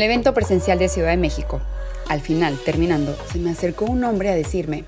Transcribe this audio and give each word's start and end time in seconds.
El 0.00 0.04
evento 0.04 0.32
presencial 0.32 0.78
de 0.78 0.88
Ciudad 0.88 1.10
de 1.10 1.18
México, 1.18 1.60
al 2.08 2.22
final, 2.22 2.58
terminando, 2.64 3.14
se 3.30 3.38
me 3.38 3.50
acercó 3.50 3.84
un 3.84 4.02
hombre 4.02 4.30
a 4.30 4.34
decirme, 4.34 4.86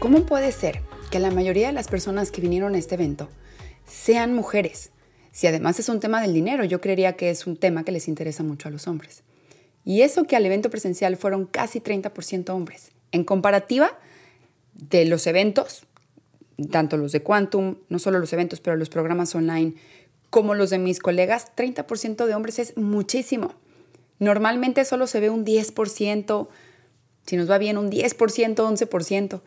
¿cómo 0.00 0.26
puede 0.26 0.50
ser 0.50 0.80
que 1.12 1.20
la 1.20 1.30
mayoría 1.30 1.68
de 1.68 1.72
las 1.72 1.86
personas 1.86 2.32
que 2.32 2.40
vinieron 2.40 2.74
a 2.74 2.78
este 2.78 2.96
evento 2.96 3.28
sean 3.86 4.34
mujeres? 4.34 4.90
Si 5.30 5.46
además 5.46 5.78
es 5.78 5.88
un 5.88 6.00
tema 6.00 6.20
del 6.20 6.34
dinero, 6.34 6.64
yo 6.64 6.80
creería 6.80 7.12
que 7.12 7.30
es 7.30 7.46
un 7.46 7.56
tema 7.56 7.84
que 7.84 7.92
les 7.92 8.08
interesa 8.08 8.42
mucho 8.42 8.66
a 8.66 8.72
los 8.72 8.88
hombres. 8.88 9.22
Y 9.84 10.02
eso 10.02 10.24
que 10.24 10.34
al 10.34 10.44
evento 10.44 10.70
presencial 10.70 11.16
fueron 11.16 11.46
casi 11.46 11.78
30% 11.78 12.50
hombres. 12.50 12.90
En 13.12 13.22
comparativa 13.22 13.96
de 14.74 15.04
los 15.04 15.28
eventos, 15.28 15.84
tanto 16.72 16.96
los 16.96 17.12
de 17.12 17.22
Quantum, 17.22 17.76
no 17.88 18.00
solo 18.00 18.18
los 18.18 18.32
eventos, 18.32 18.58
pero 18.58 18.74
los 18.74 18.88
programas 18.88 19.32
online, 19.36 19.74
como 20.30 20.56
los 20.56 20.70
de 20.70 20.78
mis 20.78 20.98
colegas, 20.98 21.52
30% 21.54 22.26
de 22.26 22.34
hombres 22.34 22.58
es 22.58 22.76
muchísimo. 22.76 23.54
Normalmente 24.18 24.84
solo 24.84 25.06
se 25.06 25.20
ve 25.20 25.30
un 25.30 25.44
10%, 25.44 26.48
si 27.26 27.36
nos 27.36 27.50
va 27.50 27.58
bien 27.58 27.78
un 27.78 27.90
10%, 27.90 28.54
11%. 28.54 29.40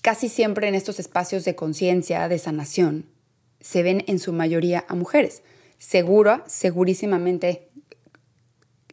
Casi 0.00 0.28
siempre 0.28 0.68
en 0.68 0.74
estos 0.74 1.00
espacios 1.00 1.44
de 1.44 1.56
conciencia, 1.56 2.28
de 2.28 2.38
sanación, 2.38 3.06
se 3.60 3.82
ven 3.82 4.04
en 4.06 4.18
su 4.18 4.32
mayoría 4.32 4.84
a 4.88 4.94
mujeres. 4.94 5.42
Seguro, 5.78 6.42
segurísimamente 6.46 7.68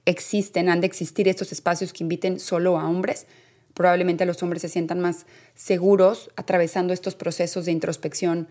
existen, 0.05 0.69
han 0.69 0.81
de 0.81 0.87
existir 0.87 1.27
estos 1.27 1.51
espacios 1.51 1.93
que 1.93 2.03
inviten 2.03 2.39
solo 2.39 2.79
a 2.79 2.87
hombres. 2.87 3.27
Probablemente 3.73 4.25
los 4.25 4.41
hombres 4.43 4.61
se 4.61 4.69
sientan 4.69 4.99
más 4.99 5.25
seguros 5.55 6.31
atravesando 6.35 6.93
estos 6.93 7.15
procesos 7.15 7.65
de 7.65 7.71
introspección 7.71 8.47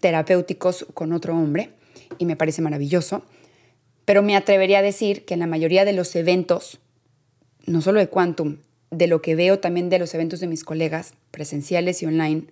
terapéuticos 0.00 0.86
con 0.94 1.12
otro 1.12 1.36
hombre 1.36 1.70
y 2.18 2.26
me 2.26 2.36
parece 2.36 2.62
maravilloso. 2.62 3.22
Pero 4.04 4.22
me 4.22 4.36
atrevería 4.36 4.80
a 4.80 4.82
decir 4.82 5.24
que 5.24 5.34
en 5.34 5.40
la 5.40 5.46
mayoría 5.46 5.84
de 5.84 5.92
los 5.92 6.14
eventos, 6.16 6.78
no 7.66 7.80
solo 7.82 8.00
de 8.00 8.08
Quantum, 8.08 8.58
de 8.90 9.06
lo 9.06 9.22
que 9.22 9.34
veo 9.34 9.58
también 9.58 9.88
de 9.88 9.98
los 9.98 10.14
eventos 10.14 10.40
de 10.40 10.46
mis 10.46 10.64
colegas, 10.64 11.14
presenciales 11.30 12.02
y 12.02 12.06
online, 12.06 12.44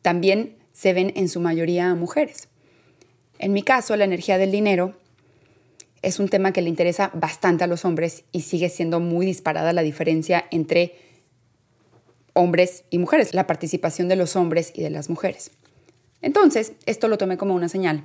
también 0.00 0.56
se 0.72 0.92
ven 0.92 1.12
en 1.16 1.28
su 1.28 1.40
mayoría 1.40 1.94
mujeres. 1.94 2.48
En 3.38 3.52
mi 3.52 3.62
caso, 3.62 3.96
la 3.96 4.04
energía 4.04 4.38
del 4.38 4.52
dinero 4.52 4.94
es 6.00 6.18
un 6.18 6.28
tema 6.28 6.52
que 6.52 6.62
le 6.62 6.68
interesa 6.68 7.10
bastante 7.14 7.64
a 7.64 7.66
los 7.66 7.84
hombres 7.84 8.24
y 8.32 8.42
sigue 8.42 8.68
siendo 8.68 9.00
muy 9.00 9.26
disparada 9.26 9.72
la 9.72 9.82
diferencia 9.82 10.46
entre 10.50 10.96
hombres 12.34 12.84
y 12.90 12.98
mujeres, 12.98 13.34
la 13.34 13.46
participación 13.46 14.08
de 14.08 14.16
los 14.16 14.36
hombres 14.36 14.72
y 14.74 14.82
de 14.82 14.90
las 14.90 15.10
mujeres. 15.10 15.50
Entonces, 16.22 16.72
esto 16.86 17.08
lo 17.08 17.18
tomé 17.18 17.36
como 17.36 17.54
una 17.54 17.68
señal 17.68 18.04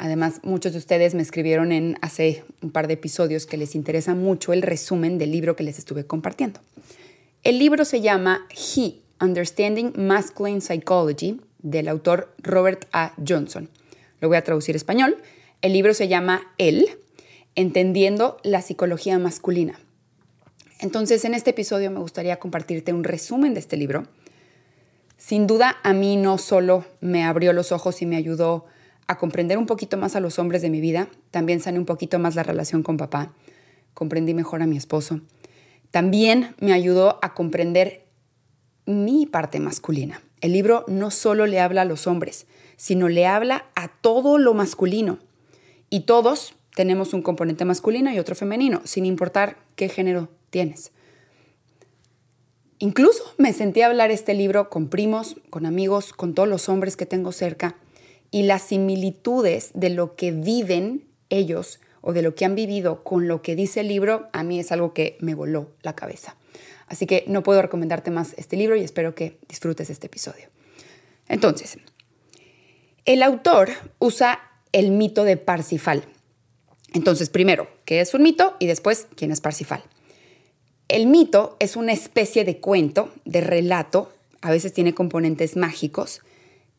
Además, 0.00 0.40
muchos 0.44 0.72
de 0.72 0.78
ustedes 0.78 1.14
me 1.14 1.20
escribieron 1.20 1.72
en 1.72 1.98
hace 2.00 2.42
un 2.62 2.70
par 2.70 2.86
de 2.86 2.94
episodios 2.94 3.44
que 3.44 3.58
les 3.58 3.74
interesa 3.74 4.14
mucho 4.14 4.54
el 4.54 4.62
resumen 4.62 5.18
del 5.18 5.30
libro 5.30 5.56
que 5.56 5.62
les 5.62 5.78
estuve 5.78 6.06
compartiendo. 6.06 6.58
El 7.42 7.58
libro 7.58 7.84
se 7.84 8.00
llama 8.00 8.46
He, 8.48 8.94
Understanding 9.20 9.92
Masculine 9.96 10.62
Psychology, 10.62 11.42
del 11.58 11.86
autor 11.86 12.34
Robert 12.38 12.86
A. 12.92 13.12
Johnson. 13.28 13.68
Lo 14.22 14.28
voy 14.28 14.38
a 14.38 14.42
traducir 14.42 14.74
a 14.74 14.78
español. 14.78 15.18
El 15.60 15.74
libro 15.74 15.92
se 15.92 16.08
llama 16.08 16.50
Él, 16.56 16.86
Entendiendo 17.54 18.38
la 18.42 18.62
Psicología 18.62 19.18
Masculina. 19.18 19.78
Entonces, 20.78 21.26
en 21.26 21.34
este 21.34 21.50
episodio 21.50 21.90
me 21.90 22.00
gustaría 22.00 22.38
compartirte 22.38 22.94
un 22.94 23.04
resumen 23.04 23.52
de 23.52 23.60
este 23.60 23.76
libro. 23.76 24.04
Sin 25.18 25.46
duda, 25.46 25.76
a 25.82 25.92
mí 25.92 26.16
no 26.16 26.38
solo 26.38 26.86
me 27.02 27.22
abrió 27.22 27.52
los 27.52 27.70
ojos 27.70 28.00
y 28.00 28.06
me 28.06 28.16
ayudó 28.16 28.64
a 28.64 28.79
comprender 29.18 29.58
un 29.58 29.66
poquito 29.66 29.96
más 29.96 30.14
a 30.16 30.20
los 30.20 30.38
hombres 30.38 30.62
de 30.62 30.70
mi 30.70 30.80
vida. 30.80 31.08
También 31.30 31.60
sané 31.60 31.78
un 31.78 31.84
poquito 31.84 32.18
más 32.18 32.34
la 32.34 32.42
relación 32.42 32.82
con 32.82 32.96
papá. 32.96 33.32
Comprendí 33.94 34.34
mejor 34.34 34.62
a 34.62 34.66
mi 34.66 34.76
esposo. 34.76 35.20
También 35.90 36.54
me 36.60 36.72
ayudó 36.72 37.18
a 37.22 37.34
comprender 37.34 38.06
mi 38.86 39.26
parte 39.26 39.58
masculina. 39.58 40.22
El 40.40 40.52
libro 40.52 40.84
no 40.86 41.10
solo 41.10 41.46
le 41.46 41.60
habla 41.60 41.82
a 41.82 41.86
los 41.86 42.06
hombres, 42.06 42.46
sino 42.76 43.08
le 43.08 43.26
habla 43.26 43.66
a 43.74 43.88
todo 43.88 44.38
lo 44.38 44.54
masculino. 44.54 45.18
Y 45.90 46.00
todos 46.00 46.54
tenemos 46.76 47.12
un 47.12 47.22
componente 47.22 47.64
masculino 47.64 48.12
y 48.12 48.18
otro 48.18 48.34
femenino, 48.34 48.80
sin 48.84 49.06
importar 49.06 49.56
qué 49.74 49.88
género 49.88 50.28
tienes. 50.50 50.92
Incluso 52.78 53.34
me 53.36 53.52
sentí 53.52 53.82
a 53.82 53.88
hablar 53.88 54.10
este 54.10 54.34
libro 54.34 54.70
con 54.70 54.88
primos, 54.88 55.36
con 55.50 55.66
amigos, 55.66 56.12
con 56.12 56.32
todos 56.32 56.48
los 56.48 56.68
hombres 56.68 56.96
que 56.96 57.06
tengo 57.06 57.32
cerca 57.32 57.76
y 58.30 58.44
las 58.44 58.62
similitudes 58.62 59.70
de 59.74 59.90
lo 59.90 60.14
que 60.16 60.32
viven 60.32 61.06
ellos 61.30 61.80
o 62.00 62.12
de 62.12 62.22
lo 62.22 62.34
que 62.34 62.44
han 62.44 62.54
vivido 62.54 63.02
con 63.02 63.28
lo 63.28 63.42
que 63.42 63.56
dice 63.56 63.80
el 63.80 63.88
libro, 63.88 64.28
a 64.32 64.42
mí 64.42 64.58
es 64.58 64.72
algo 64.72 64.94
que 64.94 65.16
me 65.20 65.34
voló 65.34 65.70
la 65.82 65.94
cabeza. 65.94 66.36
Así 66.86 67.06
que 67.06 67.24
no 67.26 67.42
puedo 67.42 67.62
recomendarte 67.62 68.10
más 68.10 68.34
este 68.36 68.56
libro 68.56 68.76
y 68.76 68.82
espero 68.82 69.14
que 69.14 69.38
disfrutes 69.48 69.90
este 69.90 70.06
episodio. 70.06 70.46
Entonces, 71.28 71.78
el 73.04 73.22
autor 73.22 73.70
usa 73.98 74.40
el 74.72 74.90
mito 74.90 75.24
de 75.24 75.36
Parsifal. 75.36 76.04
Entonces, 76.92 77.30
primero, 77.30 77.68
¿qué 77.84 78.00
es 78.00 78.14
un 78.14 78.22
mito? 78.22 78.56
Y 78.58 78.66
después, 78.66 79.06
¿quién 79.14 79.30
es 79.30 79.40
Parsifal? 79.40 79.84
El 80.88 81.06
mito 81.06 81.56
es 81.60 81.76
una 81.76 81.92
especie 81.92 82.44
de 82.44 82.58
cuento, 82.58 83.12
de 83.24 83.40
relato, 83.40 84.12
a 84.40 84.50
veces 84.50 84.72
tiene 84.72 84.92
componentes 84.92 85.56
mágicos, 85.56 86.22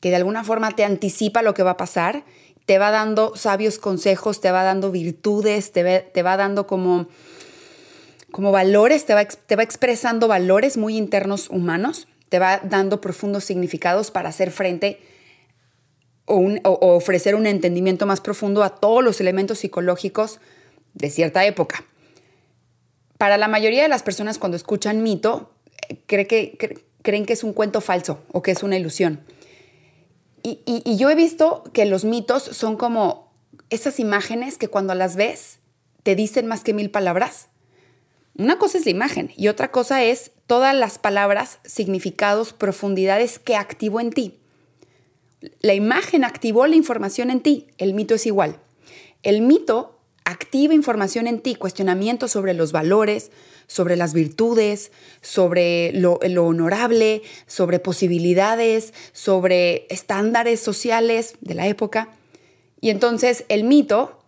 que 0.01 0.09
de 0.09 0.17
alguna 0.17 0.44
forma 0.44 0.72
te 0.75 0.84
anticipa 0.84 1.41
lo 1.41 1.53
que 1.53 1.63
va 1.63 1.72
a 1.72 1.78
pasar, 1.78 2.25
te 2.66 2.78
va 2.78 2.91
dando 2.91 3.35
sabios 3.35 3.79
consejos, 3.79 4.41
te 4.41 4.51
va 4.51 4.63
dando 4.63 4.91
virtudes, 4.91 5.72
te, 5.72 5.84
va, 6.23 6.38
dando 6.38 6.67
como, 6.67 7.07
como 8.31 8.51
valores, 8.51 9.06
te 9.06 9.13
va, 9.13 9.23
te 9.25 9.56
va 9.56 9.63
expresando 9.63 10.28
valores 10.28 10.75
muy 10.75 10.97
internos 10.97 11.50
humanos, 11.50 12.07
te 12.29 12.39
va 12.39 12.59
dando 12.63 13.00
profundos 13.00 13.45
significados 13.45 14.12
para 14.12 14.29
hacer 14.29 14.51
frente 14.51 15.00
o, 16.25 16.39
o 16.63 16.95
ofrecer 16.95 17.35
un 17.35 17.45
entendimiento 17.45 18.06
más 18.06 18.22
profundo 18.22 18.63
a 18.63 18.75
todos 18.75 19.03
los 19.03 19.22
elementos 19.22 19.59
psicológicos 19.59 20.39
de 20.94 21.09
cierta 21.09 21.45
época. 21.45 21.85
Para 23.18 23.38
la 23.38 23.47
mayoría 23.47 23.83
de 23.83 23.88
las 23.88 24.01
personas 24.01 24.39
cuando 24.39 24.57
escuchan 24.57 25.03
mito, 25.03 25.51
eh, 25.89 25.97
cree 26.07 26.25
que, 26.25 26.57
creen 27.01 27.25
que 27.25 27.33
es 27.33 27.44
un 27.44 27.53
cuento 27.53 27.81
falso 27.81 28.23
o 28.31 28.41
que 28.41 28.51
es 28.51 28.63
una 28.63 28.78
ilusión. 28.78 29.19
Y, 30.44 30.97
yo 30.97 31.09
he 31.09 31.16
visto 31.16 31.63
que 31.74 31.85
los 31.85 32.06
mitos 32.06 32.44
son 32.44 32.75
como 32.78 33.31
esas 33.69 34.00
imágenes 34.00 34.57
que 34.57 34.68
cuando 34.68 34.96
las 34.96 35.16
ves 35.16 35.59
te 36.03 36.16
dicen 36.16 36.47
más 36.47 36.63
que 36.63 36.74
mil 36.74 36.90
palabras. 36.90 37.47
Una 38.38 38.57
cosa 38.57 38.78
es 38.78 38.85
la 38.85 38.91
imagen 38.91 39.31
y 39.35 39.50
otra 39.50 39.72
cosa 39.72 40.03
es 40.03 40.31
todas 40.47 40.74
las 40.75 40.97
palabras, 40.97 41.59
significados, 41.63 42.53
profundidades 42.53 43.40
que 43.40 43.56
activó 43.56 44.00
en 44.00 44.12
ti. 44.12 44.40
La 45.59 45.74
imagen 45.74 46.24
activó 46.24 46.68
la 46.68 46.75
información 46.75 47.30
en 47.30 47.41
ti, 47.41 47.68
el 47.78 47.94
mito 47.94 48.16
es 48.16 48.25
igual. 48.25 48.59
El 49.24 49.41
mito 49.41 50.00
activa 50.24 50.74
información 50.74 51.28
en 51.28 51.40
ti, 51.40 51.56
cuestionamiento 51.56 52.28
sobre 52.28 52.53
los 52.53 52.72
valores, 52.72 53.31
sobre 53.71 53.95
las 53.95 54.13
virtudes, 54.13 54.91
sobre 55.21 55.93
lo, 55.93 56.19
honorable, 56.19 57.21
sobre 57.47 57.79
posibilidades, 57.79 58.93
sobre 59.13 59.87
estándares 59.89 60.59
sociales 60.59 61.35
de 61.39 61.53
la 61.53 61.68
época. 61.68 62.09
Y 62.81 62.89
entonces 62.89 63.45
el 63.47 63.63
mito, 63.63 64.19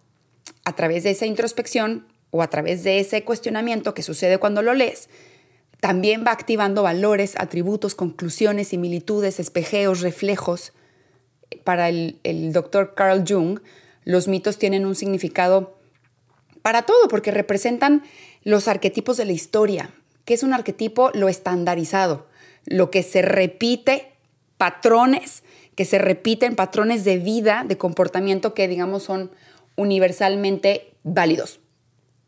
a 0.64 0.78
través 0.78 1.04
de 1.04 1.10
esa 1.10 1.26
introspección 1.26 2.08
o 2.32 2.42
a 2.42 2.50
través 2.50 2.86
de 2.86 3.00
ese 3.00 3.26
cuestionamiento 3.26 3.94
que 3.94 4.02
sucede 4.02 4.38
cuando 4.38 4.62
lo 4.62 4.74
lees, 4.74 5.10
también 5.82 6.24
va 6.26 6.32
activando 6.32 6.82
valores, 6.82 7.34
atributos, 7.38 7.96
conclusiones, 7.96 8.70
similitudes, 8.70 9.42
espejeos, 9.42 10.00
reflejos. 10.00 10.72
Para 11.66 11.90
el, 11.90 12.18
el 12.24 12.54
doctor 12.54 12.94
Carl 12.96 13.26
Jung, 13.28 13.60
los 14.06 14.30
mitos 14.30 14.58
tienen 14.58 14.86
un 14.86 14.96
significado 14.96 15.83
para 16.64 16.82
todo, 16.82 17.08
porque 17.08 17.30
representan 17.30 18.02
los 18.44 18.68
arquetipos 18.68 19.18
de 19.18 19.26
la 19.26 19.34
historia. 19.34 19.94
¿Qué 20.26 20.34
es 20.34 20.42
un 20.42 20.54
arquetipo? 20.54 21.12
Lo 21.14 21.30
estandarizado, 21.30 22.28
lo 22.66 22.90
que 22.90 23.04
se 23.04 23.22
repite, 23.22 24.14
patrones 24.58 25.44
que 25.76 25.86
se 25.86 25.98
repiten, 25.98 26.56
patrones 26.56 27.04
de 27.04 27.18
vida, 27.18 27.66
de 27.68 27.78
comportamiento 27.78 28.54
que 28.54 28.68
digamos 28.68 29.04
son 29.04 29.32
universalmente 29.76 30.94
válidos, 31.04 31.60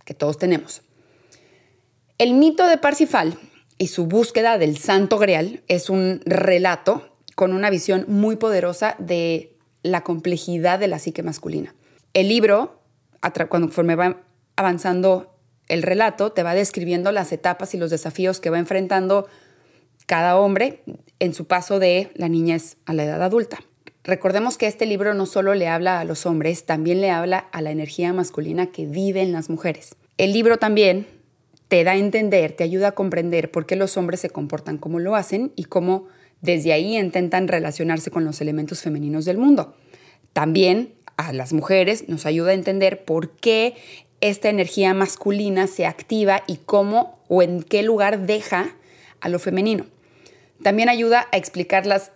que 0.03 0.13
todos 0.13 0.37
tenemos. 0.37 0.81
El 2.17 2.33
mito 2.33 2.67
de 2.67 2.77
Parsifal 2.77 3.37
y 3.77 3.87
su 3.87 4.07
búsqueda 4.07 4.57
del 4.57 4.77
Santo 4.77 5.17
Grial 5.17 5.63
es 5.67 5.89
un 5.89 6.21
relato 6.25 7.17
con 7.35 7.53
una 7.53 7.69
visión 7.69 8.05
muy 8.07 8.37
poderosa 8.37 8.95
de 8.99 9.57
la 9.83 10.01
complejidad 10.01 10.79
de 10.79 10.87
la 10.87 10.99
psique 10.99 11.23
masculina. 11.23 11.75
El 12.13 12.29
libro, 12.29 12.81
cuando 13.49 13.71
va 13.97 14.21
avanzando 14.55 15.35
el 15.67 15.83
relato 15.83 16.31
te 16.31 16.43
va 16.43 16.53
describiendo 16.53 17.11
las 17.11 17.31
etapas 17.31 17.73
y 17.73 17.77
los 17.77 17.89
desafíos 17.89 18.39
que 18.39 18.49
va 18.49 18.59
enfrentando 18.59 19.27
cada 20.05 20.37
hombre 20.37 20.83
en 21.19 21.33
su 21.33 21.45
paso 21.45 21.79
de 21.79 22.11
la 22.15 22.29
niñez 22.29 22.77
a 22.85 22.93
la 22.93 23.03
edad 23.03 23.21
adulta. 23.23 23.59
Recordemos 24.03 24.57
que 24.57 24.67
este 24.67 24.85
libro 24.85 25.15
no 25.15 25.25
solo 25.25 25.55
le 25.55 25.67
habla 25.67 25.99
a 25.99 26.05
los 26.05 26.27
hombres, 26.27 26.65
también 26.65 27.01
le 27.01 27.09
habla 27.09 27.39
a 27.39 27.61
la 27.61 27.71
energía 27.71 28.13
masculina 28.13 28.67
que 28.67 28.85
vive 28.85 29.21
en 29.21 29.31
las 29.31 29.49
mujeres. 29.49 29.95
El 30.19 30.31
libro 30.31 30.57
también 30.57 31.07
te 31.67 31.83
da 31.83 31.93
a 31.93 31.97
entender, 31.97 32.51
te 32.51 32.63
ayuda 32.63 32.89
a 32.89 32.91
comprender 32.91 33.49
por 33.49 33.65
qué 33.65 33.75
los 33.75 33.97
hombres 33.97 34.19
se 34.19 34.29
comportan 34.29 34.77
como 34.77 34.99
lo 34.99 35.15
hacen 35.15 35.51
y 35.55 35.63
cómo 35.63 36.05
desde 36.41 36.73
ahí 36.73 36.95
intentan 36.95 37.47
relacionarse 37.47 38.11
con 38.11 38.23
los 38.25 38.41
elementos 38.41 38.81
femeninos 38.81 39.25
del 39.25 39.39
mundo. 39.39 39.75
También 40.33 40.93
a 41.17 41.33
las 41.33 41.53
mujeres 41.53 42.09
nos 42.09 42.25
ayuda 42.25 42.51
a 42.51 42.55
entender 42.55 43.03
por 43.05 43.31
qué 43.31 43.75
esta 44.21 44.49
energía 44.49 44.93
masculina 44.93 45.67
se 45.67 45.85
activa 45.85 46.43
y 46.47 46.57
cómo 46.57 47.19
o 47.27 47.41
en 47.41 47.63
qué 47.63 47.83
lugar 47.83 48.25
deja 48.25 48.75
a 49.21 49.29
lo 49.29 49.39
femenino. 49.39 49.85
También 50.63 50.89
ayuda 50.89 51.27
a 51.31 51.37
explicar 51.37 51.85
las 51.85 52.11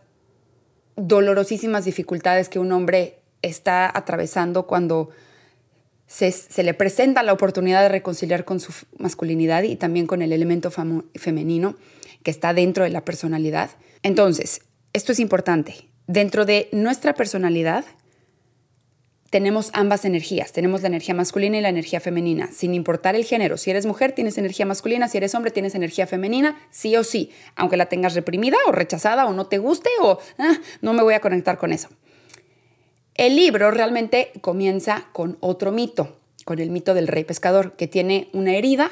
dolorosísimas 0.96 1.86
dificultades 1.86 2.50
que 2.50 2.60
un 2.60 2.72
hombre 2.72 3.20
está 3.42 3.90
atravesando 3.96 4.68
cuando 4.68 5.10
se, 6.08 6.64
le 6.64 6.74
presenta 6.74 7.24
la 7.24 7.34
oportunidad 7.34 7.82
de 7.84 7.90
reconciliar 7.90 8.44
con 8.44 8.60
su 8.60 8.74
masculinidad 8.98 9.64
y 9.64 9.76
también 9.76 10.08
con 10.08 10.22
el 10.22 10.34
elemento 10.34 10.72
femenino 10.72 11.76
que 12.24 12.32
está 12.32 12.54
dentro 12.54 12.84
de 12.84 12.90
la 12.90 13.06
personalidad. 13.06 13.70
Entonces, 14.02 14.62
esto 14.94 15.12
es 15.12 15.20
importante. 15.20 15.88
Dentro 16.08 16.46
de 16.46 16.68
nuestra 16.72 17.14
personalidad 17.14 17.86
tenemos 19.30 19.70
ambas 19.74 20.06
energías. 20.06 20.52
Tenemos 20.52 20.82
la 20.82 20.88
energía 20.88 21.14
masculina 21.14 21.58
y 21.58 21.62
la 21.62 21.70
energía 21.70 22.00
femenina, 22.00 22.50
sin 22.52 22.74
importar 22.74 23.16
el 23.16 23.26
género. 23.26 23.58
Si 23.58 23.70
eres 23.70 23.86
mujer, 23.86 24.14
tienes 24.14 24.38
energía 24.38 24.66
masculina. 24.66 25.08
Si 25.08 25.18
eres 25.18 25.36
hombre, 25.36 25.52
tienes 25.52 25.76
energía 25.76 26.08
femenina, 26.08 26.58
sí 26.72 26.96
o 26.96 27.04
sí. 27.04 27.32
Aunque 27.56 27.78
la 27.78 27.88
tengas 27.88 28.16
reprimida 28.16 28.58
o 28.68 28.72
rechazada 28.72 29.26
o 29.26 29.34
no 29.34 29.46
te 29.48 29.60
guste 29.60 29.90
o 30.02 30.20
ah, 30.38 30.58
no 30.82 30.94
me 30.94 31.04
voy 31.04 31.14
a 31.14 31.22
conectar 31.22 31.58
con 31.58 31.72
eso. 31.72 31.90
El 33.16 33.36
libro 33.36 33.70
realmente 33.72 34.32
comienza 34.42 35.08
con 35.12 35.38
otro 35.42 35.72
mito, 35.72 36.18
con 36.46 36.60
el 36.60 36.70
mito 36.70 36.94
del 36.94 37.08
rey 37.08 37.26
pescador, 37.26 37.76
que 37.76 37.88
tiene 37.88 38.30
una 38.34 38.56
herida 38.56 38.90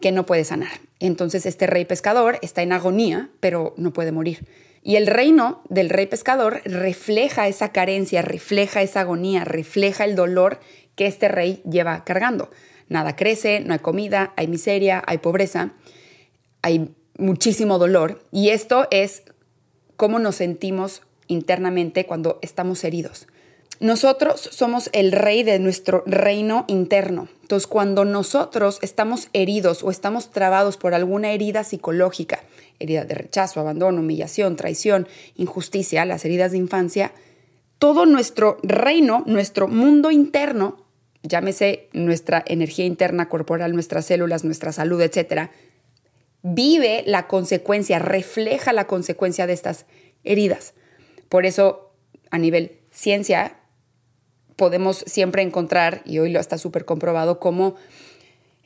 que 0.00 0.10
no 0.10 0.26
puede 0.26 0.44
sanar. 0.44 0.70
Entonces 1.00 1.46
este 1.46 1.66
rey 1.66 1.84
pescador 1.84 2.38
está 2.42 2.62
en 2.62 2.72
agonía, 2.72 3.28
pero 3.40 3.74
no 3.76 3.92
puede 3.92 4.10
morir. 4.10 4.46
Y 4.82 4.96
el 4.96 5.06
reino 5.06 5.62
del 5.68 5.90
rey 5.90 6.06
pescador 6.06 6.62
refleja 6.64 7.48
esa 7.48 7.72
carencia, 7.72 8.22
refleja 8.22 8.82
esa 8.82 9.00
agonía, 9.00 9.44
refleja 9.44 10.04
el 10.04 10.14
dolor 10.16 10.60
que 10.94 11.06
este 11.06 11.28
rey 11.28 11.62
lleva 11.68 12.04
cargando. 12.04 12.50
Nada 12.88 13.16
crece, 13.16 13.60
no 13.60 13.74
hay 13.74 13.80
comida, 13.80 14.32
hay 14.36 14.46
miseria, 14.46 15.02
hay 15.06 15.18
pobreza, 15.18 15.72
hay 16.62 16.94
muchísimo 17.18 17.78
dolor. 17.78 18.24
Y 18.32 18.48
esto 18.50 18.88
es 18.90 19.22
cómo 19.96 20.18
nos 20.18 20.36
sentimos 20.36 21.02
internamente 21.26 22.06
cuando 22.06 22.38
estamos 22.42 22.82
heridos. 22.84 23.26
Nosotros 23.80 24.40
somos 24.52 24.90
el 24.92 25.12
rey 25.12 25.44
de 25.44 25.60
nuestro 25.60 26.02
reino 26.04 26.64
interno. 26.66 27.28
Entonces, 27.42 27.68
cuando 27.68 28.04
nosotros 28.04 28.78
estamos 28.82 29.28
heridos 29.32 29.84
o 29.84 29.90
estamos 29.90 30.30
trabados 30.32 30.76
por 30.76 30.94
alguna 30.94 31.30
herida 31.30 31.62
psicológica, 31.62 32.40
herida 32.80 33.04
de 33.04 33.14
rechazo, 33.14 33.60
abandono, 33.60 34.00
humillación, 34.00 34.56
traición, 34.56 35.06
injusticia, 35.36 36.04
las 36.04 36.24
heridas 36.24 36.50
de 36.52 36.58
infancia, 36.58 37.12
todo 37.78 38.04
nuestro 38.04 38.58
reino, 38.64 39.22
nuestro 39.26 39.68
mundo 39.68 40.10
interno, 40.10 40.84
llámese 41.22 41.88
nuestra 41.92 42.42
energía 42.46 42.84
interna 42.84 43.28
corporal, 43.28 43.72
nuestras 43.74 44.06
células, 44.06 44.44
nuestra 44.44 44.72
salud, 44.72 45.00
etcétera, 45.00 45.52
vive 46.42 47.04
la 47.06 47.28
consecuencia, 47.28 48.00
refleja 48.00 48.72
la 48.72 48.86
consecuencia 48.86 49.46
de 49.46 49.52
estas 49.52 49.86
heridas. 50.24 50.74
Por 51.28 51.46
eso, 51.46 51.92
a 52.30 52.38
nivel 52.38 52.78
ciencia, 52.90 53.57
podemos 54.58 55.04
siempre 55.06 55.42
encontrar, 55.42 56.02
y 56.04 56.18
hoy 56.18 56.30
lo 56.30 56.40
está 56.40 56.58
súper 56.58 56.84
comprobado, 56.84 57.38
cómo 57.38 57.76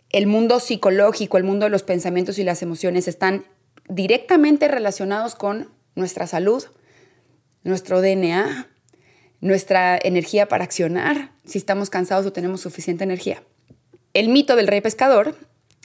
el 0.09 0.27
mundo 0.27 0.59
psicológico, 0.59 1.37
el 1.37 1.45
mundo 1.45 1.67
de 1.67 1.71
los 1.71 1.83
pensamientos 1.83 2.39
y 2.39 2.45
las 2.45 2.63
emociones 2.63 3.07
están 3.07 3.45
directamente 3.89 4.69
relacionados 4.69 5.35
con 5.35 5.69
nuestra 5.95 6.27
salud, 6.27 6.65
nuestro 7.63 8.01
DNA, 8.01 8.69
nuestra 9.41 9.99
energía 10.03 10.49
para 10.49 10.65
accionar, 10.65 11.33
si 11.45 11.59
estamos 11.59 11.91
cansados 11.91 12.25
o 12.25 12.33
tenemos 12.33 12.63
suficiente 12.63 13.05
energía. 13.05 13.43
El 14.15 14.31
mito 14.31 14.57
del 14.57 14.69
rey 14.69 14.81
pescador 14.81 15.37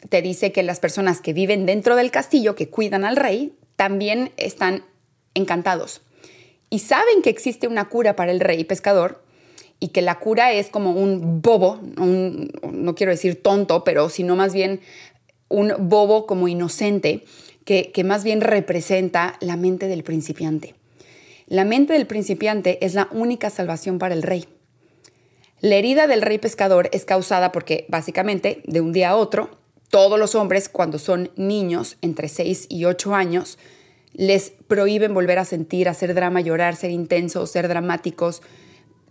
te 0.07 0.21
dice 0.21 0.53
que 0.53 0.63
las 0.63 0.79
personas 0.79 1.19
que 1.19 1.33
viven 1.33 1.65
dentro 1.65 1.97
del 1.97 2.11
castillo, 2.11 2.55
que 2.55 2.69
cuidan 2.69 3.03
al 3.03 3.17
rey, 3.17 3.57
también 3.75 4.31
están 4.37 4.85
encantados 5.33 6.01
y 6.69 6.79
saben 6.79 7.21
que 7.21 7.29
existe 7.29 7.67
una 7.67 7.89
cura 7.89 8.15
para 8.15 8.31
el 8.31 8.39
rey 8.39 8.63
pescador 8.63 9.26
y 9.79 9.89
que 9.89 10.01
la 10.01 10.19
cura 10.19 10.51
es 10.53 10.69
como 10.69 10.91
un 10.91 11.41
bobo, 11.41 11.79
no 12.71 12.95
quiero 12.95 13.11
decir 13.11 13.41
tonto, 13.41 13.83
pero 13.83 14.09
sino 14.09 14.35
más 14.35 14.53
bien 14.53 14.81
un 15.49 15.73
bobo 15.79 16.25
como 16.25 16.47
inocente, 16.47 17.23
que, 17.63 17.91
que 17.91 18.03
más 18.03 18.23
bien 18.23 18.41
representa 18.41 19.37
la 19.41 19.57
mente 19.57 19.87
del 19.87 20.03
principiante. 20.03 20.75
La 21.47 21.65
mente 21.65 21.93
del 21.93 22.07
principiante 22.07 22.83
es 22.85 22.93
la 22.93 23.07
única 23.11 23.49
salvación 23.49 23.99
para 23.99 24.13
el 24.13 24.23
rey. 24.23 24.47
La 25.59 25.75
herida 25.75 26.07
del 26.07 26.21
rey 26.21 26.37
pescador 26.37 26.89
es 26.91 27.03
causada 27.03 27.51
porque 27.51 27.85
básicamente 27.89 28.61
de 28.65 28.81
un 28.81 28.93
día 28.93 29.09
a 29.09 29.15
otro, 29.15 29.49
todos 29.89 30.19
los 30.19 30.35
hombres 30.35 30.69
cuando 30.69 30.99
son 30.99 31.31
niños 31.35 31.97
entre 32.01 32.27
6 32.27 32.67
y 32.69 32.85
8 32.85 33.15
años, 33.15 33.57
les 34.13 34.51
prohíben 34.67 35.13
volver 35.13 35.39
a 35.39 35.45
sentir, 35.45 35.89
hacer 35.89 36.13
drama, 36.13 36.41
llorar, 36.41 36.75
ser 36.75 36.91
intensos, 36.91 37.51
ser 37.51 37.67
dramáticos, 37.67 38.41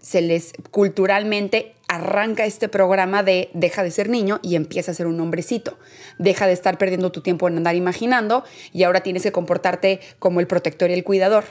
se 0.06 0.20
les 0.20 0.52
culturalmente 0.70 1.74
arranca 1.88 2.44
este 2.44 2.68
programa 2.68 3.24
de 3.24 3.50
deja 3.54 3.82
de 3.82 3.90
ser 3.90 4.08
niño 4.08 4.38
y 4.40 4.54
empieza 4.54 4.92
a 4.92 4.94
ser 4.94 5.08
un 5.08 5.18
hombrecito. 5.18 5.80
Deja 6.16 6.46
de 6.46 6.52
estar 6.52 6.78
perdiendo 6.78 7.10
tu 7.10 7.22
tiempo 7.22 7.48
en 7.48 7.56
andar 7.56 7.74
imaginando 7.74 8.44
y 8.72 8.84
ahora 8.84 9.00
tienes 9.00 9.24
que 9.24 9.32
comportarte 9.32 9.98
como 10.20 10.38
el 10.38 10.46
protector 10.46 10.90
y 10.90 10.92
el 10.92 11.02
cuidador. 11.02 11.42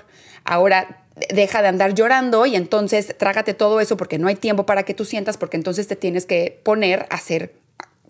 Ahora 0.46 1.04
deja 1.34 1.62
de 1.62 1.68
andar 1.68 1.96
llorando 1.96 2.46
y 2.46 2.56
entonces 2.56 3.14
trágate 3.18 3.54
todo 3.54 3.82
eso 3.82 3.98
porque 3.98 4.20
no 4.20 4.30
hay 4.30 4.36
tiempo 4.36 4.66
para 4.66 4.84
que 4.84 4.94
tú 4.94 5.04
sientas 5.04 5.36
porque 5.36 5.58
entonces 5.58 5.88
te 5.88 5.98
tienes 5.98 6.26
que 6.26 6.58
poner 6.64 7.08
a 7.10 7.16
hacer 7.16 7.56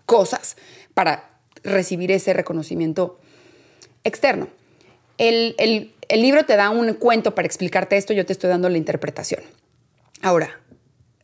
cosas 0.06 0.58
para 0.94 1.28
recibir 1.64 2.12
ese 2.12 2.34
reconocimiento 2.34 3.20
externo. 4.04 4.48
El, 5.18 5.56
el 5.58 6.22
libro 6.22 6.46
te 6.46 6.56
da 6.56 6.70
un 6.70 6.94
cuento 6.94 7.34
para 7.34 7.48
explicarte 7.48 7.98
esto, 7.98 8.14
yo 8.14 8.28
te 8.28 8.34
estoy 8.34 8.52
dando 8.52 8.70
la 8.70 8.78
interpretación. 8.78 9.42
Ahora, 10.22 10.60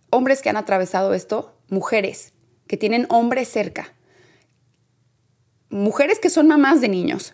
hombres 0.10 0.42
que 0.42 0.50
han 0.50 0.58
atravesado 0.58 1.14
esto, 1.14 1.56
mujeres 1.70 2.34
que 2.68 2.78
tienen 2.78 3.08
hombres 3.10 3.48
cerca, 3.48 3.94
mujeres 5.70 6.20
que 6.20 6.30
son 6.30 6.48
mamás 6.48 6.82
de 6.82 6.90
niños. 6.90 7.34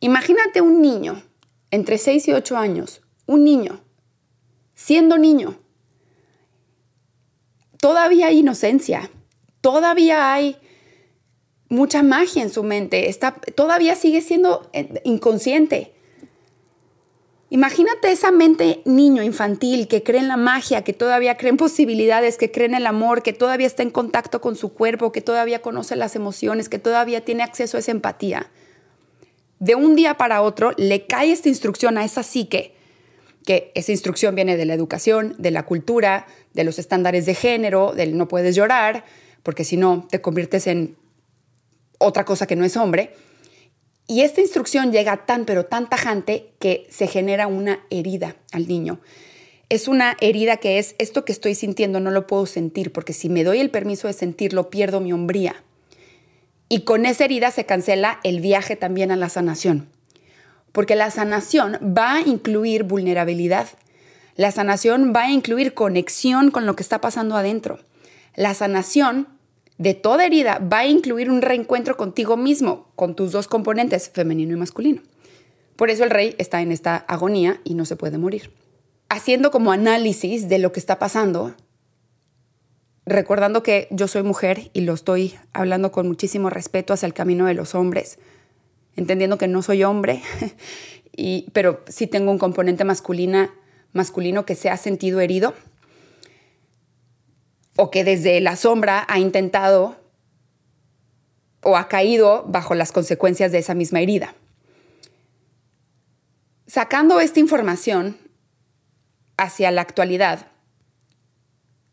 Imagínate 0.00 0.60
un 0.60 0.80
niño 0.80 1.22
entre 1.70 1.98
6 1.98 2.28
y 2.28 2.32
8 2.32 2.56
años, 2.56 3.02
un 3.26 3.44
niño, 3.44 3.80
siendo 4.74 5.18
niño. 5.18 5.58
Todavía 7.80 8.28
hay 8.28 8.40
inocencia, 8.40 9.10
todavía 9.60 10.32
hay 10.32 10.56
mucha 11.68 12.02
magia 12.02 12.42
en 12.42 12.50
su 12.50 12.62
mente, 12.62 13.08
está, 13.08 13.32
todavía 13.32 13.96
sigue 13.96 14.20
siendo 14.20 14.70
eh, 14.72 15.00
inconsciente. 15.04 15.94
Imagínate 17.52 18.10
esa 18.10 18.30
mente 18.30 18.80
niño 18.86 19.22
infantil 19.22 19.86
que 19.86 20.02
cree 20.02 20.20
en 20.20 20.28
la 20.28 20.38
magia, 20.38 20.84
que 20.84 20.94
todavía 20.94 21.36
cree 21.36 21.50
en 21.50 21.58
posibilidades, 21.58 22.38
que 22.38 22.50
cree 22.50 22.64
en 22.64 22.74
el 22.74 22.86
amor, 22.86 23.22
que 23.22 23.34
todavía 23.34 23.66
está 23.66 23.82
en 23.82 23.90
contacto 23.90 24.40
con 24.40 24.56
su 24.56 24.72
cuerpo, 24.72 25.12
que 25.12 25.20
todavía 25.20 25.60
conoce 25.60 25.94
las 25.94 26.16
emociones, 26.16 26.70
que 26.70 26.78
todavía 26.78 27.26
tiene 27.26 27.42
acceso 27.42 27.76
a 27.76 27.80
esa 27.80 27.90
empatía. 27.90 28.50
De 29.58 29.74
un 29.74 29.96
día 29.96 30.14
para 30.14 30.40
otro 30.40 30.72
le 30.78 31.04
cae 31.04 31.30
esta 31.30 31.50
instrucción 31.50 31.98
a 31.98 32.06
esa 32.06 32.22
psique, 32.22 32.74
que 33.44 33.70
esa 33.74 33.92
instrucción 33.92 34.34
viene 34.34 34.56
de 34.56 34.64
la 34.64 34.72
educación, 34.72 35.34
de 35.36 35.50
la 35.50 35.66
cultura, 35.66 36.26
de 36.54 36.64
los 36.64 36.78
estándares 36.78 37.26
de 37.26 37.34
género, 37.34 37.92
del 37.92 38.16
no 38.16 38.28
puedes 38.28 38.56
llorar, 38.56 39.04
porque 39.42 39.64
si 39.64 39.76
no 39.76 40.08
te 40.10 40.22
conviertes 40.22 40.66
en 40.68 40.96
otra 41.98 42.24
cosa 42.24 42.46
que 42.46 42.56
no 42.56 42.64
es 42.64 42.78
hombre 42.78 43.12
y 44.12 44.20
esta 44.20 44.42
instrucción 44.42 44.92
llega 44.92 45.24
tan, 45.24 45.46
pero 45.46 45.64
tan 45.64 45.88
tajante 45.88 46.52
que 46.58 46.86
se 46.90 47.06
genera 47.06 47.46
una 47.46 47.80
herida 47.88 48.36
al 48.52 48.68
niño. 48.68 49.00
Es 49.70 49.88
una 49.88 50.18
herida 50.20 50.58
que 50.58 50.78
es, 50.78 50.94
esto 50.98 51.24
que 51.24 51.32
estoy 51.32 51.54
sintiendo 51.54 51.98
no 51.98 52.10
lo 52.10 52.26
puedo 52.26 52.44
sentir, 52.44 52.92
porque 52.92 53.14
si 53.14 53.30
me 53.30 53.42
doy 53.42 53.58
el 53.58 53.70
permiso 53.70 54.08
de 54.08 54.12
sentirlo, 54.12 54.68
pierdo 54.68 55.00
mi 55.00 55.14
hombría. 55.14 55.64
Y 56.68 56.82
con 56.82 57.06
esa 57.06 57.24
herida 57.24 57.50
se 57.52 57.64
cancela 57.64 58.20
el 58.22 58.42
viaje 58.42 58.76
también 58.76 59.12
a 59.12 59.16
la 59.16 59.30
sanación. 59.30 59.88
Porque 60.72 60.94
la 60.94 61.10
sanación 61.10 61.78
va 61.82 62.16
a 62.16 62.20
incluir 62.20 62.82
vulnerabilidad. 62.82 63.66
La 64.36 64.52
sanación 64.52 65.14
va 65.16 65.22
a 65.22 65.30
incluir 65.30 65.72
conexión 65.72 66.50
con 66.50 66.66
lo 66.66 66.76
que 66.76 66.82
está 66.82 67.00
pasando 67.00 67.34
adentro. 67.34 67.78
La 68.34 68.52
sanación 68.52 69.28
de 69.82 69.94
toda 69.94 70.24
herida 70.24 70.60
va 70.60 70.78
a 70.78 70.86
incluir 70.86 71.28
un 71.28 71.42
reencuentro 71.42 71.96
contigo 71.96 72.36
mismo, 72.36 72.92
con 72.94 73.16
tus 73.16 73.32
dos 73.32 73.48
componentes, 73.48 74.10
femenino 74.10 74.52
y 74.54 74.56
masculino. 74.56 75.02
Por 75.74 75.90
eso 75.90 76.04
el 76.04 76.10
rey 76.10 76.36
está 76.38 76.62
en 76.62 76.70
esta 76.70 76.96
agonía 76.96 77.60
y 77.64 77.74
no 77.74 77.84
se 77.84 77.96
puede 77.96 78.16
morir. 78.16 78.52
Haciendo 79.08 79.50
como 79.50 79.72
análisis 79.72 80.48
de 80.48 80.60
lo 80.60 80.70
que 80.70 80.78
está 80.78 81.00
pasando, 81.00 81.56
recordando 83.06 83.64
que 83.64 83.88
yo 83.90 84.06
soy 84.06 84.22
mujer 84.22 84.70
y 84.72 84.82
lo 84.82 84.94
estoy 84.94 85.34
hablando 85.52 85.90
con 85.90 86.06
muchísimo 86.06 86.48
respeto 86.48 86.92
hacia 86.92 87.06
el 87.06 87.14
camino 87.14 87.46
de 87.46 87.54
los 87.54 87.74
hombres, 87.74 88.20
entendiendo 88.94 89.36
que 89.36 89.48
no 89.48 89.62
soy 89.62 89.82
hombre, 89.82 90.22
y, 91.16 91.50
pero 91.52 91.82
sí 91.88 92.06
tengo 92.06 92.30
un 92.30 92.38
componente 92.38 92.84
masculina, 92.84 93.52
masculino 93.92 94.46
que 94.46 94.54
se 94.54 94.70
ha 94.70 94.76
sentido 94.76 95.18
herido 95.18 95.54
o 97.76 97.90
que 97.90 98.04
desde 98.04 98.40
la 98.40 98.56
sombra 98.56 99.04
ha 99.08 99.18
intentado 99.18 99.96
o 101.62 101.76
ha 101.76 101.88
caído 101.88 102.44
bajo 102.46 102.74
las 102.74 102.92
consecuencias 102.92 103.52
de 103.52 103.58
esa 103.58 103.74
misma 103.74 104.00
herida. 104.00 104.34
Sacando 106.66 107.20
esta 107.20 107.40
información 107.40 108.16
hacia 109.36 109.70
la 109.70 109.82
actualidad, 109.82 110.48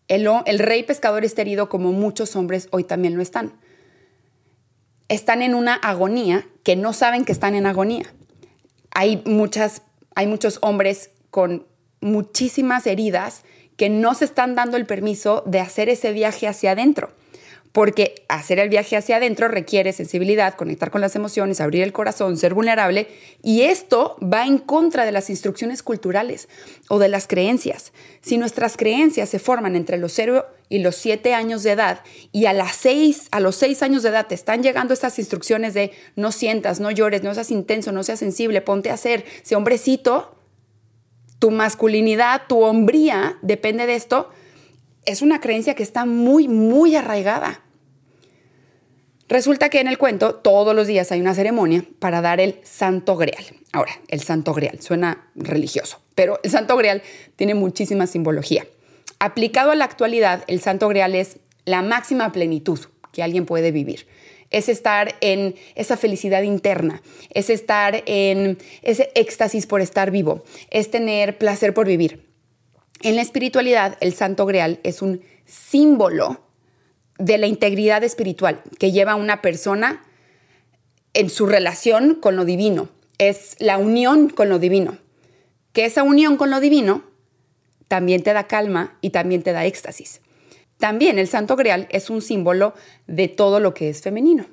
el, 0.08 0.60
rey 0.60 0.84
pescador 0.84 1.24
está 1.24 1.44
herido 1.44 1.70
como 1.70 1.92
muchos 1.92 2.36
hombres 2.36 2.68
hoy 2.72 2.84
también 2.84 3.16
lo 3.16 3.22
están. 3.22 3.54
Están 5.08 5.44
en 5.44 5.54
una 5.54 5.76
agonía 5.76 6.46
que 6.64 6.76
no 6.76 6.94
saben 6.94 7.26
que 7.26 7.32
están 7.32 7.54
en 7.54 7.68
agonía. 7.68 8.12
Hay, 8.92 9.22
muchas, 9.26 9.84
hay 10.16 10.26
muchos 10.26 10.58
hombres 10.62 11.12
con 11.30 11.68
muchísimas 12.02 12.88
heridas 12.88 13.44
que 13.80 13.90
no 13.90 14.14
se 14.14 14.26
están 14.26 14.54
dando 14.54 14.78
el 14.78 14.86
permiso 14.86 15.42
de 15.48 15.62
hacer 15.62 15.90
ese 15.90 16.12
viaje 16.12 16.48
hacia 16.48 16.72
adentro 16.72 17.10
porque 17.72 18.26
hacer 18.30 18.60
el 18.60 18.70
viaje 18.70 18.98
hacia 18.98 19.18
adentro 19.18 19.48
requiere 19.48 19.94
sensibilidad, 19.94 20.56
conectar 20.56 20.90
con 20.90 21.02
las 21.02 21.16
emociones, 21.16 21.62
abrir 21.62 21.84
el 21.84 21.94
corazón, 21.94 22.38
ser 22.38 22.54
vulnerable, 22.54 23.08
y 23.44 23.62
esto 23.62 24.18
va 24.22 24.46
en 24.46 24.58
contra 24.58 25.06
de 25.06 25.12
las 25.12 25.30
instrucciones 25.30 25.84
culturales 25.84 26.50
o 26.88 26.98
de 27.00 27.10
las 27.10 27.28
creencias. 27.28 27.94
Si 28.22 28.38
nuestras 28.38 28.76
creencias 28.76 29.30
se 29.30 29.40
forman 29.40 29.76
entre 29.76 29.98
los 29.98 30.14
0 30.14 30.48
y 30.68 30.80
los 30.80 30.96
7 30.96 31.34
años 31.34 31.64
de 31.64 31.72
edad 31.72 32.02
y 32.32 32.46
a, 32.46 32.54
los 32.54 32.76
6 32.76 33.84
años 33.84 34.04
de 34.04 34.10
edad 34.10 34.28
te 34.28 34.36
están 34.36 34.64
llegando 34.64 34.94
estas 34.94 35.20
instrucciones 35.20 35.74
de 35.74 35.92
no 36.16 36.32
sientas, 36.32 36.80
no 36.80 36.90
llores, 36.92 37.24
no 37.24 37.34
seas 37.34 37.52
intenso, 37.52 37.92
no 37.92 38.04
seas 38.04 38.20
sensible, 38.20 38.62
ponte 38.62 38.90
a 38.90 38.96
hacer, 38.96 39.26
sé 39.44 39.56
hombrecito, 39.56 40.39
tu 41.40 41.52
masculinidad, 41.52 42.44
tu 42.48 42.62
hombría 42.62 43.38
depende 43.42 43.88
de 43.88 43.96
esto, 43.96 44.30
es 45.06 45.22
una 45.22 45.40
creencia 45.40 45.74
que 45.74 45.84
está 45.84 46.06
muy, 46.06 46.48
muy 46.48 46.96
arraigada. 46.96 47.62
Resulta 49.30 49.70
que 49.70 49.80
en 49.80 49.88
el 49.88 49.98
cuento 49.98 50.36
todos 50.36 50.76
los 50.76 50.88
días 50.88 51.12
hay 51.12 51.22
una 51.22 51.36
ceremonia 51.36 51.86
para 52.00 52.22
dar 52.22 52.40
el 52.40 52.60
santo 52.64 53.16
grial. 53.16 53.44
Ahora, 53.72 53.92
el 54.08 54.22
santo 54.22 54.54
grial 54.54 54.82
suena 54.82 55.30
religioso, 55.36 56.02
pero 56.16 56.40
el 56.44 56.50
santo 56.50 56.76
grial 56.76 57.04
tiene 57.36 57.54
muchísima 57.54 58.08
simbología. 58.08 58.66
Aplicado 59.20 59.72
a 59.72 59.76
la 59.76 59.86
actualidad, 59.86 60.44
el 60.48 60.62
santo 60.62 60.88
grial 60.88 61.14
es 61.14 61.38
la 61.66 61.82
máxima 61.84 62.32
plenitud 62.32 62.80
que 63.12 63.22
alguien 63.22 63.46
puede 63.46 63.72
vivir. 63.72 64.08
Es 64.52 64.70
estar 64.70 65.16
en 65.22 65.56
esa 65.76 65.96
felicidad 65.96 66.42
interna, 66.42 67.02
es 67.30 67.50
estar 67.50 68.04
en 68.06 68.58
ese 68.82 69.12
éxtasis 69.16 69.68
por 69.68 69.82
estar 69.82 70.12
vivo, 70.12 70.44
es 70.72 70.90
tener 70.90 71.38
placer 71.38 71.74
por 71.74 71.88
vivir. 71.88 72.28
En 73.02 73.16
la 73.16 73.22
espiritualidad, 73.22 73.98
el 74.02 74.14
Santo 74.14 74.46
Grial 74.46 74.80
es 74.84 75.02
un 75.02 75.22
símbolo 75.46 76.42
de 77.18 77.38
la 77.38 77.48
integridad 77.48 78.04
espiritual 78.04 78.62
que 78.78 78.92
lleva 78.92 79.16
una 79.16 79.42
persona 79.42 80.04
en 81.14 81.30
su 81.30 81.46
relación 81.46 82.16
con 82.16 82.36
lo 82.36 82.46
divino. 82.46 82.90
Es 83.18 83.56
la 83.60 83.78
unión 83.78 84.30
con 84.30 84.50
lo 84.50 84.60
divino. 84.60 84.98
Que 85.74 85.86
esa 85.86 86.04
unión 86.04 86.38
con 86.38 86.50
lo 86.50 86.60
divino 86.60 87.04
también 87.88 88.24
te 88.24 88.34
da 88.34 88.48
calma 88.48 88.98
y 89.02 89.10
también 89.10 89.44
te 89.44 89.52
da 89.52 89.66
éxtasis. 89.66 90.22
También 90.80 91.20
el 91.20 91.28
Santo 91.28 91.56
Grial 91.56 91.88
es 91.92 92.10
un 92.10 92.22
símbolo 92.22 92.74
de 93.06 93.28
todo 93.28 93.60
lo 93.60 93.74
que 93.74 93.90
es 93.90 94.02
femenino. 94.02 94.48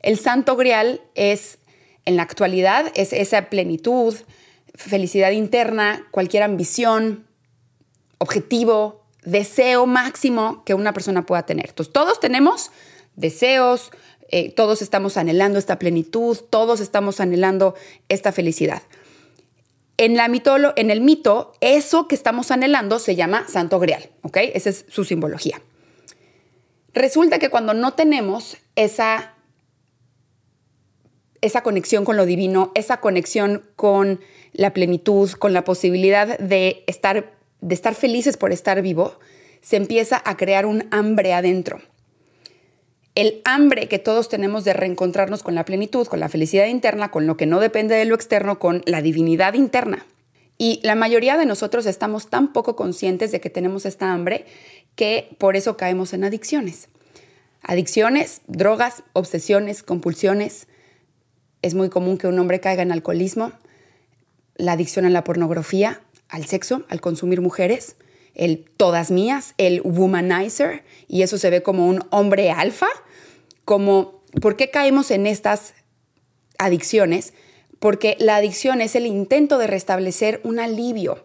El 0.00 0.16
Santo 0.18 0.56
Grial 0.56 1.00
es, 1.16 1.58
en 2.04 2.16
la 2.16 2.22
actualidad, 2.22 2.92
es 2.94 3.12
esa 3.12 3.50
plenitud, 3.50 4.14
felicidad 4.74 5.32
interna, 5.32 6.06
cualquier 6.12 6.44
ambición, 6.44 7.26
objetivo, 8.18 9.04
deseo 9.24 9.86
máximo 9.86 10.62
que 10.64 10.74
una 10.74 10.92
persona 10.92 11.26
pueda 11.26 11.44
tener. 11.44 11.70
Entonces, 11.70 11.92
todos 11.92 12.20
tenemos 12.20 12.70
deseos, 13.16 13.90
eh, 14.30 14.52
todos 14.52 14.82
estamos 14.82 15.16
anhelando 15.16 15.58
esta 15.58 15.80
plenitud, 15.80 16.38
todos 16.48 16.78
estamos 16.78 17.18
anhelando 17.18 17.74
esta 18.08 18.30
felicidad. 18.30 18.82
En, 19.98 20.16
la 20.16 20.28
mitolo, 20.28 20.72
en 20.76 20.90
el 20.90 21.00
mito, 21.00 21.54
eso 21.60 22.06
que 22.08 22.14
estamos 22.14 22.50
anhelando 22.50 22.98
se 22.98 23.16
llama 23.16 23.46
Santo 23.48 23.78
Grial, 23.78 24.10
¿ok? 24.22 24.38
Esa 24.54 24.70
es 24.70 24.84
su 24.88 25.04
simbología. 25.04 25.60
Resulta 26.92 27.38
que 27.38 27.48
cuando 27.48 27.74
no 27.74 27.94
tenemos 27.94 28.56
esa, 28.74 29.34
esa 31.40 31.62
conexión 31.62 32.04
con 32.04 32.16
lo 32.16 32.26
divino, 32.26 32.72
esa 32.74 33.00
conexión 33.00 33.62
con 33.76 34.20
la 34.52 34.72
plenitud, 34.72 35.30
con 35.32 35.52
la 35.52 35.64
posibilidad 35.64 36.38
de 36.38 36.84
estar 36.86 37.36
de 37.60 37.74
estar 37.74 37.94
felices 37.94 38.36
por 38.36 38.52
estar 38.52 38.80
vivo, 38.82 39.18
se 39.60 39.76
empieza 39.76 40.22
a 40.24 40.36
crear 40.36 40.66
un 40.66 40.86
hambre 40.90 41.32
adentro. 41.32 41.80
El 43.16 43.40
hambre 43.46 43.88
que 43.88 43.98
todos 43.98 44.28
tenemos 44.28 44.64
de 44.64 44.74
reencontrarnos 44.74 45.42
con 45.42 45.54
la 45.54 45.64
plenitud, 45.64 46.06
con 46.06 46.20
la 46.20 46.28
felicidad 46.28 46.66
interna, 46.66 47.10
con 47.10 47.26
lo 47.26 47.38
que 47.38 47.46
no 47.46 47.60
depende 47.60 47.94
de 47.94 48.04
lo 48.04 48.14
externo, 48.14 48.58
con 48.58 48.82
la 48.84 49.00
divinidad 49.00 49.54
interna. 49.54 50.04
Y 50.58 50.80
la 50.82 50.96
mayoría 50.96 51.38
de 51.38 51.46
nosotros 51.46 51.86
estamos 51.86 52.28
tan 52.28 52.52
poco 52.52 52.76
conscientes 52.76 53.32
de 53.32 53.40
que 53.40 53.48
tenemos 53.48 53.86
esta 53.86 54.12
hambre 54.12 54.44
que 54.96 55.34
por 55.38 55.56
eso 55.56 55.78
caemos 55.78 56.12
en 56.12 56.24
adicciones. 56.24 56.88
Adicciones, 57.62 58.42
drogas, 58.48 59.02
obsesiones, 59.14 59.82
compulsiones. 59.82 60.66
Es 61.62 61.72
muy 61.72 61.88
común 61.88 62.18
que 62.18 62.26
un 62.26 62.38
hombre 62.38 62.60
caiga 62.60 62.82
en 62.82 62.92
alcoholismo, 62.92 63.52
la 64.56 64.72
adicción 64.72 65.06
a 65.06 65.10
la 65.10 65.24
pornografía, 65.24 66.02
al 66.28 66.44
sexo, 66.44 66.84
al 66.90 67.00
consumir 67.00 67.40
mujeres, 67.40 67.96
el 68.36 68.64
todas 68.76 69.10
mías, 69.10 69.54
el 69.58 69.80
womanizer, 69.82 70.84
y 71.08 71.22
eso 71.22 71.38
se 71.38 71.50
ve 71.50 71.62
como 71.62 71.86
un 71.86 72.04
hombre 72.10 72.50
alfa, 72.50 72.88
como, 73.64 74.22
¿por 74.40 74.56
qué 74.56 74.70
caemos 74.70 75.10
en 75.10 75.26
estas 75.26 75.74
adicciones? 76.58 77.34
Porque 77.78 78.16
la 78.20 78.36
adicción 78.36 78.80
es 78.80 78.94
el 78.94 79.06
intento 79.06 79.58
de 79.58 79.66
restablecer 79.66 80.40
un 80.44 80.60
alivio 80.60 81.24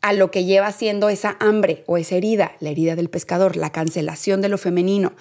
a 0.00 0.12
lo 0.12 0.30
que 0.30 0.44
lleva 0.44 0.70
siendo 0.70 1.08
esa 1.08 1.36
hambre 1.40 1.82
o 1.86 1.96
esa 1.96 2.16
herida, 2.16 2.52
la 2.60 2.70
herida 2.70 2.94
del 2.94 3.10
pescador, 3.10 3.56
la 3.56 3.72
cancelación 3.72 4.40
de 4.42 4.50
lo 4.50 4.58
femenino 4.58 5.14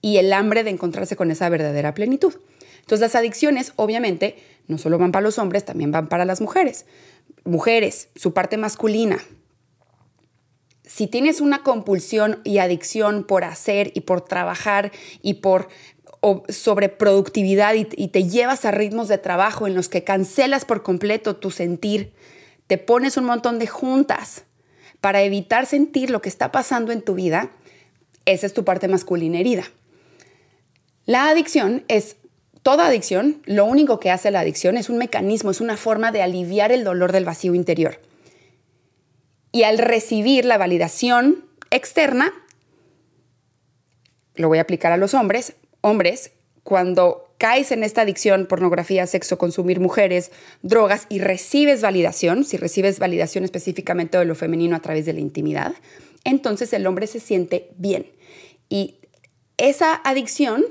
y 0.00 0.16
el 0.16 0.32
hambre 0.32 0.64
de 0.64 0.70
encontrarse 0.70 1.14
con 1.14 1.30
esa 1.30 1.48
verdadera 1.48 1.94
plenitud. 1.94 2.34
Entonces 2.80 3.00
las 3.00 3.14
adicciones 3.14 3.74
obviamente 3.76 4.36
no 4.66 4.78
solo 4.78 4.98
van 4.98 5.12
para 5.12 5.22
los 5.22 5.38
hombres, 5.38 5.64
también 5.64 5.92
van 5.92 6.08
para 6.08 6.24
las 6.24 6.40
mujeres 6.40 6.86
mujeres, 7.44 8.08
su 8.16 8.32
parte 8.32 8.56
masculina. 8.56 9.18
Si 10.92 11.06
tienes 11.06 11.40
una 11.40 11.62
compulsión 11.62 12.40
y 12.42 12.58
adicción 12.58 13.22
por 13.22 13.44
hacer 13.44 13.92
y 13.94 14.00
por 14.00 14.22
trabajar 14.22 14.90
y 15.22 15.34
por 15.34 15.68
sobre 16.48 16.88
productividad 16.88 17.74
y, 17.74 17.86
y 17.92 18.08
te 18.08 18.24
llevas 18.24 18.64
a 18.64 18.72
ritmos 18.72 19.06
de 19.06 19.16
trabajo 19.16 19.68
en 19.68 19.74
los 19.76 19.88
que 19.88 20.02
cancelas 20.02 20.64
por 20.64 20.82
completo 20.82 21.36
tu 21.36 21.52
sentir, 21.52 22.12
te 22.66 22.76
pones 22.76 23.16
un 23.16 23.24
montón 23.24 23.60
de 23.60 23.68
juntas 23.68 24.42
para 25.00 25.22
evitar 25.22 25.64
sentir 25.64 26.10
lo 26.10 26.20
que 26.20 26.28
está 26.28 26.50
pasando 26.50 26.90
en 26.90 27.02
tu 27.02 27.14
vida, 27.14 27.52
esa 28.24 28.46
es 28.46 28.52
tu 28.52 28.64
parte 28.64 28.88
masculina 28.88 29.38
herida. 29.38 29.70
La 31.06 31.28
adicción 31.30 31.84
es 31.86 32.16
Toda 32.62 32.88
adicción, 32.88 33.40
lo 33.46 33.64
único 33.64 34.00
que 34.00 34.10
hace 34.10 34.30
la 34.30 34.40
adicción 34.40 34.76
es 34.76 34.90
un 34.90 34.98
mecanismo, 34.98 35.50
es 35.50 35.62
una 35.62 35.78
forma 35.78 36.12
de 36.12 36.20
aliviar 36.20 36.72
el 36.72 36.84
dolor 36.84 37.10
del 37.10 37.24
vacío 37.24 37.54
interior. 37.54 38.00
Y 39.52 39.64
al 39.64 39.78
recibir 39.78 40.44
la 40.44 40.58
validación 40.58 41.44
externa, 41.70 42.32
lo 44.34 44.48
voy 44.48 44.58
a 44.58 44.62
aplicar 44.62 44.92
a 44.92 44.96
los 44.96 45.14
hombres, 45.14 45.54
hombres, 45.80 46.32
cuando 46.62 47.34
caes 47.38 47.72
en 47.72 47.82
esta 47.82 48.02
adicción, 48.02 48.46
pornografía, 48.46 49.06
sexo, 49.06 49.38
consumir 49.38 49.80
mujeres, 49.80 50.30
drogas 50.62 51.06
y 51.08 51.20
recibes 51.20 51.80
validación, 51.80 52.44
si 52.44 52.56
recibes 52.58 52.98
validación 52.98 53.44
específicamente 53.44 54.18
de 54.18 54.26
lo 54.26 54.34
femenino 54.34 54.76
a 54.76 54.80
través 54.80 55.06
de 55.06 55.14
la 55.14 55.20
intimidad, 55.20 55.72
entonces 56.24 56.72
el 56.72 56.86
hombre 56.86 57.06
se 57.06 57.18
siente 57.18 57.70
bien. 57.76 58.06
Y 58.68 58.96
esa 59.56 59.94
adicción 60.04 60.64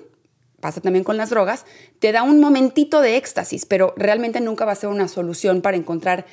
pasa 0.59 0.81
también 0.81 1.03
con 1.03 1.17
las 1.17 1.29
drogas, 1.29 1.65
te 1.99 2.11
da 2.11 2.23
un 2.23 2.39
momentito 2.39 3.01
de 3.01 3.17
éxtasis, 3.17 3.65
pero 3.65 3.93
realmente 3.97 4.39
nunca 4.41 4.65
va 4.65 4.73
a 4.73 4.75
ser 4.75 4.89
una 4.89 5.07
solución 5.07 5.61
para 5.61 5.77
encontrar 5.77 6.25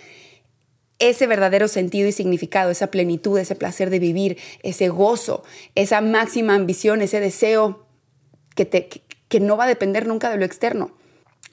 ese 0.99 1.27
verdadero 1.27 1.69
sentido 1.69 2.09
y 2.09 2.13
significado, 2.13 2.71
esa 2.71 2.89
plenitud, 2.89 3.39
ese 3.39 3.55
placer 3.55 3.91
de 3.91 3.99
vivir, 3.99 4.39
ese 4.63 4.89
gozo, 4.89 5.45
esa 5.75 6.01
máxima 6.01 6.55
ambición, 6.55 7.03
ese 7.03 7.21
deseo 7.21 7.87
que, 8.55 8.65
te, 8.65 8.89
que, 9.29 9.41
no 9.41 9.57
va 9.57 9.65
a 9.65 9.69
depender 9.69 10.07
nunca 10.07 10.31
de 10.31 10.39
lo 10.39 10.45
externo. 10.45 10.93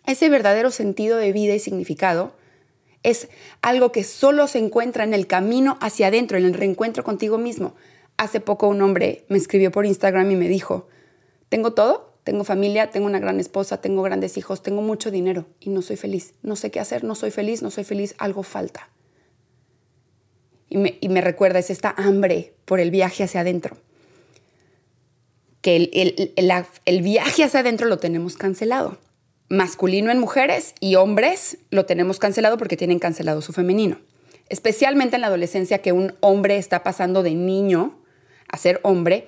Ese 0.06 0.30
verdadero 0.30 0.72
sentido 0.72 1.18
de 1.18 1.34
vida 1.34 1.54
y 1.54 1.60
significado 1.60 2.34
es 3.04 3.28
algo 3.62 3.92
que 3.92 4.06
solo 4.06 4.48
se 4.48 4.60
encuentra 4.60 5.04
en 5.04 5.14
el 5.14 5.28
camino 5.28 5.78
hacia 5.82 6.08
adentro, 6.08 6.38
en 6.38 6.46
el 6.46 6.54
reencuentro 6.54 7.04
contigo 7.04 7.38
mismo. 7.38 7.76
Hace 8.16 8.40
poco 8.40 8.70
un 8.70 8.82
hombre 8.82 9.26
me 9.28 9.38
escribió 9.38 9.72
por 9.72 9.86
Instagram 9.86 10.32
y 10.32 10.36
me 10.36 10.48
dijo, 10.48 10.88
tengo 11.50 11.74
todo, 11.74 12.14
tengo 12.24 12.46
familia, 12.46 12.92
tengo 12.92 13.08
una 13.08 13.20
gran 13.20 13.42
esposa, 13.42 13.82
tengo 13.82 14.02
grandes 14.04 14.38
hijos, 14.38 14.64
tengo 14.64 14.82
mucho 14.82 15.12
dinero 15.12 15.46
y 15.60 15.70
no 15.70 15.82
soy 15.82 15.98
feliz. 15.98 16.34
No 16.42 16.56
sé 16.56 16.72
qué 16.72 16.80
hacer, 16.80 17.04
no 17.04 17.16
soy 17.16 17.32
feliz, 17.32 17.62
no 17.62 17.70
soy 17.70 17.84
feliz, 17.84 18.16
algo 18.18 18.44
falta. 18.44 18.90
Y 20.70 21.10
me, 21.10 21.22
recuerda, 21.22 21.60
es 21.60 21.70
esta 21.70 21.94
hambre 21.98 22.54
por 22.66 22.80
el 22.80 22.90
viaje 22.90 23.24
hacia 23.24 23.42
adentro. 23.42 23.78
Que 25.62 25.76
el, 25.76 25.90
el, 25.94 26.74
el 26.86 27.02
viaje 27.02 27.44
hacia 27.44 27.60
adentro 27.60 27.88
lo 27.88 27.98
tenemos 27.98 28.38
cancelado. 28.38 28.98
Masculino 29.50 30.12
en 30.12 30.20
mujeres 30.20 30.74
y 30.80 30.96
hombres 30.96 31.60
lo 31.70 31.86
tenemos 31.86 32.18
cancelado 32.18 32.58
porque 32.58 32.78
tienen 32.78 33.00
cancelado 33.00 33.42
su 33.42 33.54
femenino. 33.54 34.00
Especialmente 34.50 35.16
en 35.16 35.22
la 35.22 35.28
adolescencia 35.28 35.80
que 35.80 35.92
un 35.92 36.16
hombre 36.22 36.58
está 36.58 36.84
pasando 36.84 37.24
de 37.24 37.36
niño 37.36 38.00
a 38.48 38.58
ser 38.58 38.80
hombre 38.84 39.28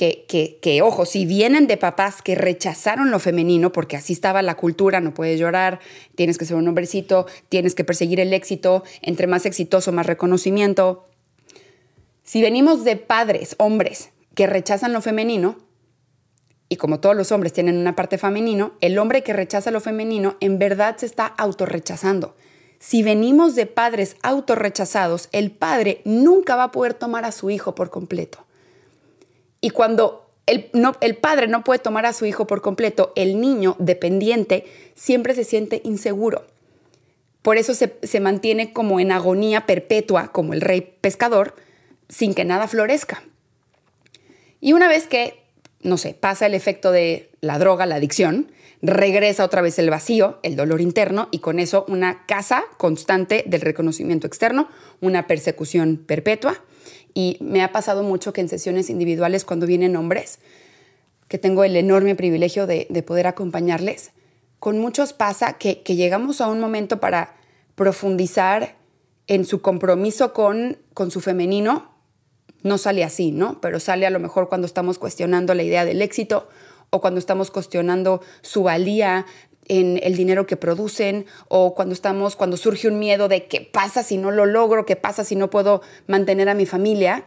que, 0.00 0.80
ojo, 0.82 1.04
si 1.04 1.26
vienen 1.26 1.66
de 1.66 1.76
papás 1.76 2.22
que 2.22 2.34
rechazaron 2.34 3.10
lo 3.10 3.18
femenino, 3.18 3.70
porque 3.70 3.96
así 3.96 4.14
estaba 4.14 4.40
la 4.40 4.56
cultura, 4.56 5.00
no 5.00 5.12
puedes 5.12 5.38
llorar, 5.38 5.80
tienes 6.14 6.38
que 6.38 6.46
ser 6.46 6.56
un 6.56 6.66
hombrecito, 6.66 7.26
tienes 7.50 7.74
que 7.74 7.84
perseguir 7.84 8.18
el 8.18 8.32
éxito, 8.32 8.82
entre 9.02 9.26
más 9.26 9.44
exitoso, 9.44 9.92
más 9.92 10.06
reconocimiento. 10.06 11.04
Si 12.22 12.40
venimos 12.40 12.82
de 12.84 12.96
padres, 12.96 13.56
hombres, 13.58 14.10
que 14.34 14.46
rechazan 14.46 14.94
lo 14.94 15.02
femenino, 15.02 15.58
y 16.70 16.76
como 16.76 17.00
todos 17.00 17.16
los 17.16 17.30
hombres 17.30 17.52
tienen 17.52 17.76
una 17.76 17.94
parte 17.94 18.16
femenino, 18.16 18.72
el 18.80 18.98
hombre 18.98 19.22
que 19.22 19.34
rechaza 19.34 19.70
lo 19.70 19.80
femenino 19.80 20.36
en 20.40 20.58
verdad 20.58 20.96
se 20.96 21.06
está 21.06 21.26
autorrechazando. 21.26 22.36
Si 22.78 23.02
venimos 23.02 23.54
de 23.54 23.66
padres 23.66 24.16
autorrechazados, 24.22 25.28
el 25.32 25.50
padre 25.50 26.00
nunca 26.06 26.56
va 26.56 26.64
a 26.64 26.70
poder 26.70 26.94
tomar 26.94 27.26
a 27.26 27.32
su 27.32 27.50
hijo 27.50 27.74
por 27.74 27.90
completo. 27.90 28.46
Y 29.60 29.70
cuando 29.70 30.30
el, 30.46 31.16
padre 31.16 31.46
no 31.46 31.64
puede 31.64 31.78
tomar 31.78 32.06
a 32.06 32.12
su 32.12 32.26
hijo 32.26 32.46
por 32.46 32.60
completo, 32.60 33.12
el 33.14 33.40
niño 33.40 33.76
dependiente 33.78 34.66
siempre 34.94 35.34
se 35.34 35.44
siente 35.44 35.80
inseguro. 35.84 36.44
Por 37.42 37.56
eso 37.56 37.74
se, 37.74 37.96
se 38.02 38.20
mantiene 38.20 38.72
como 38.72 39.00
en 39.00 39.12
agonía 39.12 39.66
perpetua, 39.66 40.32
como 40.32 40.52
el 40.52 40.60
rey 40.60 40.80
pescador, 41.00 41.54
sin 42.08 42.34
que 42.34 42.44
nada 42.44 42.68
florezca. 42.68 43.22
Y 44.60 44.72
una 44.72 44.88
vez 44.88 45.06
que, 45.06 45.42
no 45.82 45.96
sé, 45.96 46.14
pasa 46.14 46.46
el 46.46 46.54
efecto 46.54 46.90
de 46.90 47.30
la 47.40 47.58
droga, 47.58 47.86
la 47.86 47.94
adicción, 47.96 48.50
regresa 48.82 49.44
otra 49.44 49.62
vez 49.62 49.78
el 49.78 49.90
vacío, 49.90 50.38
el 50.42 50.56
dolor 50.56 50.80
interno 50.80 51.28
y 51.30 51.38
con 51.38 51.58
eso 51.58 51.84
una 51.88 52.26
casa 52.26 52.64
constante 52.76 53.44
del 53.46 53.60
reconocimiento 53.60 54.26
externo, 54.26 54.68
una 55.00 55.26
persecución 55.26 55.96
perpetua 55.96 56.62
y 57.14 57.36
me 57.40 57.62
ha 57.62 57.72
pasado 57.72 58.02
mucho 58.02 58.32
que 58.32 58.40
en 58.40 58.48
sesiones 58.48 58.90
individuales, 58.90 59.44
cuando 59.44 59.66
vienen 59.66 59.96
hombres, 59.96 60.38
que 61.28 61.38
tengo 61.38 61.64
el 61.64 61.76
enorme 61.76 62.14
privilegio 62.16 62.66
de, 62.66 62.86
poder 63.06 63.26
acompañarles, 63.26 64.10
con 64.58 64.78
muchos 64.78 65.12
pasa 65.12 65.54
que, 65.54 65.82
llegamos 65.86 66.40
a 66.40 66.48
un 66.48 66.60
momento 66.60 67.00
para 67.00 67.36
profundizar 67.74 68.76
en 69.26 69.44
su 69.44 69.62
compromiso 69.62 70.32
con, 70.32 70.78
con 70.92 71.10
su 71.10 71.20
femenino. 71.20 71.92
No 72.62 72.78
sale 72.78 73.04
así, 73.04 73.30
¿no? 73.30 73.60
Pero 73.60 73.80
sale 73.80 74.06
a 74.06 74.10
lo 74.10 74.18
mejor 74.18 74.48
cuando 74.48 74.66
estamos 74.66 74.98
cuestionando 74.98 75.54
la 75.54 75.62
idea 75.62 75.84
del 75.84 76.02
éxito 76.02 76.48
o 76.90 77.00
cuando 77.00 77.20
estamos 77.20 77.50
cuestionando 77.50 78.20
su 78.42 78.64
valía, 78.64 79.24
en 79.70 80.00
el 80.02 80.16
dinero 80.16 80.48
que 80.48 80.56
producen 80.56 81.26
o 81.46 81.76
cuando 81.76 81.94
estamos, 81.94 82.34
cuando 82.34 82.56
surge 82.56 82.88
un 82.88 82.98
miedo 82.98 83.28
de 83.28 83.46
qué 83.46 83.60
pasa 83.60 84.02
si 84.02 84.16
no 84.16 84.32
lo 84.32 84.44
logro, 84.44 84.84
qué 84.84 84.96
pasa 84.96 85.22
si 85.22 85.36
no 85.36 85.48
puedo 85.48 85.80
mantener 86.08 86.48
a 86.48 86.54
mi 86.54 86.66
familia, 86.66 87.22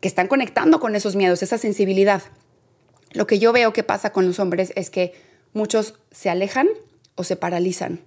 que 0.00 0.06
están 0.06 0.28
conectando 0.28 0.80
con 0.80 0.94
esos 0.96 1.16
miedos, 1.16 1.42
esa 1.42 1.56
sensibilidad. 1.56 2.22
Lo 3.12 3.26
que 3.26 3.38
yo 3.38 3.54
veo 3.54 3.72
que 3.72 3.82
pasa 3.82 4.12
con 4.12 4.26
los 4.26 4.38
hombres 4.38 4.74
es 4.76 4.90
que 4.90 5.14
muchos 5.54 5.94
se 6.10 6.28
alejan 6.28 6.68
o 7.14 7.24
se 7.24 7.36
paralizan. 7.36 8.00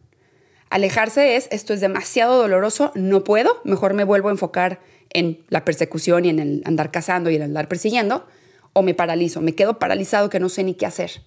Alejarse 0.69 1.35
es, 1.35 1.47
esto 1.49 1.73
es 1.73 1.81
demasiado 1.81 2.37
doloroso, 2.37 2.91
no 2.93 3.23
puedo, 3.23 3.61
mejor 3.63 3.95
me 3.95 4.03
vuelvo 4.03 4.29
a 4.29 4.31
enfocar 4.31 4.79
en 5.09 5.43
la 5.49 5.65
persecución 5.65 6.25
y 6.25 6.29
en 6.29 6.37
el 6.37 6.61
andar 6.65 6.91
cazando 6.91 7.31
y 7.31 7.35
el 7.37 7.41
andar 7.41 7.67
persiguiendo, 7.67 8.27
o 8.73 8.83
me 8.83 8.93
paralizo, 8.93 9.41
me 9.41 9.55
quedo 9.55 9.79
paralizado 9.79 10.29
que 10.29 10.39
no 10.39 10.49
sé 10.49 10.63
ni 10.63 10.75
qué 10.75 10.85
hacer. 10.85 11.23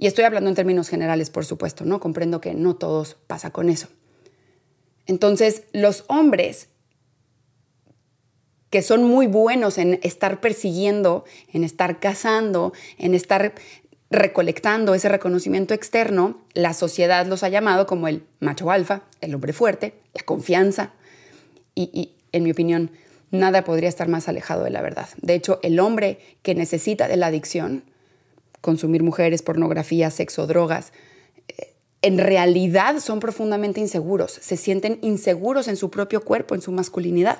Y 0.00 0.06
estoy 0.06 0.24
hablando 0.24 0.48
en 0.48 0.56
términos 0.56 0.88
generales, 0.88 1.28
por 1.28 1.44
supuesto, 1.44 1.84
¿no? 1.84 2.00
Comprendo 2.00 2.40
que 2.40 2.54
no 2.54 2.74
todos 2.74 3.18
pasa 3.26 3.50
con 3.50 3.68
eso. 3.68 3.88
Entonces, 5.04 5.64
los 5.74 6.04
hombres 6.08 6.68
que 8.70 8.80
son 8.80 9.04
muy 9.04 9.26
buenos 9.26 9.76
en 9.76 10.00
estar 10.02 10.40
persiguiendo, 10.40 11.26
en 11.52 11.64
estar 11.64 12.00
cazando, 12.00 12.72
en 12.96 13.12
estar 13.12 13.52
recolectando 14.08 14.94
ese 14.94 15.10
reconocimiento 15.10 15.74
externo, 15.74 16.40
la 16.54 16.72
sociedad 16.72 17.26
los 17.26 17.42
ha 17.42 17.50
llamado 17.50 17.86
como 17.86 18.08
el 18.08 18.22
macho 18.38 18.70
alfa, 18.70 19.02
el 19.20 19.34
hombre 19.34 19.52
fuerte, 19.52 19.92
la 20.14 20.22
confianza. 20.22 20.92
Y, 21.74 21.90
y, 21.92 22.16
en 22.32 22.44
mi 22.44 22.52
opinión, 22.52 22.90
nada 23.30 23.64
podría 23.64 23.90
estar 23.90 24.08
más 24.08 24.28
alejado 24.28 24.64
de 24.64 24.70
la 24.70 24.80
verdad. 24.80 25.10
De 25.20 25.34
hecho, 25.34 25.60
el 25.62 25.78
hombre 25.78 26.20
que 26.40 26.54
necesita 26.54 27.06
de 27.06 27.18
la 27.18 27.26
adicción 27.26 27.84
consumir 28.60 29.02
mujeres, 29.02 29.42
pornografía, 29.42 30.10
sexo, 30.10 30.46
drogas, 30.46 30.92
eh, 31.48 31.74
en 32.02 32.18
realidad 32.18 32.98
son 33.00 33.20
profundamente 33.20 33.80
inseguros, 33.80 34.32
se 34.32 34.56
sienten 34.56 34.98
inseguros 35.02 35.68
en 35.68 35.76
su 35.76 35.90
propio 35.90 36.22
cuerpo, 36.22 36.54
en 36.54 36.62
su 36.62 36.72
masculinidad. 36.72 37.38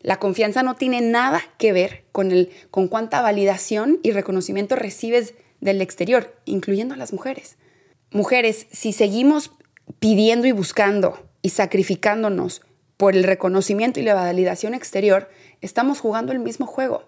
La 0.00 0.18
confianza 0.18 0.62
no 0.62 0.74
tiene 0.74 1.00
nada 1.00 1.42
que 1.58 1.72
ver 1.72 2.04
con, 2.10 2.32
el, 2.32 2.50
con 2.70 2.88
cuánta 2.88 3.20
validación 3.20 4.00
y 4.02 4.10
reconocimiento 4.10 4.76
recibes 4.76 5.34
del 5.60 5.80
exterior, 5.80 6.34
incluyendo 6.44 6.94
a 6.94 6.96
las 6.96 7.12
mujeres. 7.12 7.56
Mujeres, 8.10 8.66
si 8.72 8.92
seguimos 8.92 9.52
pidiendo 10.00 10.46
y 10.46 10.52
buscando 10.52 11.18
y 11.40 11.50
sacrificándonos 11.50 12.62
por 12.96 13.14
el 13.14 13.24
reconocimiento 13.24 14.00
y 14.00 14.02
la 14.02 14.14
validación 14.14 14.74
exterior, 14.74 15.28
estamos 15.60 16.00
jugando 16.00 16.32
el 16.32 16.40
mismo 16.40 16.66
juego. 16.66 17.04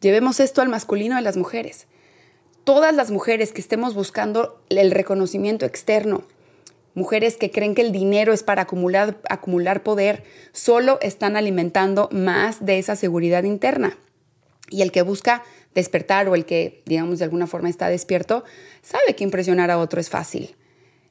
Llevemos 0.00 0.40
esto 0.40 0.60
al 0.62 0.68
masculino 0.68 1.16
de 1.16 1.22
las 1.22 1.36
mujeres 1.36 1.86
todas 2.64 2.94
las 2.94 3.10
mujeres 3.10 3.52
que 3.52 3.60
estemos 3.60 3.94
buscando 3.94 4.60
el 4.68 4.90
reconocimiento 4.90 5.66
externo, 5.66 6.24
mujeres 6.94 7.36
que 7.36 7.50
creen 7.50 7.74
que 7.74 7.82
el 7.82 7.92
dinero 7.92 8.32
es 8.32 8.42
para 8.42 8.62
acumular, 8.62 9.18
acumular 9.28 9.82
poder, 9.82 10.24
solo 10.52 10.98
están 11.00 11.36
alimentando 11.36 12.08
más 12.12 12.64
de 12.64 12.78
esa 12.78 12.96
seguridad 12.96 13.44
interna. 13.44 13.96
Y 14.68 14.82
el 14.82 14.92
que 14.92 15.02
busca 15.02 15.42
despertar 15.74 16.28
o 16.28 16.34
el 16.34 16.44
que, 16.44 16.82
digamos, 16.86 17.18
de 17.18 17.24
alguna 17.24 17.46
forma 17.46 17.68
está 17.68 17.88
despierto, 17.88 18.44
sabe 18.82 19.14
que 19.16 19.24
impresionar 19.24 19.70
a 19.70 19.78
otro 19.78 20.00
es 20.00 20.10
fácil. 20.10 20.54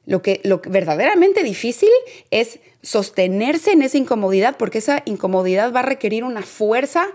Lo 0.06 0.22
que, 0.22 0.40
lo 0.44 0.60
verdaderamente 0.60 1.42
difícil 1.42 1.90
es 2.30 2.58
sostenerse 2.82 3.72
en 3.72 3.82
esa 3.82 3.98
incomodidad, 3.98 4.56
porque 4.56 4.78
esa 4.78 5.02
incomodidad 5.04 5.72
va 5.74 5.80
a 5.80 5.84
requerir 5.84 6.24
una 6.24 6.42
fuerza 6.42 7.06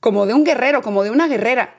como 0.00 0.26
de 0.26 0.34
un 0.34 0.44
guerrero, 0.44 0.82
como 0.82 1.02
de 1.02 1.10
una 1.10 1.26
guerrera 1.26 1.74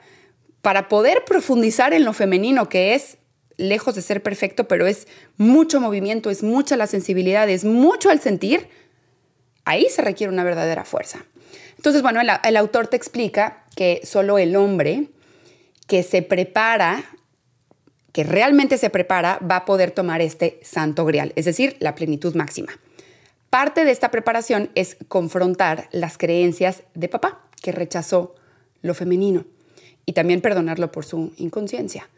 para 0.66 0.88
poder 0.88 1.24
profundizar 1.24 1.92
en 1.92 2.04
lo 2.04 2.12
femenino, 2.12 2.68
que 2.68 2.96
es 2.96 3.18
lejos 3.56 3.94
de 3.94 4.02
ser 4.02 4.20
perfecto, 4.20 4.66
pero 4.66 4.88
es 4.88 5.06
mucho 5.36 5.80
movimiento, 5.80 6.28
es 6.28 6.42
mucha 6.42 6.76
la 6.76 6.88
sensibilidad, 6.88 7.48
es 7.48 7.64
mucho 7.64 8.10
el 8.10 8.18
sentir, 8.18 8.68
ahí 9.64 9.86
se 9.88 10.02
requiere 10.02 10.32
una 10.32 10.42
verdadera 10.42 10.84
fuerza. 10.84 11.24
Entonces, 11.76 12.02
bueno, 12.02 12.20
el, 12.20 12.28
el 12.42 12.56
autor 12.56 12.88
te 12.88 12.96
explica 12.96 13.62
que 13.76 14.00
solo 14.02 14.38
el 14.38 14.56
hombre 14.56 15.10
que 15.86 16.02
se 16.02 16.22
prepara, 16.22 17.04
que 18.10 18.24
realmente 18.24 18.76
se 18.76 18.90
prepara, 18.90 19.38
va 19.48 19.58
a 19.58 19.64
poder 19.66 19.92
tomar 19.92 20.20
este 20.20 20.58
santo 20.64 21.04
grial, 21.04 21.32
es 21.36 21.44
decir, 21.44 21.76
la 21.78 21.94
plenitud 21.94 22.34
máxima. 22.34 22.72
Parte 23.50 23.84
de 23.84 23.92
esta 23.92 24.10
preparación 24.10 24.72
es 24.74 24.96
confrontar 25.06 25.88
las 25.92 26.18
creencias 26.18 26.82
de 26.94 27.08
papá, 27.08 27.46
que 27.62 27.70
rechazó 27.70 28.34
lo 28.82 28.94
femenino 28.94 29.44
y 30.06 30.12
también 30.12 30.40
perdonarlo 30.40 30.92
por 30.92 31.04
su 31.04 31.32
inconsciencia. 31.36 32.08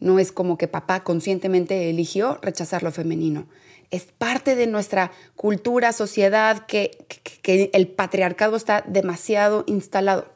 No 0.00 0.18
es 0.18 0.32
como 0.32 0.58
que 0.58 0.68
papá 0.68 1.04
conscientemente 1.04 1.88
eligió 1.88 2.38
rechazar 2.42 2.82
lo 2.82 2.92
femenino. 2.92 3.46
Es 3.90 4.04
parte 4.04 4.56
de 4.56 4.66
nuestra 4.66 5.12
cultura, 5.36 5.92
sociedad, 5.92 6.66
que, 6.66 6.90
que, 7.42 7.70
el 7.72 7.86
patriarcado 7.86 8.56
está 8.56 8.84
demasiado 8.86 9.64
instalado. 9.66 10.26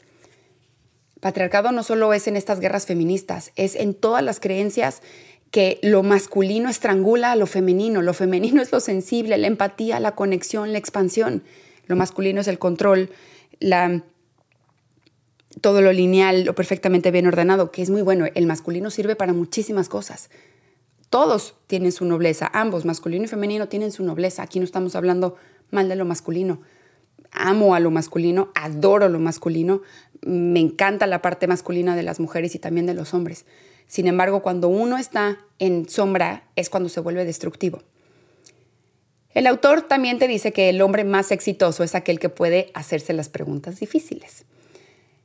Patriarcado 1.20 1.72
no 1.72 1.82
solo 1.82 2.14
es 2.14 2.28
en 2.28 2.36
estas 2.36 2.60
guerras 2.60 2.86
feministas, 2.86 3.50
es 3.56 3.74
en 3.74 3.92
todas 3.92 4.22
las 4.22 4.40
creencias 4.40 5.02
que 5.50 5.80
lo 5.82 6.02
masculino 6.02 6.68
estrangula 6.70 7.32
a 7.32 7.36
lo 7.36 7.46
femenino. 7.46 8.02
Lo 8.02 8.14
femenino 8.14 8.62
es 8.62 8.70
lo 8.70 8.80
sensible, 8.80 9.36
la 9.36 9.48
empatía, 9.48 9.98
la 10.00 10.14
conexión, 10.14 10.72
la 10.72 10.78
expansión. 10.78 11.42
Lo 11.86 11.96
masculino 11.96 12.40
es 12.40 12.48
el 12.48 12.60
control, 12.60 13.10
la 13.58 14.02
todo 15.60 15.82
lo 15.82 15.92
lineal, 15.92 16.44
lo 16.44 16.54
perfectamente 16.54 17.10
bien 17.10 17.26
ordenado, 17.26 17.70
que 17.70 17.82
es 17.82 17.90
muy 17.90 18.02
bueno. 18.02 18.26
El 18.34 18.46
masculino 18.46 18.90
sirve 18.90 19.16
para 19.16 19.32
muchísimas 19.32 19.88
cosas. 19.88 20.30
Todos 21.10 21.54
tienen 21.66 21.92
su 21.92 22.04
nobleza, 22.04 22.50
ambos, 22.52 22.84
masculino 22.84 23.24
y 23.24 23.28
femenino, 23.28 23.68
tienen 23.68 23.92
su 23.92 24.04
nobleza. 24.04 24.42
Aquí 24.42 24.58
no 24.58 24.64
estamos 24.64 24.94
hablando 24.94 25.36
mal 25.70 25.88
de 25.88 25.96
lo 25.96 26.04
masculino. 26.04 26.60
amo 27.32 27.74
a 27.74 27.80
lo 27.80 27.90
masculino, 27.92 28.50
adoro 28.56 29.08
lo 29.08 29.20
masculino, 29.20 29.82
me 30.22 30.58
encanta 30.58 31.06
la 31.06 31.22
parte 31.22 31.46
masculina 31.46 31.94
de 31.94 32.02
las 32.02 32.18
mujeres 32.18 32.54
y 32.56 32.58
también 32.58 32.86
de 32.86 32.94
los 32.94 33.14
hombres. 33.14 33.44
Sin 33.86 34.06
embargo, 34.06 34.42
cuando 34.42 34.68
uno 34.68 34.98
está 34.98 35.38
en 35.58 35.88
sombra 35.88 36.44
es 36.56 36.70
cuando 36.70 36.88
se 36.88 37.00
vuelve 37.00 37.24
destructivo. 37.24 37.82
El 39.32 39.46
autor 39.46 39.82
también 39.82 40.18
te 40.18 40.26
dice 40.26 40.52
que 40.52 40.68
el 40.70 40.82
hombre 40.82 41.04
más 41.04 41.30
exitoso 41.30 41.84
es 41.84 41.94
aquel 41.94 42.18
que 42.18 42.28
puede 42.28 42.70
hacerse 42.74 43.12
las 43.12 43.28
preguntas 43.28 43.78
difíciles. 43.78 44.44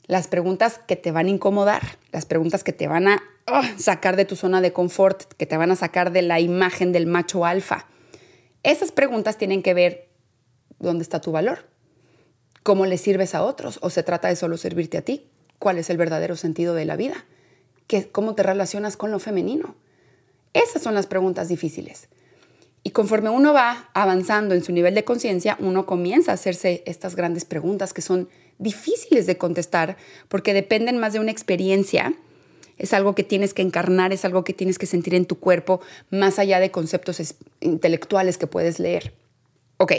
Las 0.08 0.28
preguntas 0.28 0.80
que 0.86 0.96
te 0.96 1.12
van 1.12 1.28
a 1.28 1.30
incomodar, 1.30 1.82
las 2.12 2.26
preguntas 2.26 2.64
que 2.64 2.74
te 2.74 2.88
van 2.88 3.08
a 3.08 3.24
ah, 3.48 3.64
sacar 3.78 4.16
de 4.16 4.26
tu 4.26 4.36
zona 4.36 4.62
de 4.62 4.72
confort, 4.72 5.24
que 5.34 5.46
te 5.46 5.58
van 5.58 5.72
a 5.72 5.76
sacar 5.76 6.12
de 6.12 6.22
la 6.22 6.40
imagen 6.40 6.92
del 6.92 7.08
macho 7.08 7.46
alfa. 7.46 7.88
Esas 8.64 8.92
preguntas 8.92 9.38
tienen 9.38 9.64
que 9.64 9.74
ver 9.74 10.10
dónde 10.80 11.04
está 11.04 11.22
tu 11.22 11.32
valor, 11.32 11.70
cómo 12.64 12.86
le 12.86 12.98
sirves 12.98 13.36
a 13.36 13.44
otros 13.44 13.80
o 13.82 13.90
se 13.90 14.04
trata 14.04 14.28
de 14.28 14.36
solo 14.36 14.58
servirte 14.58 14.98
a 14.98 15.02
ti, 15.02 15.30
cuál 15.60 15.78
es 15.78 15.90
el 15.90 15.98
verdadero 15.98 16.36
sentido 16.36 16.76
de 16.76 16.86
la 16.86 16.96
vida, 16.96 17.26
cómo 18.12 18.36
te 18.36 18.44
relacionas 18.44 18.98
con 18.98 19.12
lo 19.12 19.20
femenino. 19.20 19.76
Esas 20.54 20.82
son 20.82 20.96
las 20.96 21.08
preguntas 21.08 21.48
difíciles. 21.48 22.08
Y 22.84 22.92
conforme 22.92 23.30
uno 23.30 23.54
va 23.54 23.90
avanzando 23.94 24.54
en 24.54 24.64
su 24.64 24.72
nivel 24.72 24.94
de 24.94 25.04
conciencia, 25.04 25.58
uno 25.60 25.86
comienza 25.86 26.32
a 26.32 26.36
hacerse 26.36 26.84
estas 26.86 27.16
grandes 27.16 27.44
preguntas 27.44 27.94
que 27.94 28.02
son 28.02 28.30
difíciles 28.58 29.26
de 29.26 29.38
contestar 29.38 29.98
porque 30.28 30.54
dependen 30.54 30.98
más 30.98 31.14
de 31.14 31.20
una 31.20 31.32
experiencia. 31.32 32.14
Es 32.78 32.94
algo 32.94 33.16
que 33.16 33.24
tienes 33.24 33.54
que 33.54 33.62
encarnar, 33.62 34.14
es 34.14 34.26
algo 34.26 34.44
que 34.44 34.54
tienes 34.54 34.78
que 34.78 34.86
sentir 34.86 35.16
en 35.16 35.26
tu 35.26 35.40
cuerpo, 35.40 35.82
más 36.10 36.40
allá 36.40 36.60
de 36.60 36.72
conceptos 36.72 37.36
intelectuales 37.62 38.38
que 38.38 38.48
puedes 38.48 38.80
leer. 38.80 39.14
Ok, 39.78 39.94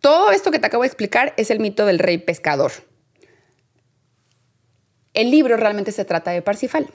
todo 0.00 0.30
esto 0.30 0.50
que 0.50 0.58
te 0.58 0.66
acabo 0.66 0.84
de 0.84 0.88
explicar 0.88 1.34
es 1.36 1.50
el 1.50 1.58
mito 1.60 1.86
del 1.86 1.98
rey 1.98 2.18
pescador. 2.18 2.72
El 5.14 5.30
libro 5.30 5.56
realmente 5.56 5.92
se 5.92 6.04
trata 6.04 6.30
de 6.30 6.42
Parsifal. 6.42 6.86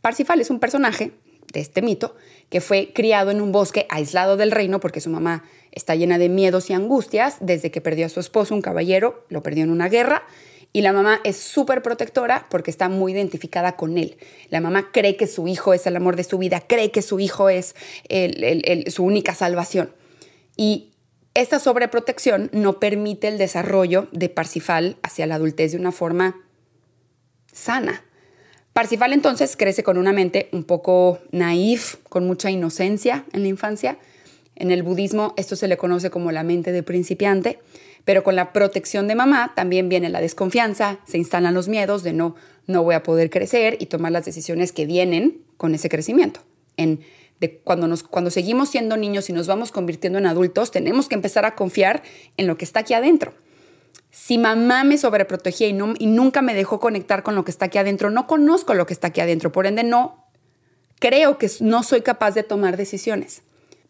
Parsifal 0.00 0.40
es 0.40 0.50
un 0.50 0.60
personaje 0.60 1.12
de 1.52 1.60
este 1.60 1.82
mito, 1.82 2.14
que 2.50 2.60
fue 2.60 2.92
criado 2.92 3.30
en 3.30 3.40
un 3.40 3.50
bosque 3.50 3.86
aislado 3.88 4.36
del 4.36 4.50
reino 4.50 4.78
porque 4.78 5.00
su 5.00 5.10
mamá 5.10 5.44
está 5.76 5.94
llena 5.94 6.18
de 6.18 6.28
miedos 6.28 6.70
y 6.70 6.72
angustias 6.72 7.36
desde 7.40 7.70
que 7.70 7.80
perdió 7.80 8.06
a 8.06 8.08
su 8.08 8.18
esposo, 8.18 8.54
un 8.54 8.62
caballero, 8.62 9.24
lo 9.28 9.44
perdió 9.44 9.62
en 9.62 9.70
una 9.70 9.88
guerra, 9.88 10.24
y 10.72 10.80
la 10.80 10.92
mamá 10.92 11.20
es 11.22 11.36
súper 11.36 11.82
protectora 11.82 12.46
porque 12.50 12.70
está 12.70 12.88
muy 12.88 13.12
identificada 13.12 13.76
con 13.76 13.96
él. 13.96 14.16
La 14.50 14.60
mamá 14.60 14.90
cree 14.92 15.16
que 15.16 15.26
su 15.26 15.46
hijo 15.48 15.72
es 15.74 15.86
el 15.86 15.94
amor 15.94 16.16
de 16.16 16.24
su 16.24 16.38
vida, 16.38 16.60
cree 16.60 16.90
que 16.90 17.02
su 17.02 17.20
hijo 17.20 17.48
es 17.48 17.76
su 18.88 19.04
única 19.04 19.34
salvación. 19.34 19.92
Y 20.56 20.92
esta 21.34 21.58
sobreprotección 21.58 22.50
no 22.52 22.80
permite 22.80 23.28
el 23.28 23.38
desarrollo 23.38 24.08
de 24.12 24.28
Parsifal 24.28 24.96
hacia 25.02 25.26
la 25.26 25.36
adultez 25.36 25.72
de 25.72 25.78
una 25.78 25.92
forma 25.92 26.42
sana. 27.52 28.02
Parsifal 28.72 29.12
entonces 29.12 29.56
crece 29.56 29.82
con 29.82 29.98
una 29.98 30.12
mente 30.12 30.48
un 30.52 30.64
poco 30.64 31.20
naif, 31.32 31.96
con 32.08 32.26
mucha 32.26 32.50
inocencia 32.50 33.24
en 33.32 33.42
la 33.42 33.48
infancia. 33.48 33.98
En 34.56 34.70
el 34.70 34.82
budismo 34.82 35.34
esto 35.36 35.54
se 35.54 35.68
le 35.68 35.76
conoce 35.76 36.10
como 36.10 36.32
la 36.32 36.42
mente 36.42 36.72
de 36.72 36.82
principiante, 36.82 37.58
pero 38.04 38.24
con 38.24 38.34
la 38.34 38.52
protección 38.52 39.06
de 39.06 39.14
mamá 39.14 39.52
también 39.54 39.88
viene 39.88 40.08
la 40.08 40.20
desconfianza, 40.20 40.98
se 41.06 41.18
instalan 41.18 41.54
los 41.54 41.68
miedos 41.68 42.02
de 42.02 42.12
no, 42.12 42.34
no 42.66 42.82
voy 42.82 42.94
a 42.94 43.02
poder 43.02 43.30
crecer 43.30 43.76
y 43.80 43.86
tomar 43.86 44.12
las 44.12 44.24
decisiones 44.24 44.72
que 44.72 44.86
vienen 44.86 45.42
con 45.56 45.74
ese 45.74 45.88
crecimiento. 45.88 46.40
En, 46.76 47.00
de 47.40 47.58
cuando, 47.58 47.86
nos, 47.86 48.02
cuando 48.02 48.30
seguimos 48.30 48.70
siendo 48.70 48.96
niños 48.96 49.28
y 49.28 49.32
nos 49.32 49.46
vamos 49.46 49.70
convirtiendo 49.70 50.18
en 50.18 50.26
adultos, 50.26 50.70
tenemos 50.70 51.08
que 51.08 51.14
empezar 51.14 51.44
a 51.44 51.54
confiar 51.54 52.02
en 52.36 52.46
lo 52.46 52.56
que 52.56 52.64
está 52.64 52.80
aquí 52.80 52.94
adentro 52.94 53.34
si 54.16 54.38
mamá 54.38 54.82
me 54.82 54.96
sobreprotegía 54.96 55.68
y, 55.68 55.78
y 55.98 56.06
nunca 56.06 56.40
me 56.40 56.54
dejó 56.54 56.80
conectar 56.80 57.22
con 57.22 57.34
lo 57.34 57.44
que 57.44 57.50
está 57.50 57.66
aquí 57.66 57.76
adentro, 57.76 58.10
no 58.10 58.26
conozco 58.26 58.72
lo 58.72 58.86
que 58.86 58.94
está 58.94 59.08
aquí 59.08 59.20
adentro, 59.20 59.52
por 59.52 59.66
ende 59.66 59.84
no 59.84 60.24
creo 60.98 61.36
que 61.36 61.50
no 61.60 61.82
soy 61.82 62.00
capaz 62.00 62.30
de 62.32 62.42
tomar 62.42 62.78
decisiones. 62.78 63.42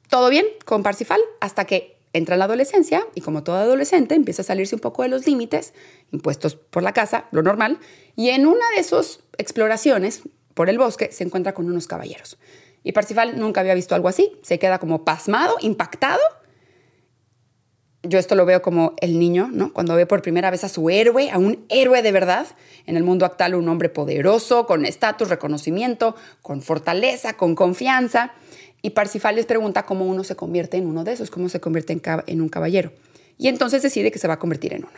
Todo 0.09 0.31
bien 0.31 0.47
con 0.65 0.83
Parsifal 0.83 1.21
hasta 1.41 1.65
que 1.65 1.97
entra 2.13 2.37
la 2.37 2.47
adolescencia 2.47 3.07
y 3.15 3.21
como 3.21 3.43
todo 3.43 3.57
adolescente 3.57 4.15
empieza 4.15 4.43
a 4.43 4.45
salirse 4.45 4.75
un 4.75 4.81
poco 4.81 5.03
de 5.03 5.09
los 5.09 5.27
límites 5.27 5.75
impuestos 6.13 6.55
por 6.57 6.83
la 6.83 6.93
casa, 6.93 7.27
lo 7.31 7.43
normal, 7.43 7.79
y 8.15 8.31
en 8.31 8.47
una 8.47 8.65
de 8.75 8.81
esas 8.81 9.21
exploraciones 9.37 10.23
por 10.55 10.71
el 10.71 10.79
bosque 10.79 11.13
se 11.13 11.25
encuentra 11.25 11.53
con 11.53 11.67
unos 11.67 11.87
caballeros. 11.87 12.39
Y 12.83 12.93
Parsifal 12.93 13.39
nunca 13.39 13.61
había 13.61 13.75
visto 13.75 13.95
algo 13.95 14.09
así, 14.09 14.33
se 14.43 14.59
queda 14.59 14.79
como 14.79 15.05
pasmado, 15.05 15.57
impactado 15.61 16.21
yo 18.09 18.19
esto 18.19 18.35
lo 18.35 18.47
veo 18.47 18.63
como 18.63 18.95
el 19.01 19.19
niño, 19.19 19.49
¿no? 19.53 19.73
Cuando 19.73 19.95
ve 19.95 20.07
por 20.07 20.23
primera 20.23 20.51
vez 20.51 20.65
a 20.65 20.69
su 20.69 20.91
héroe, 20.91 21.31
a 21.31 21.39
un 21.39 21.65
héroe 21.69 22.03
de 22.03 22.13
verdad, 22.13 22.47
en 22.87 22.97
el 22.97 23.03
mundo 23.03 23.27
actual 23.27 23.55
un 23.55 23.69
hombre 23.69 23.89
poderoso, 23.89 24.67
con 24.67 24.85
estatus, 24.87 25.29
reconocimiento, 25.29 26.15
con 26.43 26.63
fortaleza, 26.63 27.35
con 27.35 27.55
confianza. 27.55 28.33
Y 28.87 28.91
Parsifal 28.91 29.35
les 29.35 29.47
pregunta 29.47 29.85
cómo 29.85 30.05
uno 30.05 30.23
se 30.23 30.37
convierte 30.37 30.77
en 30.77 30.87
uno 30.87 31.03
de 31.03 31.13
esos, 31.13 31.29
cómo 31.29 31.49
se 31.49 31.59
convierte 31.59 31.93
en, 31.93 32.01
en 32.29 32.41
un 32.41 32.49
caballero. 32.49 32.93
Y 33.37 33.49
entonces 33.49 33.83
decide 33.83 34.13
que 34.13 34.21
se 34.21 34.29
va 34.29 34.35
a 34.35 34.39
convertir 34.39 34.75
en 34.75 34.85
uno. 34.85 34.97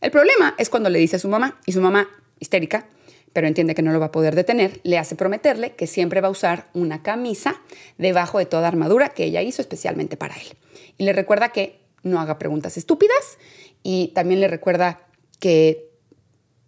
El 0.00 0.10
problema 0.10 0.56
es 0.58 0.68
cuando 0.68 0.90
le 0.90 0.98
dice 0.98 1.14
a 1.14 1.18
su 1.20 1.28
mamá, 1.28 1.60
y 1.64 1.70
su 1.70 1.80
mamá, 1.80 2.08
histérica, 2.40 2.88
pero 3.32 3.46
entiende 3.46 3.76
que 3.76 3.82
no 3.82 3.92
lo 3.92 4.00
va 4.00 4.06
a 4.06 4.10
poder 4.10 4.34
detener, 4.34 4.80
le 4.82 4.98
hace 4.98 5.14
prometerle 5.14 5.76
que 5.76 5.86
siempre 5.86 6.20
va 6.20 6.26
a 6.26 6.32
usar 6.32 6.70
una 6.74 7.04
camisa 7.04 7.54
debajo 7.98 8.40
de 8.40 8.46
toda 8.46 8.66
armadura 8.66 9.10
que 9.10 9.26
ella 9.26 9.42
hizo 9.42 9.62
especialmente 9.62 10.16
para 10.16 10.34
él. 10.34 10.56
Y 10.98 11.04
le 11.04 11.12
recuerda 11.12 11.50
que 11.50 11.78
no 12.02 12.18
haga 12.18 12.36
preguntas 12.36 12.76
estúpidas 12.76 13.38
y 13.84 14.08
también 14.08 14.40
le 14.40 14.48
recuerda 14.48 15.06
que 15.38 15.88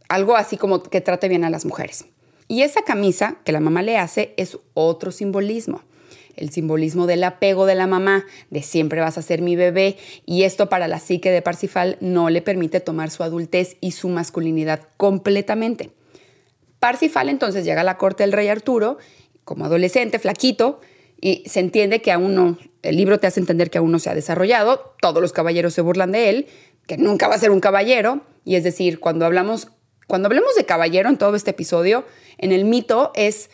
algo 0.08 0.36
así 0.36 0.56
como 0.56 0.80
que 0.80 1.00
trate 1.00 1.26
bien 1.28 1.42
a 1.42 1.50
las 1.50 1.64
mujeres. 1.64 2.04
Y 2.46 2.62
esa 2.62 2.82
camisa 2.82 3.38
que 3.44 3.50
la 3.50 3.58
mamá 3.58 3.82
le 3.82 3.98
hace 3.98 4.32
es 4.36 4.58
otro 4.74 5.10
simbolismo. 5.10 5.82
El 6.36 6.50
simbolismo 6.50 7.06
del 7.06 7.24
apego 7.24 7.66
de 7.66 7.74
la 7.74 7.86
mamá, 7.86 8.24
de 8.50 8.62
siempre 8.62 9.00
vas 9.00 9.18
a 9.18 9.22
ser 9.22 9.42
mi 9.42 9.56
bebé, 9.56 9.96
y 10.26 10.44
esto 10.44 10.68
para 10.68 10.88
la 10.88 10.98
psique 10.98 11.30
de 11.30 11.42
Parsifal 11.42 11.98
no 12.00 12.30
le 12.30 12.42
permite 12.42 12.80
tomar 12.80 13.10
su 13.10 13.22
adultez 13.22 13.76
y 13.80 13.92
su 13.92 14.08
masculinidad 14.08 14.88
completamente. 14.96 15.90
Parsifal 16.78 17.28
entonces 17.28 17.64
llega 17.64 17.82
a 17.82 17.84
la 17.84 17.98
corte 17.98 18.22
del 18.22 18.32
rey 18.32 18.48
Arturo, 18.48 18.98
como 19.44 19.64
adolescente, 19.64 20.18
flaquito, 20.18 20.80
y 21.20 21.44
se 21.46 21.60
entiende 21.60 22.02
que 22.02 22.10
aún 22.10 22.34
no 22.34 22.58
el 22.82 22.96
libro 22.96 23.18
te 23.20 23.28
hace 23.28 23.40
entender 23.40 23.70
que 23.70 23.78
aún 23.78 23.92
no 23.92 23.98
se 23.98 24.10
ha 24.10 24.14
desarrollado, 24.14 24.94
todos 25.00 25.22
los 25.22 25.32
caballeros 25.32 25.72
se 25.72 25.80
burlan 25.80 26.12
de 26.12 26.28
él, 26.28 26.46
que 26.86 26.96
nunca 26.96 27.28
va 27.28 27.36
a 27.36 27.38
ser 27.38 27.50
un 27.50 27.60
caballero, 27.60 28.22
y 28.44 28.56
es 28.56 28.64
decir, 28.64 28.98
cuando 28.98 29.24
hablamos, 29.24 29.68
cuando 30.08 30.26
hablemos 30.26 30.54
de 30.56 30.64
caballero 30.64 31.08
en 31.08 31.16
todo 31.16 31.36
este 31.36 31.52
episodio, 31.52 32.04
en 32.38 32.50
el 32.50 32.64
mito 32.64 33.12
es 33.14 33.50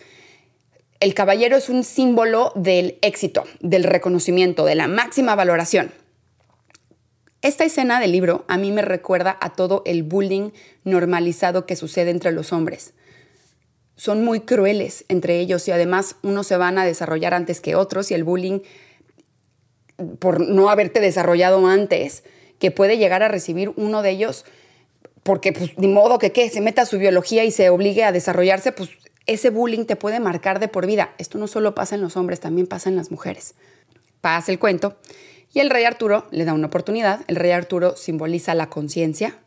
el 1.00 1.14
caballero 1.14 1.56
es 1.56 1.68
un 1.68 1.84
símbolo 1.84 2.52
del 2.54 2.98
éxito, 3.02 3.44
del 3.60 3.84
reconocimiento, 3.84 4.64
de 4.64 4.74
la 4.74 4.88
máxima 4.88 5.34
valoración. 5.34 5.92
Esta 7.40 7.64
escena 7.64 8.00
del 8.00 8.10
libro 8.10 8.44
a 8.48 8.58
mí 8.58 8.72
me 8.72 8.82
recuerda 8.82 9.38
a 9.40 9.52
todo 9.52 9.82
el 9.86 10.02
bullying 10.02 10.50
normalizado 10.82 11.66
que 11.66 11.76
sucede 11.76 12.10
entre 12.10 12.32
los 12.32 12.52
hombres. 12.52 12.94
Son 13.94 14.24
muy 14.24 14.40
crueles 14.40 15.04
entre 15.08 15.38
ellos 15.38 15.66
y 15.68 15.70
además 15.70 16.16
unos 16.22 16.48
se 16.48 16.56
van 16.56 16.78
a 16.78 16.84
desarrollar 16.84 17.34
antes 17.34 17.60
que 17.60 17.76
otros 17.76 18.10
y 18.10 18.14
el 18.14 18.24
bullying 18.24 18.60
por 20.18 20.40
no 20.40 20.68
haberte 20.68 21.00
desarrollado 21.00 21.66
antes, 21.66 22.24
que 22.58 22.70
puede 22.70 22.98
llegar 22.98 23.22
a 23.22 23.28
recibir 23.28 23.72
uno 23.76 24.02
de 24.02 24.10
ellos 24.10 24.44
porque, 25.22 25.52
pues, 25.52 25.76
ni 25.78 25.88
modo 25.88 26.18
que 26.18 26.32
¿qué? 26.32 26.48
se 26.48 26.60
meta 26.60 26.82
a 26.82 26.86
su 26.86 26.98
biología 26.98 27.44
y 27.44 27.50
se 27.50 27.68
obligue 27.68 28.02
a 28.04 28.12
desarrollarse, 28.12 28.72
pues 28.72 28.90
ese 29.28 29.50
bullying 29.50 29.84
te 29.84 29.94
puede 29.94 30.18
marcar 30.18 30.58
de 30.58 30.66
por 30.66 30.86
vida. 30.86 31.14
Esto 31.18 31.38
no 31.38 31.46
solo 31.46 31.74
pasa 31.74 31.94
en 31.94 32.00
los 32.00 32.16
hombres, 32.16 32.40
también 32.40 32.66
pasa 32.66 32.88
en 32.88 32.96
las 32.96 33.12
mujeres. 33.12 33.54
Pasa 34.20 34.50
el 34.50 34.58
cuento 34.58 34.96
y 35.52 35.60
el 35.60 35.70
rey 35.70 35.84
Arturo 35.84 36.26
le 36.30 36.44
da 36.44 36.54
una 36.54 36.66
oportunidad. 36.66 37.20
El 37.28 37.36
rey 37.36 37.52
Arturo 37.52 37.94
simboliza 37.94 38.54
la 38.54 38.68
conciencia, 38.68 39.38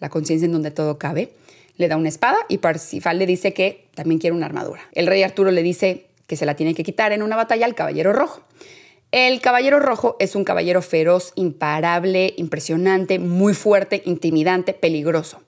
la 0.00 0.10
conciencia 0.10 0.46
en 0.46 0.52
donde 0.52 0.70
todo 0.70 0.98
cabe. 0.98 1.32
Le 1.76 1.88
da 1.88 1.96
una 1.96 2.10
espada 2.10 2.36
y 2.48 2.58
Parsifal 2.58 3.18
le 3.18 3.26
dice 3.26 3.54
que 3.54 3.88
también 3.94 4.20
quiere 4.20 4.36
una 4.36 4.46
armadura. 4.46 4.82
El 4.92 5.06
rey 5.06 5.22
Arturo 5.22 5.50
le 5.50 5.62
dice 5.62 6.06
que 6.26 6.36
se 6.36 6.46
la 6.46 6.54
tiene 6.54 6.74
que 6.74 6.84
quitar 6.84 7.12
en 7.12 7.22
una 7.22 7.34
batalla 7.34 7.64
al 7.64 7.74
caballero 7.74 8.12
rojo. 8.12 8.42
El 9.12 9.40
caballero 9.40 9.80
rojo 9.80 10.16
es 10.20 10.36
un 10.36 10.44
caballero 10.44 10.82
feroz, 10.82 11.32
imparable, 11.36 12.34
impresionante, 12.36 13.18
muy 13.18 13.54
fuerte, 13.54 14.02
intimidante, 14.04 14.74
peligroso. 14.74 15.40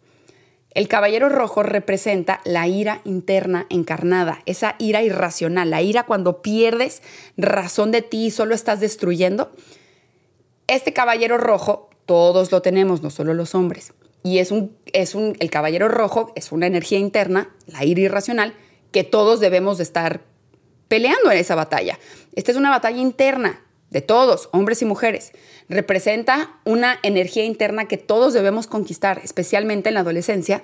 El 0.75 0.89
caballero 0.89 1.29
rojo 1.29 1.63
representa 1.63 2.41
la 2.45 2.67
ira 2.67 3.01
interna 3.05 3.67
encarnada, 3.71 4.43
esa 4.45 4.75
ira 4.81 5.03
irracional, 5.03 5.71
la 5.71 5.83
ira 5.83 6.03
cuando 6.05 6.43
pierdes 6.43 7.01
razón 7.37 7.93
de 7.93 8.03
ti 8.03 8.27
y 8.27 8.31
solo 8.33 8.57
estás 8.57 8.81
destruyendo. 8.81 9.53
Este 10.67 10.93
caballero 10.93 11.39
rojo, 11.39 11.91
todos 12.07 12.51
lo 12.51 12.61
tenemos, 12.61 13.03
no 13.03 13.11
solo 13.11 13.35
los 13.35 13.55
hombres. 13.55 13.93
Y 14.25 14.39
es 14.39 14.51
un, 14.51 14.77
es 14.93 15.15
un, 15.15 15.37
el 15.39 15.51
caballero 15.51 15.87
rojo 15.89 16.33
es 16.35 16.51
una 16.51 16.67
energía 16.67 16.99
interna, 16.99 17.51
la 17.67 17.85
ira 17.85 18.01
irracional, 18.01 18.55
que 18.91 19.05
todos 19.05 19.39
debemos 19.39 19.79
de 19.79 19.85
estar 19.85 20.23
peleando 20.89 21.31
en 21.31 21.39
esa 21.39 21.55
batalla. 21.55 22.01
Esta 22.35 22.51
es 22.51 22.57
una 22.57 22.71
batalla 22.71 22.99
interna 22.99 23.61
de 23.91 24.01
todos, 24.01 24.49
hombres 24.51 24.83
y 24.83 24.87
mujeres. 24.87 25.33
Representa 25.69 26.59
una 26.65 26.99
energía 27.03 27.45
interna 27.45 27.87
que 27.87 27.97
todos 27.97 28.35
debemos 28.35 28.67
conquistar, 28.67 29.21
especialmente 29.25 29.89
en 29.89 29.95
la 29.95 30.01
adolescencia. 30.01 30.63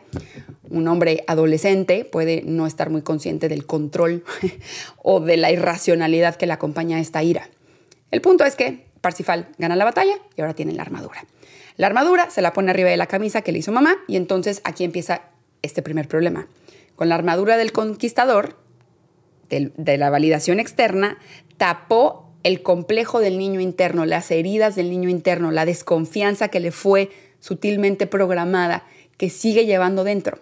Un 0.68 0.86
hombre 0.88 1.24
adolescente 1.26 2.04
puede 2.04 2.42
no 2.44 2.66
estar 2.66 2.90
muy 2.90 3.02
consciente 3.02 3.48
del 3.48 3.66
control 3.66 4.24
o 5.02 5.20
de 5.20 5.36
la 5.36 5.50
irracionalidad 5.50 6.36
que 6.36 6.46
le 6.46 6.52
acompaña 6.52 6.98
a 6.98 7.00
esta 7.00 7.22
ira. 7.22 7.48
El 8.10 8.20
punto 8.20 8.44
es 8.44 8.56
que 8.56 8.86
Parsifal 9.00 9.48
gana 9.58 9.76
la 9.76 9.84
batalla 9.84 10.14
y 10.36 10.42
ahora 10.42 10.54
tiene 10.54 10.72
la 10.72 10.82
armadura. 10.82 11.24
La 11.76 11.86
armadura 11.86 12.28
se 12.28 12.42
la 12.42 12.52
pone 12.52 12.70
arriba 12.70 12.90
de 12.90 12.98
la 12.98 13.06
camisa 13.06 13.40
que 13.40 13.52
le 13.52 13.60
hizo 13.60 13.72
mamá 13.72 13.96
y 14.06 14.16
entonces 14.16 14.60
aquí 14.64 14.84
empieza 14.84 15.22
este 15.62 15.80
primer 15.82 16.08
problema. 16.08 16.46
Con 16.94 17.08
la 17.08 17.14
armadura 17.14 17.56
del 17.56 17.72
conquistador, 17.72 18.56
de 19.48 19.98
la 19.98 20.10
validación 20.10 20.60
externa, 20.60 21.18
tapó 21.56 22.29
el 22.42 22.62
complejo 22.62 23.20
del 23.20 23.38
niño 23.38 23.60
interno, 23.60 24.06
las 24.06 24.30
heridas 24.30 24.76
del 24.76 24.90
niño 24.90 25.08
interno, 25.08 25.50
la 25.50 25.64
desconfianza 25.64 26.48
que 26.48 26.60
le 26.60 26.72
fue 26.72 27.10
sutilmente 27.40 28.06
programada, 28.06 28.84
que 29.16 29.30
sigue 29.30 29.66
llevando 29.66 30.04
dentro. 30.04 30.38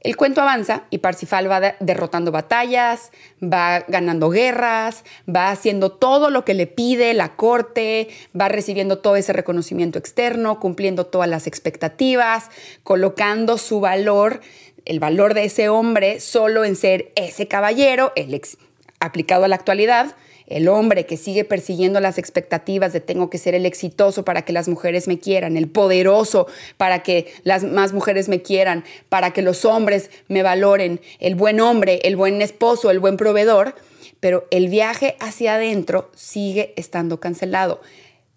El 0.00 0.16
cuento 0.16 0.40
avanza 0.40 0.84
y 0.90 0.98
Parsifal 0.98 1.50
va 1.50 1.74
derrotando 1.80 2.30
batallas, 2.30 3.10
va 3.42 3.80
ganando 3.88 4.30
guerras, 4.30 5.02
va 5.28 5.50
haciendo 5.50 5.90
todo 5.90 6.30
lo 6.30 6.44
que 6.44 6.54
le 6.54 6.68
pide 6.68 7.14
la 7.14 7.34
corte, 7.34 8.08
va 8.38 8.48
recibiendo 8.48 8.98
todo 8.98 9.16
ese 9.16 9.32
reconocimiento 9.32 9.98
externo, 9.98 10.60
cumpliendo 10.60 11.04
todas 11.06 11.28
las 11.28 11.48
expectativas, 11.48 12.48
colocando 12.84 13.58
su 13.58 13.80
valor, 13.80 14.40
el 14.84 15.00
valor 15.00 15.34
de 15.34 15.44
ese 15.44 15.68
hombre 15.68 16.20
solo 16.20 16.64
en 16.64 16.76
ser 16.76 17.10
ese 17.16 17.48
caballero, 17.48 18.12
el 18.14 18.34
ex, 18.34 18.56
aplicado 19.00 19.46
a 19.46 19.48
la 19.48 19.56
actualidad, 19.56 20.14
el 20.48 20.68
hombre 20.68 21.04
que 21.04 21.16
sigue 21.16 21.44
persiguiendo 21.44 22.00
las 22.00 22.18
expectativas 22.18 22.92
de 22.92 23.00
tengo 23.00 23.28
que 23.30 23.38
ser 23.38 23.54
el 23.54 23.66
exitoso 23.66 24.24
para 24.24 24.42
que 24.42 24.52
las 24.52 24.66
mujeres 24.66 25.06
me 25.06 25.18
quieran, 25.18 25.56
el 25.56 25.68
poderoso 25.68 26.46
para 26.78 27.02
que 27.02 27.32
las 27.44 27.64
más 27.64 27.92
mujeres 27.92 28.28
me 28.28 28.40
quieran, 28.40 28.84
para 29.08 29.32
que 29.32 29.42
los 29.42 29.64
hombres 29.64 30.10
me 30.28 30.42
valoren, 30.42 31.00
el 31.20 31.34
buen 31.34 31.60
hombre, 31.60 32.00
el 32.04 32.16
buen 32.16 32.40
esposo, 32.40 32.90
el 32.90 32.98
buen 32.98 33.18
proveedor, 33.18 33.74
pero 34.20 34.48
el 34.50 34.68
viaje 34.68 35.16
hacia 35.20 35.56
adentro 35.56 36.10
sigue 36.16 36.72
estando 36.76 37.20
cancelado. 37.20 37.80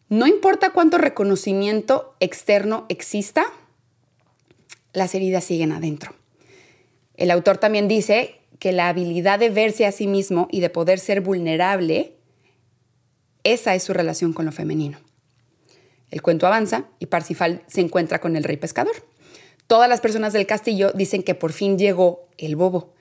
No 0.10 0.28
importa 0.28 0.72
cuánto 0.72 0.98
reconocimiento 0.98 2.14
externo 2.20 2.86
exista, 2.90 3.46
las 4.92 5.16
heridas 5.16 5.46
siguen 5.46 5.72
adentro. 5.72 6.14
El 7.16 7.32
autor 7.32 7.58
también 7.58 7.88
dice 7.88 8.41
que 8.62 8.72
la 8.72 8.90
habilidad 8.90 9.40
de 9.40 9.50
verse 9.50 9.88
a 9.88 9.92
sí 9.92 10.06
mismo 10.06 10.48
y 10.52 10.60
de 10.60 10.70
poder 10.70 11.00
ser 11.00 11.22
vulnerable, 11.22 12.14
esa 13.44 13.74
es 13.74 13.82
su 13.82 13.92
relación 13.92 14.34
con 14.34 14.46
lo 14.46 14.52
femenino. 14.52 15.00
El 16.12 16.22
cuento 16.22 16.46
avanza 16.46 16.86
y 17.00 17.08
Parsifal 17.08 17.64
se 17.66 17.82
encuentra 17.82 18.22
con 18.22 18.36
el 18.36 18.44
rey 18.44 18.58
pescador. 18.58 18.94
Todas 19.66 19.90
las 19.90 20.00
personas 20.00 20.32
del 20.32 20.46
castillo 20.46 20.92
dicen 20.92 21.24
que 21.24 21.34
por 21.34 21.54
fin 21.54 21.80
llegó 21.80 22.28
el 22.38 22.56
bobo. 22.56 22.94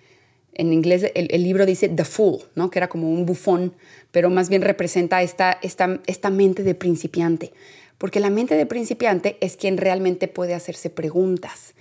En 0.55 0.73
inglés 0.73 1.13
el, 1.15 1.43
libro 1.43 1.67
dice 1.67 1.91
The 1.91 2.07
Fool, 2.07 2.41
¿no? 2.55 2.71
que 2.71 2.79
era 2.79 2.89
como 2.89 3.11
un 3.11 3.27
bufón, 3.27 3.75
pero 4.13 4.31
más 4.31 4.49
bien 4.49 4.63
representa 4.63 5.21
esta, 5.21 5.59
esta, 5.61 6.01
esta 6.07 6.31
mente 6.31 6.63
de 6.63 6.75
principiante. 6.75 7.53
Porque 7.99 8.21
la 8.21 8.31
mente 8.31 8.55
de 8.55 8.65
principiante 8.65 9.37
es 9.43 9.59
quien 9.59 9.77
realmente 9.77 10.27
puede 10.27 10.55
hacerse 10.55 10.89
preguntas. 10.89 11.75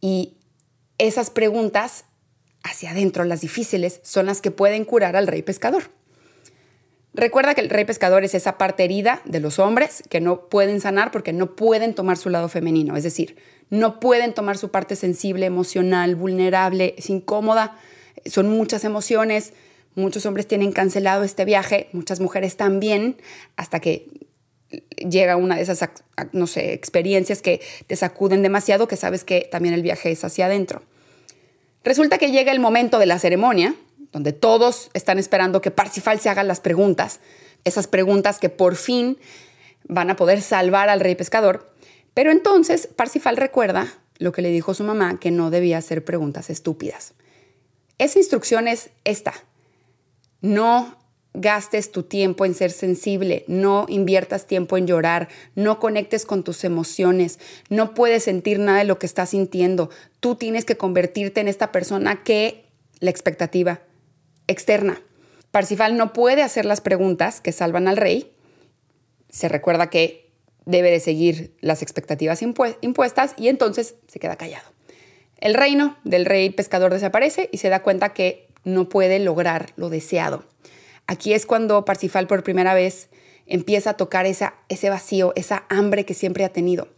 Y 0.00 0.38
esas 0.96 1.28
preguntas 1.28 2.06
hacia 2.70 2.90
adentro, 2.90 3.24
las 3.24 3.40
difíciles, 3.40 4.00
son 4.02 4.26
las 4.26 4.40
que 4.40 4.50
pueden 4.50 4.84
curar 4.84 5.16
al 5.16 5.26
rey 5.26 5.42
pescador. 5.42 5.84
Recuerda 7.14 7.54
que 7.54 7.62
el 7.62 7.70
rey 7.70 7.84
pescador 7.84 8.22
es 8.22 8.34
esa 8.34 8.58
parte 8.58 8.84
herida 8.84 9.22
de 9.24 9.40
los 9.40 9.58
hombres 9.58 10.02
que 10.08 10.20
no 10.20 10.48
pueden 10.48 10.80
sanar 10.80 11.10
porque 11.10 11.32
no 11.32 11.56
pueden 11.56 11.94
tomar 11.94 12.16
su 12.16 12.28
lado 12.28 12.48
femenino, 12.48 12.96
es 12.96 13.02
decir, 13.02 13.36
no 13.70 13.98
pueden 13.98 14.34
tomar 14.34 14.56
su 14.56 14.70
parte 14.70 14.94
sensible, 14.94 15.46
emocional, 15.46 16.14
vulnerable, 16.14 16.94
es 16.96 17.10
incómoda, 17.10 17.76
son 18.24 18.48
muchas 18.48 18.84
emociones, 18.84 19.52
muchos 19.94 20.26
hombres 20.26 20.46
tienen 20.46 20.72
cancelado 20.72 21.24
este 21.24 21.44
viaje, 21.44 21.88
muchas 21.92 22.20
mujeres 22.20 22.56
también, 22.56 23.16
hasta 23.56 23.80
que 23.80 24.06
llega 24.96 25.36
una 25.36 25.56
de 25.56 25.62
esas, 25.62 25.88
no 26.32 26.46
sé, 26.46 26.72
experiencias 26.72 27.42
que 27.42 27.60
te 27.86 27.96
sacuden 27.96 28.42
demasiado, 28.42 28.86
que 28.86 28.96
sabes 28.96 29.24
que 29.24 29.48
también 29.50 29.74
el 29.74 29.82
viaje 29.82 30.10
es 30.10 30.24
hacia 30.24 30.46
adentro. 30.46 30.82
Resulta 31.84 32.18
que 32.18 32.30
llega 32.30 32.52
el 32.52 32.60
momento 32.60 32.98
de 32.98 33.06
la 33.06 33.18
ceremonia, 33.18 33.74
donde 34.12 34.32
todos 34.32 34.90
están 34.94 35.18
esperando 35.18 35.60
que 35.60 35.70
Parsifal 35.70 36.20
se 36.20 36.28
haga 36.28 36.42
las 36.42 36.60
preguntas, 36.60 37.20
esas 37.64 37.86
preguntas 37.86 38.38
que 38.38 38.48
por 38.48 38.76
fin 38.76 39.18
van 39.84 40.10
a 40.10 40.16
poder 40.16 40.40
salvar 40.40 40.88
al 40.88 41.00
rey 41.00 41.14
pescador. 41.14 41.72
Pero 42.14 42.30
entonces 42.30 42.86
Parsifal 42.86 43.36
recuerda 43.36 43.92
lo 44.18 44.32
que 44.32 44.42
le 44.42 44.50
dijo 44.50 44.74
su 44.74 44.84
mamá, 44.84 45.18
que 45.20 45.30
no 45.30 45.50
debía 45.50 45.78
hacer 45.78 46.04
preguntas 46.04 46.50
estúpidas. 46.50 47.14
Esa 47.98 48.18
instrucción 48.18 48.68
es 48.68 48.90
esta. 49.04 49.34
No 50.40 50.96
gastes 51.40 51.92
tu 51.92 52.02
tiempo 52.02 52.44
en 52.44 52.54
ser 52.54 52.70
sensible, 52.70 53.44
no 53.46 53.86
inviertas 53.88 54.46
tiempo 54.46 54.76
en 54.76 54.86
llorar, 54.86 55.28
no 55.54 55.78
conectes 55.78 56.26
con 56.26 56.44
tus 56.44 56.64
emociones, 56.64 57.38
no 57.68 57.94
puedes 57.94 58.24
sentir 58.24 58.58
nada 58.58 58.78
de 58.78 58.84
lo 58.84 58.98
que 58.98 59.06
estás 59.06 59.30
sintiendo. 59.30 59.90
Tú 60.20 60.34
tienes 60.36 60.64
que 60.64 60.76
convertirte 60.76 61.40
en 61.40 61.48
esta 61.48 61.72
persona 61.72 62.22
que 62.22 62.64
la 63.00 63.10
expectativa 63.10 63.80
externa. 64.46 65.00
Parsifal 65.50 65.96
no 65.96 66.12
puede 66.12 66.42
hacer 66.42 66.64
las 66.64 66.80
preguntas 66.80 67.40
que 67.40 67.52
salvan 67.52 67.88
al 67.88 67.96
rey. 67.96 68.32
Se 69.30 69.48
recuerda 69.48 69.90
que 69.90 70.30
debe 70.66 70.90
de 70.90 71.00
seguir 71.00 71.56
las 71.60 71.82
expectativas 71.82 72.42
impuestas 72.42 73.34
y 73.38 73.48
entonces 73.48 73.94
se 74.06 74.18
queda 74.18 74.36
callado. 74.36 74.68
El 75.38 75.54
reino 75.54 75.96
del 76.04 76.26
rey 76.26 76.50
pescador 76.50 76.92
desaparece 76.92 77.48
y 77.52 77.58
se 77.58 77.68
da 77.68 77.82
cuenta 77.82 78.12
que 78.12 78.48
no 78.64 78.88
puede 78.88 79.18
lograr 79.18 79.72
lo 79.76 79.88
deseado. 79.88 80.44
Aquí 81.08 81.32
es 81.32 81.46
cuando 81.46 81.86
Parsifal 81.86 82.26
por 82.26 82.42
primera 82.42 82.74
vez 82.74 83.08
empieza 83.46 83.90
a 83.90 83.96
tocar 83.96 84.26
ese 84.26 84.90
vacío, 84.90 85.32
esa 85.36 85.64
hambre 85.70 86.04
que 86.04 86.12
siempre 86.12 86.44
ha 86.44 86.50
tenido, 86.50 86.88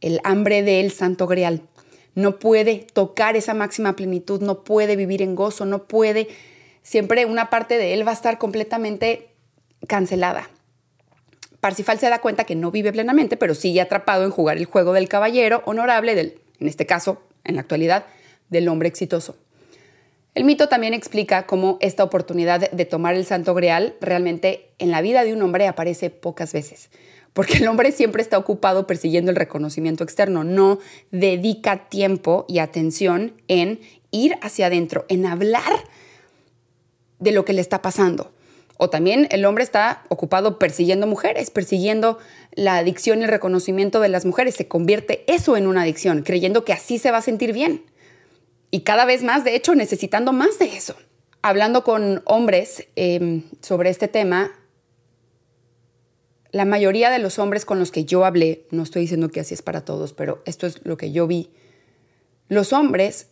el 0.00 0.20
hambre 0.24 0.62
del 0.62 0.90
santo 0.90 1.26
grial. 1.26 1.60
No 2.14 2.38
puede 2.38 2.86
tocar 2.94 3.36
esa 3.36 3.52
máxima 3.52 3.94
plenitud, 3.94 4.40
no 4.40 4.64
puede 4.64 4.96
vivir 4.96 5.20
en 5.20 5.34
gozo, 5.34 5.66
no 5.66 5.84
puede, 5.86 6.28
siempre 6.82 7.26
una 7.26 7.50
parte 7.50 7.76
de 7.76 7.92
él 7.92 8.06
va 8.06 8.12
a 8.12 8.14
estar 8.14 8.38
completamente 8.38 9.28
cancelada. 9.86 10.48
Parsifal 11.60 11.98
se 11.98 12.08
da 12.08 12.22
cuenta 12.22 12.44
que 12.44 12.54
no 12.54 12.70
vive 12.70 12.90
plenamente, 12.90 13.36
pero 13.36 13.54
sigue 13.54 13.82
atrapado 13.82 14.24
en 14.24 14.30
jugar 14.30 14.56
el 14.56 14.64
juego 14.64 14.94
del 14.94 15.10
caballero 15.10 15.62
honorable, 15.66 16.14
del, 16.14 16.40
en 16.58 16.68
este 16.68 16.86
caso, 16.86 17.20
en 17.44 17.56
la 17.56 17.60
actualidad, 17.60 18.06
del 18.48 18.66
hombre 18.68 18.88
exitoso. 18.88 19.36
El 20.36 20.44
mito 20.44 20.68
también 20.68 20.92
explica 20.92 21.46
cómo 21.46 21.78
esta 21.80 22.04
oportunidad 22.04 22.70
de 22.70 22.84
tomar 22.84 23.14
el 23.14 23.24
santo 23.24 23.54
grial 23.54 23.94
realmente 24.02 24.68
en 24.78 24.90
la 24.90 25.00
vida 25.00 25.24
de 25.24 25.32
un 25.32 25.40
hombre 25.40 25.66
aparece 25.66 26.10
pocas 26.10 26.52
veces, 26.52 26.90
porque 27.32 27.56
el 27.56 27.66
hombre 27.66 27.90
siempre 27.90 28.20
está 28.20 28.36
ocupado 28.36 28.86
persiguiendo 28.86 29.30
el 29.30 29.36
reconocimiento 29.38 30.04
externo, 30.04 30.44
no 30.44 30.78
dedica 31.10 31.88
tiempo 31.88 32.44
y 32.48 32.58
atención 32.58 33.32
en 33.48 33.80
ir 34.10 34.36
hacia 34.42 34.66
adentro, 34.66 35.06
en 35.08 35.24
hablar 35.24 35.72
de 37.18 37.32
lo 37.32 37.46
que 37.46 37.54
le 37.54 37.62
está 37.62 37.80
pasando. 37.80 38.30
O 38.76 38.90
también 38.90 39.28
el 39.30 39.46
hombre 39.46 39.64
está 39.64 40.02
ocupado 40.10 40.58
persiguiendo 40.58 41.06
mujeres, 41.06 41.48
persiguiendo 41.48 42.18
la 42.52 42.76
adicción 42.76 43.20
y 43.20 43.22
el 43.22 43.30
reconocimiento 43.30 44.00
de 44.00 44.10
las 44.10 44.26
mujeres. 44.26 44.54
Se 44.54 44.68
convierte 44.68 45.24
eso 45.32 45.56
en 45.56 45.66
una 45.66 45.80
adicción, 45.80 46.20
creyendo 46.20 46.66
que 46.66 46.74
así 46.74 46.98
se 46.98 47.10
va 47.10 47.16
a 47.16 47.22
sentir 47.22 47.54
bien 47.54 47.84
y 48.70 48.80
cada 48.80 49.04
vez 49.04 49.22
más, 49.22 49.44
de 49.44 49.54
hecho, 49.54 49.74
necesitando 49.74 50.32
más 50.32 50.58
de 50.58 50.76
eso. 50.76 50.96
Hablando 51.42 51.84
con 51.84 52.22
hombres 52.24 52.86
em, 52.96 53.44
sobre 53.62 53.90
este 53.90 54.08
tema, 54.08 54.52
la 56.50 56.64
mayoría 56.64 57.10
de 57.10 57.18
los 57.18 57.38
hombres 57.38 57.64
con 57.64 57.78
los 57.78 57.92
que 57.92 58.04
yo 58.04 58.24
hablé, 58.24 58.66
no 58.70 58.82
estoy 58.82 59.02
diciendo 59.02 59.28
que 59.28 59.40
así 59.40 59.54
es 59.54 59.62
para 59.62 59.84
todos, 59.84 60.12
pero 60.12 60.42
esto 60.46 60.66
es 60.66 60.84
lo 60.84 60.96
que 60.96 61.12
yo 61.12 61.26
vi, 61.26 61.50
los 62.48 62.72
hombres 62.72 63.28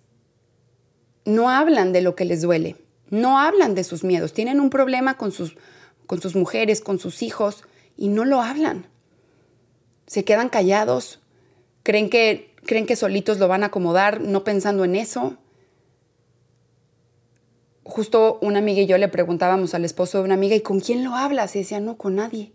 no 1.25 1.49
hablan 1.49 1.92
de 1.92 2.03
lo 2.03 2.14
que 2.14 2.25
les 2.25 2.42
duele, 2.42 2.77
no 3.11 3.38
hablan 3.38 3.75
de 3.75 3.85
sus 3.85 4.05
miedos, 4.05 4.33
tienen 4.33 4.61
un 4.61 4.70
problema 4.70 5.16
con 5.16 5.33
sus, 5.33 5.57
con 6.07 6.20
sus 6.20 6.37
mujeres, 6.37 6.81
con 6.81 6.99
sus 6.99 7.23
hijos, 7.23 7.64
y 7.97 8.09
no 8.09 8.25
lo 8.25 8.42
hablan. 8.42 8.87
Se 10.07 10.25
quedan 10.25 10.49
callados, 10.49 11.20
creen 11.83 12.11
que 12.11 12.54
creen 12.64 12.87
que 12.87 12.96
solitos 12.96 13.38
lo 13.38 13.48
van 13.48 13.62
a 13.62 13.66
acomodar, 13.66 14.20
no 14.20 14.44
pensando 14.44 14.85
en 14.85 14.96
eso. 14.96 15.37
Justo 17.83 18.38
una 18.40 18.59
amiga 18.59 18.81
y 18.81 18.87
yo 18.87 18.98
le 18.98 19.09
preguntábamos 19.09 19.74
al 19.74 19.85
esposo 19.85 20.18
de 20.18 20.24
una 20.24 20.35
amiga, 20.35 20.57
¿y 20.57 20.61
con 20.61 20.81
quién 20.81 21.05
lo 21.05 21.14
hablas? 21.14 21.55
Y 21.55 21.61
decía, 21.61 21.81
no, 21.81 21.96
con 21.96 22.16
nadie. 22.16 22.53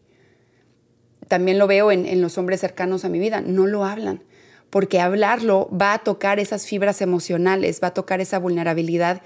También 1.27 1.59
lo 1.59 1.67
veo 1.67 1.91
en, 1.91 2.05
en 2.05 2.21
los 2.21 2.37
hombres 2.37 2.59
cercanos 2.59 3.05
a 3.05 3.09
mi 3.09 3.19
vida, 3.19 3.41
no 3.41 3.67
lo 3.67 3.85
hablan, 3.85 4.23
porque 4.71 4.99
hablarlo 4.99 5.69
va 5.69 5.93
a 5.93 5.99
tocar 5.99 6.39
esas 6.39 6.65
fibras 6.65 7.01
emocionales, 7.01 7.79
va 7.83 7.89
a 7.89 7.93
tocar 7.93 8.19
esa 8.21 8.39
vulnerabilidad 8.39 9.21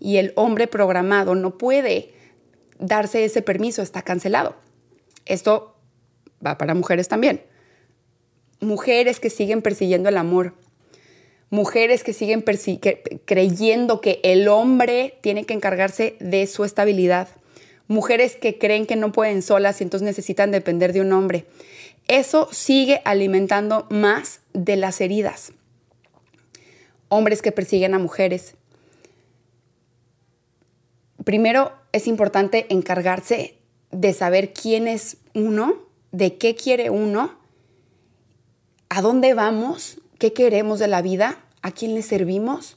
y 0.00 0.16
el 0.16 0.32
hombre 0.34 0.66
programado 0.66 1.34
no 1.34 1.56
puede 1.56 2.12
darse 2.78 3.24
ese 3.24 3.42
permiso, 3.42 3.82
está 3.82 4.02
cancelado. 4.02 4.56
Esto 5.24 5.76
va 6.44 6.58
para 6.58 6.74
mujeres 6.74 7.08
también. 7.08 7.42
Mujeres 8.64 9.20
que 9.20 9.28
siguen 9.28 9.60
persiguiendo 9.60 10.08
el 10.08 10.16
amor. 10.16 10.54
Mujeres 11.50 12.02
que 12.02 12.14
siguen 12.14 12.42
creyendo 13.26 14.00
que 14.00 14.20
el 14.24 14.48
hombre 14.48 15.18
tiene 15.20 15.44
que 15.44 15.52
encargarse 15.52 16.16
de 16.18 16.46
su 16.46 16.64
estabilidad. 16.64 17.28
Mujeres 17.88 18.36
que 18.36 18.58
creen 18.58 18.86
que 18.86 18.96
no 18.96 19.12
pueden 19.12 19.42
solas 19.42 19.80
y 19.80 19.84
entonces 19.84 20.06
necesitan 20.06 20.50
depender 20.50 20.94
de 20.94 21.02
un 21.02 21.12
hombre. 21.12 21.44
Eso 22.08 22.48
sigue 22.52 23.02
alimentando 23.04 23.86
más 23.90 24.40
de 24.54 24.76
las 24.76 25.02
heridas. 25.02 25.52
Hombres 27.10 27.42
que 27.42 27.52
persiguen 27.52 27.92
a 27.92 27.98
mujeres. 27.98 28.54
Primero 31.22 31.72
es 31.92 32.06
importante 32.06 32.64
encargarse 32.70 33.58
de 33.90 34.14
saber 34.14 34.54
quién 34.54 34.88
es 34.88 35.18
uno, 35.34 35.74
de 36.12 36.38
qué 36.38 36.54
quiere 36.54 36.88
uno, 36.88 37.43
a 38.94 39.02
dónde 39.02 39.34
vamos, 39.34 39.98
qué 40.20 40.32
queremos 40.32 40.78
de 40.78 40.86
la 40.86 41.02
vida, 41.02 41.40
a 41.62 41.72
quién 41.72 41.96
le 41.96 42.02
servimos. 42.02 42.76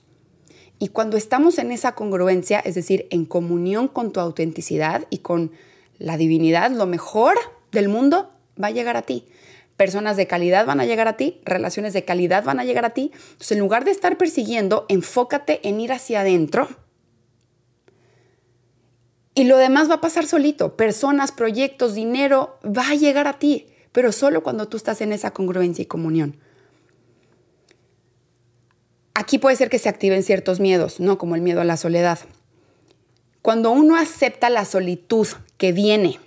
Y 0.80 0.88
cuando 0.88 1.16
estamos 1.16 1.60
en 1.60 1.72
esa 1.72 1.92
congruencia, 1.92 2.60
es 2.60 2.74
decir, 2.74 3.06
en 3.12 3.24
comunión 3.24 3.88
con 3.88 4.12
tu 4.12 4.20
autenticidad 4.20 5.06
y 5.12 5.20
con 5.20 5.52
la 6.00 6.18
divinidad, 6.18 6.72
lo 6.72 6.88
mejor 6.88 7.38
del 7.72 7.88
mundo 7.88 8.32
va 8.62 8.70
a 8.70 8.72
llegar 8.72 8.98
a 8.98 9.04
ti. 9.04 9.28
Personas 9.76 10.18
de 10.18 10.26
calidad 10.26 10.66
van 10.66 10.80
a 10.80 10.88
llegar 10.88 11.08
a 11.08 11.18
ti, 11.18 11.40
relaciones 11.46 11.94
de 11.94 12.04
calidad 12.04 12.44
van 12.44 12.60
a 12.60 12.66
llegar 12.66 12.86
a 12.86 12.96
ti. 12.96 13.12
Entonces, 13.14 13.52
en 13.52 13.60
lugar 13.60 13.86
de 13.86 13.92
estar 13.92 14.18
persiguiendo, 14.18 14.88
enfócate 14.90 15.68
en 15.70 15.80
ir 15.80 15.92
hacia 15.92 16.22
adentro. 16.22 16.68
Y 19.36 19.44
lo 19.44 19.58
demás 19.58 19.88
va 19.88 19.96
a 19.96 20.02
pasar 20.02 20.26
solito. 20.26 20.78
Personas, 20.78 21.32
proyectos, 21.32 21.94
dinero, 21.94 22.58
va 22.66 22.90
a 22.90 22.96
llegar 22.96 23.28
a 23.28 23.38
ti, 23.38 23.68
pero 23.98 24.12
solo 24.12 24.44
cuando 24.44 24.68
tú 24.68 24.78
estás 24.78 25.02
en 25.02 25.12
esa 25.12 25.32
congruencia 25.32 25.82
y 25.82 25.88
comunión. 25.88 26.36
Aquí 29.16 29.40
puede 29.40 29.56
ser 29.56 29.72
que 29.72 29.80
se 29.80 29.90
activen 29.90 30.22
ciertos 30.22 30.60
miedos, 30.60 31.00
¿no? 31.00 31.18
Como 31.18 31.34
el 31.34 31.42
miedo 31.42 31.62
a 31.62 31.64
la 31.64 31.78
soledad. 31.78 32.20
Cuando 33.42 33.72
uno 33.72 33.96
acepta 33.96 34.52
la 34.52 34.66
solitud 34.66 35.28
que 35.58 35.72
viene, 35.72 36.20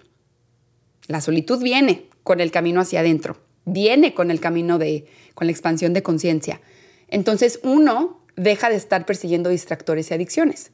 la 1.06 1.20
solitud 1.20 1.62
viene, 1.62 2.08
con 2.24 2.40
el 2.40 2.50
camino 2.50 2.80
hacia 2.80 2.98
adentro, 2.98 3.36
viene 3.66 4.14
con 4.14 4.32
el 4.32 4.40
camino 4.40 4.76
de, 4.80 5.06
con 5.34 5.46
la 5.46 5.52
expansión 5.52 5.92
de 5.92 6.02
conciencia. 6.02 6.60
Entonces 7.06 7.60
uno 7.62 8.20
deja 8.34 8.68
de 8.68 8.74
estar 8.74 9.06
persiguiendo 9.06 9.48
distractores 9.48 10.10
y 10.10 10.14
adicciones. 10.14 10.72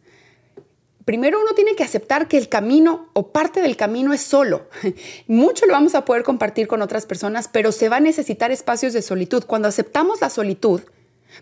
Primero 1.07 1.41
uno 1.41 1.55
tiene 1.55 1.77
que 1.77 1.85
aceptar 1.85 2.27
que 2.27 2.37
el 2.37 2.49
camino 2.49 3.11
o 3.13 3.29
parte 3.29 3.63
del 3.63 3.77
camino 3.77 4.13
es 4.13 4.23
solo. 4.23 4.67
Mucho 5.29 5.65
lo 5.65 5.73
vamos 5.73 5.95
a 5.95 6.05
poder 6.05 6.25
compartir 6.25 6.67
con 6.67 6.83
otras 6.83 7.07
personas, 7.07 7.47
pero 7.47 7.71
se 7.71 7.89
va 7.89 7.99
a 7.99 8.01
necesitar 8.01 8.51
espacios 8.51 8.93
de 8.93 9.03
solitud. 9.03 9.45
Cuando 9.45 9.69
aceptamos 9.69 10.21
la 10.21 10.31
solitud, 10.31 10.81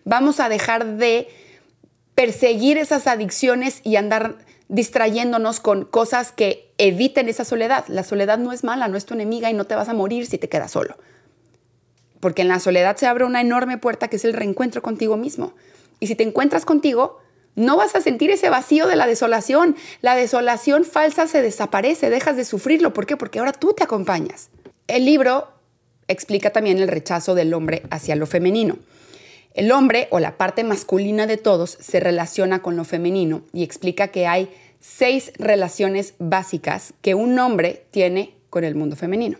vamos 0.05 0.38
a 0.38 0.50
dejar 0.50 0.98
de 0.98 1.29
perseguir 2.14 2.77
esas 2.77 3.07
adicciones 3.07 3.81
y 3.85 3.96
andar 3.96 4.37
distrayéndonos 4.68 5.61
con 5.61 5.87
cosas 5.87 6.31
que 6.31 6.70
eviten 6.77 7.31
esa 7.31 7.46
soledad. 7.46 7.87
La 7.88 8.05
soledad 8.05 8.37
no 8.37 8.53
es 8.53 8.64
mala, 8.64 8.87
no 8.88 8.98
es 8.98 9.07
tu 9.07 9.14
enemiga 9.14 9.50
y 9.50 9.55
no 9.55 9.64
te 9.64 9.77
vas 9.77 9.88
a 9.88 9.94
morir 9.94 10.27
si 10.27 10.37
te 10.37 10.50
quedas 10.50 10.72
solo. 10.72 10.98
Porque 12.20 12.42
en 12.42 12.48
la 12.48 12.61
soledad 12.61 12.98
se 12.98 13.07
abre 13.07 13.24
una 13.24 13.40
enorme 13.40 13.79
puerta 13.79 14.09
que 14.09 14.16
es 14.16 14.27
el 14.27 14.35
reencuentro 14.35 14.83
contigo 14.83 15.16
mismo. 15.16 15.55
Y 16.00 16.07
si 16.07 16.16
te 16.16 16.22
encuentras 16.22 16.66
contigo, 16.66 17.23
no 17.57 17.77
vas 17.77 17.95
a 17.95 18.01
sentir 18.01 18.31
ese 18.31 18.49
vacío 18.49 18.87
de 18.87 18.97
la 18.97 19.07
desolación. 19.07 19.77
La 20.01 20.17
desolación 20.17 20.85
falsa 20.85 21.27
se 21.27 21.43
desaparece, 21.43 22.11
dejas 22.11 22.37
de 22.37 22.45
sufrirlo. 22.45 22.93
¿Por 22.93 23.07
qué? 23.07 23.17
Porque 23.17 23.38
ahora 23.38 23.53
tú 23.53 23.75
te 23.75 23.85
acompañas. 23.85 24.51
El 24.87 25.05
libro 25.05 25.49
explica 26.09 26.51
también 26.51 26.79
el 26.79 26.88
rechazo 26.88 27.35
del 27.35 27.55
hombre 27.55 27.83
hacia 27.90 28.17
lo 28.17 28.27
femenino. 28.27 28.79
El 29.55 29.71
hombre 29.71 30.09
o 30.11 30.19
la 30.19 30.37
parte 30.37 30.64
masculina 30.64 31.27
de 31.27 31.37
todos 31.37 31.79
se 31.81 32.01
relaciona 32.01 32.61
con 32.61 32.77
lo 32.77 32.85
femenino 32.85 33.43
y 33.53 33.62
explica 33.62 34.09
que 34.09 34.27
hay 34.27 34.51
seis 34.81 35.33
relaciones 35.38 36.14
básicas 36.19 36.93
que 37.01 37.14
un 37.14 37.38
hombre 37.38 37.85
tiene 37.90 38.35
con 38.51 38.64
el 38.64 38.75
mundo 38.75 38.97
femenino. 38.97 39.38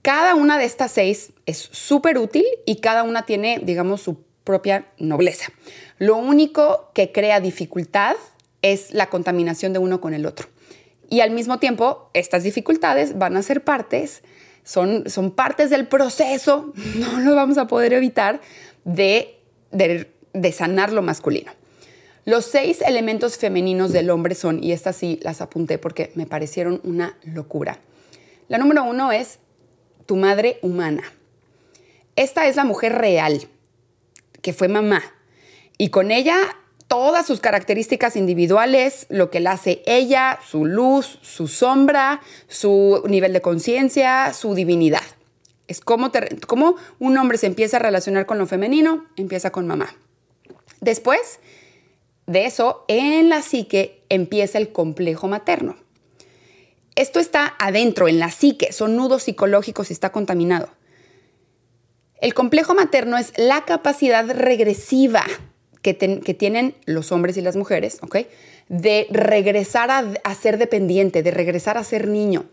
Cada 0.00 0.34
una 0.34 0.58
de 0.58 0.64
estas 0.64 0.90
seis 0.90 1.32
es 1.46 1.58
súper 1.58 2.18
útil 2.18 2.44
y 2.66 2.76
cada 2.76 3.02
una 3.04 3.24
tiene, 3.24 3.60
digamos, 3.62 4.00
su 4.00 4.18
propia 4.44 4.86
nobleza. 4.98 5.52
Lo 6.02 6.16
único 6.16 6.90
que 6.94 7.12
crea 7.12 7.38
dificultad 7.38 8.16
es 8.60 8.92
la 8.92 9.08
contaminación 9.08 9.72
de 9.72 9.78
uno 9.78 10.00
con 10.00 10.14
el 10.14 10.26
otro. 10.26 10.48
Y 11.08 11.20
al 11.20 11.30
mismo 11.30 11.60
tiempo, 11.60 12.10
estas 12.12 12.42
dificultades 12.42 13.16
van 13.18 13.36
a 13.36 13.42
ser 13.44 13.62
partes, 13.62 14.24
son, 14.64 15.08
son 15.08 15.30
partes 15.30 15.70
del 15.70 15.86
proceso, 15.86 16.72
no 16.96 17.20
lo 17.20 17.36
vamos 17.36 17.56
a 17.56 17.68
poder 17.68 17.92
evitar, 17.92 18.40
de, 18.82 19.38
de, 19.70 20.50
sanar 20.50 20.92
lo 20.92 21.02
masculino. 21.02 21.52
Los 22.24 22.46
seis 22.46 22.80
elementos 22.80 23.36
femeninos 23.36 23.92
del 23.92 24.10
hombre 24.10 24.34
son, 24.34 24.60
y 24.60 24.72
estas 24.72 24.96
sí 24.96 25.20
las 25.22 25.40
apunté 25.40 25.78
porque 25.78 26.10
me 26.16 26.26
parecieron 26.26 26.80
una 26.82 27.16
locura. 27.22 27.78
La 28.48 28.58
número 28.58 28.82
uno 28.82 29.12
es 29.12 29.38
tu 30.06 30.16
madre 30.16 30.58
humana. 30.62 31.04
Esta 32.16 32.48
es 32.48 32.56
la 32.56 32.64
mujer 32.64 32.92
real, 32.92 33.46
que 34.40 34.52
fue 34.52 34.66
mamá. 34.66 35.00
Y 35.82 35.88
con 35.88 36.12
ella 36.12 36.36
todas 36.86 37.26
sus 37.26 37.40
características 37.40 38.14
individuales, 38.14 39.06
lo 39.08 39.32
que 39.32 39.40
la 39.40 39.50
hace 39.50 39.82
ella, 39.84 40.38
su 40.48 40.64
luz, 40.64 41.18
su 41.22 41.48
sombra, 41.48 42.20
su 42.46 43.02
nivel 43.08 43.32
de 43.32 43.40
conciencia, 43.40 44.32
su 44.32 44.54
divinidad. 44.54 45.02
Es 45.66 45.80
como, 45.80 46.12
un 47.00 47.18
hombre 47.18 47.36
se 47.36 47.48
empieza 47.48 47.78
a 47.78 47.80
relacionar 47.80 48.26
con 48.26 48.38
lo 48.38 48.46
femenino, 48.46 49.08
empieza 49.16 49.50
con 49.50 49.66
mamá. 49.66 49.92
Después 50.80 51.40
de 52.28 52.46
eso, 52.46 52.84
en 52.86 53.28
la 53.28 53.42
psique 53.42 54.04
empieza 54.08 54.58
el 54.58 54.70
complejo 54.70 55.26
materno. 55.26 55.74
Esto 56.94 57.18
está 57.18 57.56
adentro, 57.58 58.06
en 58.06 58.20
la 58.20 58.30
psique, 58.30 58.72
son 58.72 58.94
nudos 58.94 59.24
psicológicos 59.24 59.90
y 59.90 59.94
está 59.94 60.12
contaminado. 60.12 60.68
El 62.20 62.34
complejo 62.34 62.72
materno 62.72 63.18
es 63.18 63.32
la 63.36 63.64
capacidad 63.64 64.30
regresiva 64.30 65.24
que, 65.82 65.94
tienen 65.94 66.74
los 66.86 67.12
hombres 67.12 67.36
y 67.36 67.40
las 67.40 67.56
mujeres, 67.56 67.98
¿ok? 68.02 68.18
De 68.68 69.06
regresar 69.10 69.90
a, 69.90 70.04
a 70.24 70.34
ser 70.34 70.56
dependiente, 70.56 71.22
de 71.22 71.32
regresar 71.32 71.76
a 71.76 71.84
ser 71.84 72.08
niño. 72.08 72.46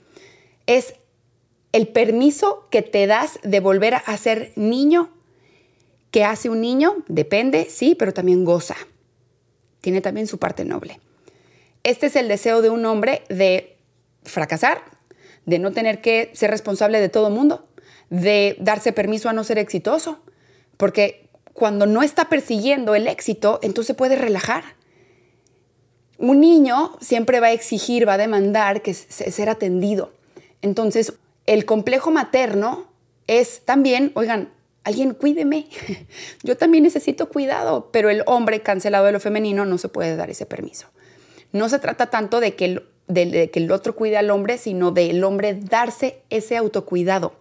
Es 0.65 0.95
el 1.71 1.87
permiso 1.87 2.67
que 2.71 2.81
te 2.81 3.05
das 3.07 3.39
de 3.43 3.59
volver 3.59 3.93
a 3.93 4.17
ser 4.17 4.51
niño. 4.55 5.11
¿Qué 6.11 6.23
hace 6.23 6.49
un 6.49 6.61
niño? 6.61 6.97
Depende, 7.07 7.67
sí, 7.69 7.95
pero 7.95 8.13
también 8.13 8.43
goza. 8.43 8.75
Tiene 9.81 10.01
también 10.01 10.25
su 10.25 10.39
parte 10.39 10.65
noble. 10.65 10.99
Este 11.83 12.07
es 12.07 12.15
el 12.15 12.27
deseo 12.27 12.61
de 12.61 12.71
un 12.71 12.85
hombre 12.85 13.21
de 13.29 13.77
fracasar, 14.23 14.81
de 15.45 15.59
no 15.59 15.71
tener 15.71 16.01
que 16.01 16.31
ser 16.33 16.49
responsable 16.49 16.99
de 16.99 17.09
todo 17.09 17.27
el 17.27 17.33
mundo, 17.33 17.67
de 18.09 18.57
darse 18.59 18.91
permiso 18.91 19.29
a 19.29 19.33
no 19.33 19.43
ser 19.43 19.59
exitoso, 19.59 20.19
porque 20.77 21.28
cuando 21.59 21.85
no 21.85 22.01
está 22.01 22.29
persiguiendo 22.29 22.95
el 22.95 23.05
éxito, 23.05 23.59
entonces 23.61 23.93
puede 23.93 24.15
relajar. 24.15 24.63
Un 26.17 26.39
niño 26.39 26.97
siempre 27.01 27.41
va 27.41 27.47
a 27.47 27.51
exigir, 27.51 28.07
va 28.07 28.13
a 28.13 28.17
demandar 28.17 28.81
que 28.81 28.93
ser 28.93 29.49
atendido. 29.49 30.13
Entonces, 30.61 31.13
el 31.45 31.65
complejo 31.65 32.11
materno 32.11 32.87
es 33.27 33.61
también, 33.65 34.13
oigan, 34.15 34.53
alguien 34.85 35.13
cuídeme. 35.13 35.67
Yo 36.43 36.55
también 36.55 36.85
necesito 36.85 37.27
cuidado, 37.27 37.89
pero 37.91 38.09
el 38.09 38.23
hombre 38.25 38.61
cancelado 38.61 39.05
de 39.05 39.11
lo 39.11 39.19
femenino 39.19 39.65
no 39.65 39.77
se 39.77 39.89
puede 39.89 40.15
dar 40.15 40.29
ese 40.29 40.45
permiso. 40.45 40.87
No 41.51 41.67
se 41.67 41.79
trata 41.79 42.09
tanto 42.09 42.39
de 42.39 42.55
que 42.55 42.65
el, 42.65 42.83
de, 43.07 43.49
que 43.51 43.59
el 43.59 43.69
otro 43.71 43.95
cuide 43.95 44.15
al 44.15 44.29
hombre, 44.31 44.57
sino 44.57 44.91
del 44.91 45.25
hombre 45.25 45.55
darse 45.55 46.21
ese 46.29 46.55
autocuidado. 46.55 47.33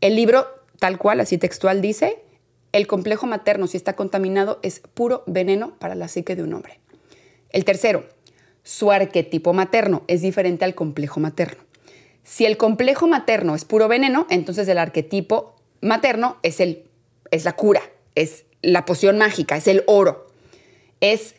El 0.00 0.14
libro, 0.14 0.46
tal 0.78 0.96
cual, 0.96 1.18
así 1.18 1.38
textual, 1.38 1.80
dice, 1.80 2.22
el 2.72 2.86
complejo 2.86 3.26
materno, 3.26 3.66
si 3.66 3.76
está 3.76 3.94
contaminado, 3.94 4.58
es 4.62 4.80
puro 4.80 5.22
veneno 5.26 5.78
para 5.78 5.94
la 5.94 6.08
psique 6.08 6.36
de 6.36 6.42
un 6.42 6.54
hombre. 6.54 6.80
El 7.50 7.64
tercero, 7.64 8.04
su 8.62 8.90
arquetipo 8.90 9.52
materno 9.52 10.02
es 10.08 10.22
diferente 10.22 10.64
al 10.64 10.74
complejo 10.74 11.20
materno. 11.20 11.62
Si 12.24 12.44
el 12.44 12.56
complejo 12.56 13.06
materno 13.06 13.54
es 13.54 13.64
puro 13.64 13.86
veneno, 13.86 14.26
entonces 14.30 14.66
el 14.68 14.78
arquetipo 14.78 15.54
materno 15.80 16.38
es, 16.42 16.60
el, 16.60 16.84
es 17.30 17.44
la 17.44 17.54
cura, 17.54 17.82
es 18.16 18.44
la 18.62 18.84
poción 18.84 19.16
mágica, 19.18 19.56
es 19.56 19.68
el 19.68 19.84
oro. 19.86 20.26
Es, 21.00 21.36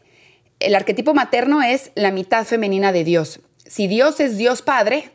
el 0.62 0.76
arquetipo 0.76 1.14
materno 1.14 1.62
es 1.62 1.92
la 1.96 2.12
mitad 2.12 2.46
femenina 2.46 2.94
de 2.94 3.04
Dios. 3.04 3.42
Si 3.66 3.88
Dios 3.88 4.22
es 4.22 4.38
Dios 4.38 4.62
Padre, 4.62 5.12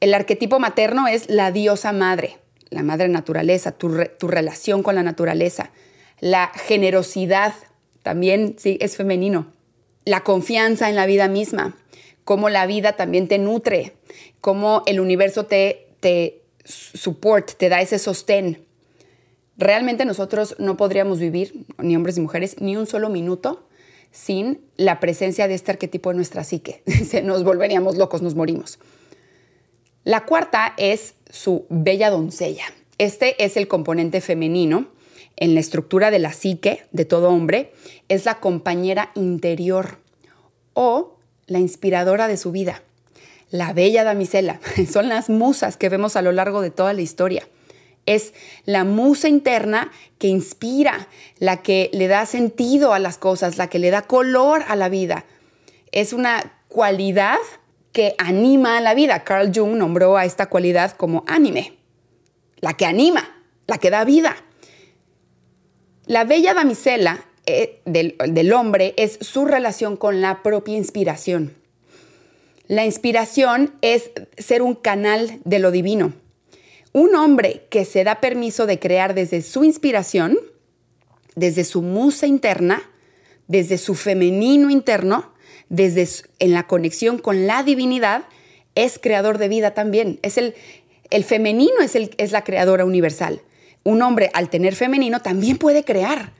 el 0.00 0.14
arquetipo 0.14 0.60
materno 0.60 1.08
es 1.08 1.28
la 1.28 1.50
diosa 1.50 1.92
madre, 1.92 2.38
la 2.70 2.82
madre 2.82 3.08
naturaleza, 3.08 3.72
tu, 3.72 4.04
tu 4.18 4.28
relación 4.28 4.82
con 4.82 4.94
la 4.94 5.02
naturaleza. 5.02 5.70
La 6.20 6.50
generosidad 6.54 7.54
también 8.02 8.56
sí, 8.58 8.78
es 8.80 8.96
femenino. 8.96 9.52
La 10.04 10.24
confianza 10.24 10.88
en 10.88 10.96
la 10.96 11.06
vida 11.06 11.28
misma 11.28 11.76
cómo 12.28 12.50
la 12.50 12.66
vida 12.66 12.92
también 12.92 13.26
te 13.26 13.38
nutre, 13.38 13.94
cómo 14.42 14.82
el 14.84 15.00
universo 15.00 15.46
te, 15.46 15.86
te 16.00 16.42
support, 16.62 17.52
te 17.56 17.70
da 17.70 17.80
ese 17.80 17.98
sostén. 17.98 18.66
Realmente 19.56 20.04
nosotros 20.04 20.54
no 20.58 20.76
podríamos 20.76 21.20
vivir, 21.20 21.64
ni 21.78 21.96
hombres 21.96 22.18
ni 22.18 22.24
mujeres, 22.24 22.60
ni 22.60 22.76
un 22.76 22.86
solo 22.86 23.08
minuto 23.08 23.66
sin 24.10 24.60
la 24.76 25.00
presencia 25.00 25.48
de 25.48 25.54
este 25.54 25.70
arquetipo 25.70 26.10
en 26.10 26.18
nuestra 26.18 26.44
psique. 26.44 26.82
nos 27.24 27.44
volveríamos 27.44 27.96
locos, 27.96 28.20
nos 28.20 28.34
morimos. 28.34 28.78
La 30.08 30.24
cuarta 30.24 30.72
es 30.78 31.16
su 31.28 31.66
bella 31.68 32.08
doncella. 32.08 32.64
Este 32.96 33.44
es 33.44 33.58
el 33.58 33.68
componente 33.68 34.22
femenino 34.22 34.86
en 35.36 35.52
la 35.52 35.60
estructura 35.60 36.10
de 36.10 36.18
la 36.18 36.32
psique 36.32 36.86
de 36.92 37.04
todo 37.04 37.28
hombre. 37.28 37.74
Es 38.08 38.24
la 38.24 38.40
compañera 38.40 39.12
interior 39.14 39.98
o 40.72 41.18
la 41.46 41.58
inspiradora 41.58 42.26
de 42.26 42.38
su 42.38 42.52
vida. 42.52 42.82
La 43.50 43.74
bella 43.74 44.02
damisela. 44.02 44.60
Son 44.90 45.10
las 45.10 45.28
musas 45.28 45.76
que 45.76 45.90
vemos 45.90 46.16
a 46.16 46.22
lo 46.22 46.32
largo 46.32 46.62
de 46.62 46.70
toda 46.70 46.94
la 46.94 47.02
historia. 47.02 47.46
Es 48.06 48.32
la 48.64 48.84
musa 48.84 49.28
interna 49.28 49.92
que 50.16 50.28
inspira, 50.28 51.06
la 51.38 51.58
que 51.60 51.90
le 51.92 52.08
da 52.08 52.24
sentido 52.24 52.94
a 52.94 52.98
las 52.98 53.18
cosas, 53.18 53.58
la 53.58 53.68
que 53.68 53.78
le 53.78 53.90
da 53.90 54.00
color 54.00 54.64
a 54.68 54.74
la 54.74 54.88
vida. 54.88 55.26
Es 55.92 56.14
una 56.14 56.62
cualidad 56.68 57.36
que 57.98 58.14
anima 58.16 58.80
la 58.80 58.94
vida. 58.94 59.24
Carl 59.24 59.50
Jung 59.52 59.72
nombró 59.72 60.16
a 60.16 60.24
esta 60.24 60.46
cualidad 60.46 60.92
como 60.92 61.24
anime, 61.26 61.78
la 62.60 62.74
que 62.74 62.86
anima, 62.86 63.42
la 63.66 63.78
que 63.78 63.90
da 63.90 64.04
vida. 64.04 64.36
La 66.06 66.22
bella 66.22 66.54
damisela 66.54 67.24
eh, 67.44 67.80
del 67.86 68.52
hombre 68.52 68.94
es 68.98 69.18
su 69.20 69.46
relación 69.46 69.96
con 69.96 70.20
la 70.20 70.44
propia 70.44 70.76
inspiración. 70.76 71.56
La 72.68 72.86
inspiración 72.86 73.74
es 73.80 74.12
ser 74.36 74.62
un 74.62 74.76
canal 74.76 75.40
de 75.44 75.58
lo 75.58 75.72
divino 75.72 76.12
un 76.92 77.16
hombre 77.16 77.66
que 77.68 77.84
se 77.84 78.04
da 78.04 78.20
permiso 78.20 78.66
de 78.66 78.78
crear 78.78 79.12
desde 79.12 79.42
su 79.42 79.64
inspiración, 79.64 80.38
desde 81.34 81.64
su 81.64 81.82
musa 81.82 82.26
interna, 82.26 82.80
desde 83.48 83.76
su 83.76 83.94
femenino 83.94 84.70
interno, 84.70 85.32
desde 85.68 86.08
en 86.38 86.52
la 86.52 86.66
conexión 86.66 87.18
con 87.18 87.46
la 87.46 87.62
divinidad, 87.62 88.24
es 88.74 88.98
creador 88.98 89.38
de 89.38 89.48
vida 89.48 89.74
también. 89.74 90.18
Es 90.22 90.38
el, 90.38 90.54
el 91.10 91.24
femenino 91.24 91.80
es, 91.80 91.94
el, 91.94 92.14
es 92.18 92.32
la 92.32 92.44
creadora 92.44 92.84
universal. 92.84 93.42
Un 93.84 94.02
hombre 94.02 94.30
al 94.34 94.50
tener 94.50 94.74
femenino 94.74 95.20
también 95.20 95.58
puede 95.58 95.84
crear. 95.84 96.32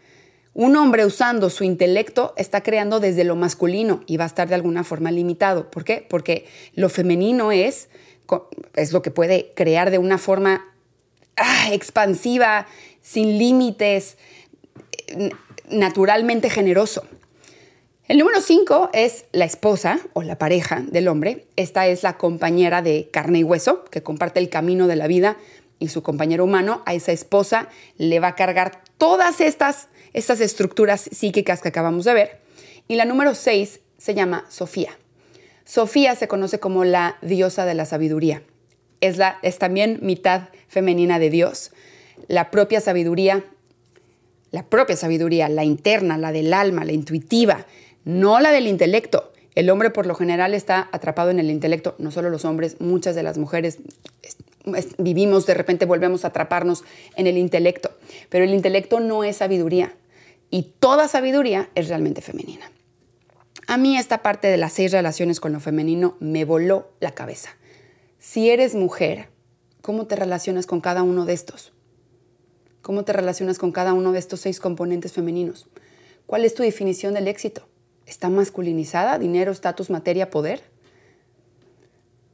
Un 0.55 0.77
hombre 0.77 1.07
usando 1.07 1.51
su 1.51 1.65
intelecto 1.65 2.35
está 2.37 2.63
creando 2.63 3.01
desde 3.01 3.25
lo 3.25 3.37
masculino 3.37 4.03
y 4.07 4.17
va 4.17 4.25
a 4.25 4.27
estar 4.27 4.49
de 4.49 4.55
alguna 4.55 4.83
forma 4.83 5.11
limitado. 5.11 5.71
¿Por 5.71 5.85
qué? 5.85 6.05
Porque 6.09 6.47
lo 6.75 6.89
femenino 6.89 7.53
es 7.53 7.89
es 8.77 8.93
lo 8.93 9.03
que 9.03 9.11
puede 9.11 9.53
crear 9.55 9.91
de 9.91 9.99
una 9.99 10.19
forma 10.19 10.67
ah, 11.37 11.69
expansiva, 11.73 12.67
sin 13.01 13.39
límites, 13.39 14.19
naturalmente 15.71 16.51
generoso. 16.51 17.05
El 18.09 18.17
número 18.17 18.41
5 18.41 18.89
es 18.95 19.27
la 19.33 19.45
esposa 19.45 20.01
o 20.15 20.23
la 20.23 20.39
pareja 20.39 20.81
del 20.81 21.09
hombre. 21.09 21.45
Esta 21.57 21.87
es 21.89 22.03
la 22.03 22.17
compañera 22.17 22.81
de 22.81 23.11
carne 23.13 23.41
y 23.41 23.45
hueso 23.45 23.85
que 23.85 24.03
comparte 24.03 24.41
el 24.41 24.49
camino 24.49 24.87
de 24.87 24.97
la 24.97 25.07
vida 25.07 25.37
y 25.79 25.89
su 25.89 26.03
compañero 26.03 26.45
humano. 26.45 26.83
A 26.87 26.95
esa 26.95 27.13
esposa 27.13 27.69
le 27.99 28.19
va 28.19 28.29
a 28.29 28.35
cargar 28.35 28.83
todas 28.97 29.43
estas, 29.43 29.89
estas 30.15 30.41
estructuras 30.41 31.03
psíquicas 31.03 31.61
que 31.61 31.69
acabamos 31.69 32.07
de 32.07 32.15
ver. 32.15 32.41
Y 32.89 32.97
la 32.97 33.05
número 33.05 33.35
6 33.35 33.81
se 33.99 34.15
llama 34.15 34.47
Sofía. 34.49 34.97
Sofía 35.67 36.15
se 36.15 36.29
conoce 36.29 36.59
como 36.59 36.85
la 36.85 37.19
diosa 37.21 37.67
de 37.67 37.75
la 37.75 37.85
sabiduría. 37.85 38.43
Es, 39.03 39.19
la, 39.19 39.39
es 39.43 39.59
también 39.59 39.99
mitad 40.01 40.49
femenina 40.69 41.19
de 41.19 41.29
Dios. 41.29 41.73
La 42.27 42.51
propia 42.51 42.81
sabiduría, 42.81 43.45
la 44.51 44.65
propia 44.65 44.97
sabiduría, 44.97 45.51
la 45.51 45.65
interna, 45.65 46.17
la 46.17 46.33
del 46.33 46.55
alma, 46.55 46.87
la 46.87 46.93
intuitiva, 46.93 47.67
no 48.09 48.41
la 48.41 48.53
del 48.53 48.67
intelecto. 48.67 49.35
El 49.55 49.69
hombre 49.69 49.91
por 49.91 50.07
lo 50.07 50.15
general 50.15 50.55
está 50.55 50.89
atrapado 50.93 51.29
en 51.29 51.39
el 51.39 51.51
intelecto, 51.51 51.95
no 51.99 52.11
solo 52.11 52.31
los 52.31 52.47
hombres, 52.47 52.81
muchas 52.81 53.15
de 53.15 53.23
las 53.23 53.37
mujeres 53.37 53.81
vivimos, 54.97 55.45
de 55.45 55.53
repente 55.53 55.85
volvemos 55.85 56.25
a 56.25 56.29
atraparnos 56.29 56.85
en 57.17 57.27
el 57.27 57.37
intelecto, 57.37 57.91
pero 58.31 58.45
el 58.45 58.55
intelecto 58.55 59.01
no 59.01 59.25
es 59.25 59.37
sabiduría 59.37 59.95
y 60.49 60.73
toda 60.81 61.07
sabiduría 61.07 61.69
es 61.75 61.89
realmente 61.89 62.23
femenina. 62.23 62.71
A 63.67 63.77
mí 63.77 63.99
esta 63.99 64.23
parte 64.23 64.49
de 64.49 64.57
las 64.57 64.73
seis 64.73 64.91
relaciones 64.91 65.39
con 65.39 65.53
lo 65.53 65.61
femenino 65.61 66.17
me 66.19 66.47
voló 66.47 66.89
la 67.01 67.11
cabeza. 67.11 67.51
Si 68.19 68.49
eres 68.49 68.75
mujer, 68.75 69.29
¿cómo 69.83 70.07
te 70.07 70.17
relacionas 70.17 70.65
con 70.65 70.81
cada 70.81 71.03
uno 71.03 71.27
de 71.27 71.35
estos? 71.35 71.75
¿Cómo 72.81 73.05
te 73.05 73.13
relacionas 73.13 73.59
con 73.59 73.71
cada 73.71 73.93
uno 73.93 74.13
de 74.13 74.19
estos 74.19 74.41
seis 74.41 74.61
componentes 74.61 75.13
femeninos? 75.13 75.67
¿Cuál 76.25 76.47
es 76.47 76.55
tu 76.55 76.63
definición 76.63 77.13
del 77.13 77.29
éxito? 77.29 77.69
¿Está 78.09 78.31
masculinizada? 78.31 79.19
¿Dinero, 79.19 79.53
estatus, 79.53 79.91
materia, 79.91 80.31
poder? 80.31 80.63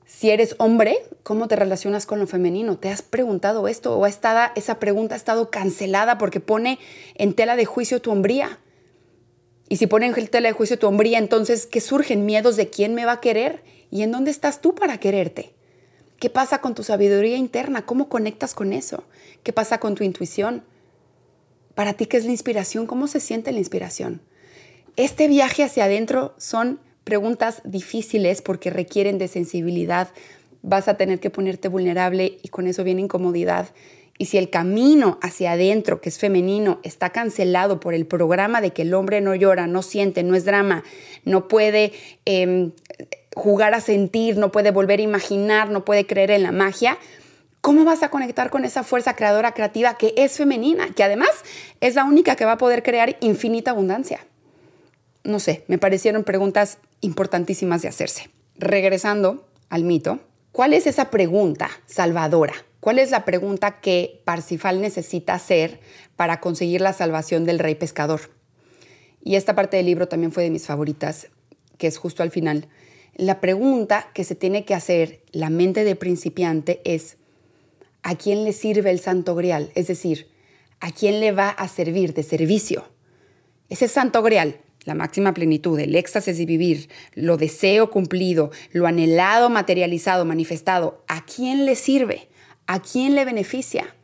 Si 0.07 0.31
eres 0.31 0.55
hombre, 0.59 0.97
¿cómo 1.25 1.49
te 1.49 1.57
relacionas 1.57 2.07
con 2.07 2.21
lo 2.21 2.29
femenino? 2.29 2.79
¿Te 2.79 2.91
has 2.91 3.03
preguntado 3.03 3.67
esto 3.67 3.99
o 3.99 4.07
esa 4.07 4.79
pregunta 4.79 5.17
ha 5.17 5.19
estado 5.19 5.51
cancelada 5.51 6.17
porque 6.17 6.39
pone 6.39 6.79
en 7.17 7.35
tela 7.35 7.57
de 7.57 7.65
juicio 7.65 8.01
tu 8.01 8.13
hombría? 8.13 8.61
Y 9.69 9.79
si 9.79 9.89
ponen 9.89 10.15
el 10.17 10.31
tela 10.31 10.49
de 10.49 10.53
juicio 10.53 10.79
tu 10.79 10.87
hombría, 10.87 11.19
entonces, 11.19 11.67
¿qué 11.67 11.81
surgen? 11.81 12.25
Miedos 12.25 12.55
de 12.55 12.71
quién 12.71 12.95
me 12.95 13.05
va 13.05 13.13
a 13.13 13.21
querer 13.21 13.65
y 13.91 14.03
en 14.03 14.13
dónde 14.13 14.31
estás 14.31 14.61
tú 14.61 14.77
para 14.77 14.99
quererte. 14.99 15.55
¿Qué 16.21 16.31
pasa 16.31 16.61
con 16.61 16.77
tu 16.77 16.85
sabiduría 16.85 17.37
interna? 17.37 17.85
¿Cómo 17.85 18.09
conectas 18.09 18.55
con 18.55 18.73
eso? 18.73 19.03
¿Qué 19.43 19.53
pasa 19.53 19.81
con 19.81 19.97
tu 19.97 20.05
intuición? 20.05 20.63
Para 21.75 21.95
ti, 21.95 22.07
¿qué 22.07 22.17
es 22.17 22.27
la 22.27 22.31
inspiración? 22.31 22.87
¿Cómo 22.87 23.09
se 23.09 23.19
siente 23.19 23.51
la 23.51 23.59
inspiración? 23.59 24.23
Este 24.97 25.27
viaje 25.27 25.65
hacia 25.65 25.87
adentro 25.87 26.35
son 26.39 26.79
preguntas 27.03 27.63
difíciles 27.65 28.43
porque 28.43 28.71
requieren 28.71 29.19
de 29.19 29.27
sensibilidad. 29.27 30.09
Vas 30.63 30.87
a 30.87 30.97
tener 30.97 31.19
que 31.19 31.31
ponerte 31.31 31.67
vulnerable 31.67 32.39
y 32.43 32.49
con 32.49 32.69
eso 32.69 32.85
viene 32.85 33.03
incomodidad. 33.03 33.69
Y 34.19 34.27
si 34.27 34.39
el 34.39 34.51
camino 34.51 35.19
hacia 35.21 35.53
adentro, 35.53 36.01
que 36.01 36.09
es 36.09 36.19
femenino, 36.21 36.79
está 36.85 37.11
cancelado 37.11 37.81
por 37.81 37.95
el 37.95 38.07
programa 38.07 38.61
de 38.61 38.71
que 38.71 38.83
el 38.83 38.95
hombre 38.95 39.21
no 39.21 39.35
llora, 39.35 39.67
no 39.67 39.83
siente, 39.83 40.23
no 40.23 40.37
es 40.37 40.45
drama, 40.45 40.85
no 41.25 41.49
puede 41.49 41.93
em, 42.25 42.71
jugar 43.35 43.75
a 43.75 43.81
sentir, 43.81 44.37
no 44.37 44.53
puede 44.53 44.71
volver 44.71 45.01
a 45.01 45.03
imaginar, 45.03 45.71
no 45.71 45.85
puede 45.85 46.07
creer 46.07 46.31
en 46.31 46.45
la 46.45 46.53
magia, 46.53 46.99
¿cómo 47.61 47.85
vas 47.85 48.05
a 48.05 48.11
conectar 48.11 48.51
con 48.51 48.65
esa 48.65 48.85
fuerza 48.85 49.17
creadora 49.17 49.53
creativa 49.53 49.99
que 49.99 50.15
es 50.17 50.37
femenina, 50.37 50.95
que 50.95 51.03
además 51.03 51.31
es 51.81 51.97
la 51.97 52.05
única 52.05 52.37
que 52.37 52.45
va 52.45 52.53
a 52.53 52.59
poder 52.59 52.85
crear 52.85 53.17
infinita 53.21 53.73
abundancia? 53.73 54.21
No 55.25 55.41
sé, 55.41 55.65
me 55.69 55.79
parecieron 55.79 56.23
preguntas 56.23 56.79
importantísimas 57.01 57.81
de 57.83 57.89
hacerse. 57.89 58.31
Regresando 58.57 59.49
al 59.71 59.85
mito, 59.85 60.21
¿cuál 60.53 60.75
es 60.75 60.87
esa 60.87 61.11
pregunta 61.11 61.71
salvadora? 61.87 62.55
¿Cuál 62.81 62.99
es 62.99 63.11
la 63.11 63.25
pregunta 63.25 63.81
que 63.81 64.21
Parsifal 64.27 64.83
necesita 64.83 65.33
hacer 65.33 65.81
para 66.17 66.41
conseguir 66.41 66.83
la 66.83 66.93
salvación 66.93 67.47
del 67.47 67.59
rey 67.59 67.75
pescador? 67.75 68.21
Y 69.23 69.37
esta 69.37 69.55
parte 69.55 69.79
del 69.79 69.87
libro 69.87 70.07
también 70.07 70.33
fue 70.33 70.43
de 70.43 70.51
mis 70.51 70.67
favoritas, 70.67 71.29
que 71.79 71.87
es 71.87 71.97
justo 71.97 72.23
al 72.23 72.31
final. 72.31 72.69
La 73.17 73.41
pregunta 73.41 74.11
que 74.13 74.25
se 74.25 74.35
tiene 74.35 74.67
que 74.67 74.75
hacer 74.75 75.23
la 75.33 75.49
mente 75.49 75.85
de 75.85 75.97
principiante 75.97 76.83
es, 76.85 77.17
¿a 78.03 78.17
quién 78.17 78.45
le 78.45 78.53
sirve 78.53 78.91
el 78.91 79.01
santo 79.01 79.35
grial? 79.35 79.73
Es 79.75 79.87
decir, 79.87 80.29
¿a 80.81 80.91
quién 80.91 81.21
le 81.21 81.33
va 81.33 81.49
a 81.49 81.67
servir 81.69 82.13
de 82.13 82.23
servicio? 82.23 82.85
Ese 83.71 83.89
santo 83.89 84.23
grial, 84.23 84.59
la 84.85 84.95
máxima 84.95 85.35
plenitud, 85.35 85.79
el 85.79 85.95
éxtasis 85.97 86.37
de 86.39 86.47
vivir, 86.47 86.89
lo 87.15 87.37
deseo 87.37 87.91
cumplido, 87.91 88.51
lo 88.73 88.87
anhelado 88.87 89.51
materializado, 89.51 90.25
manifestado, 90.25 91.05
¿a 91.09 91.25
quién 91.25 91.65
le 91.65 91.75
sirve? 91.75 92.29
¿A 92.67 92.81
quién 92.81 93.15
le 93.15 93.25
beneficia? 93.25 93.95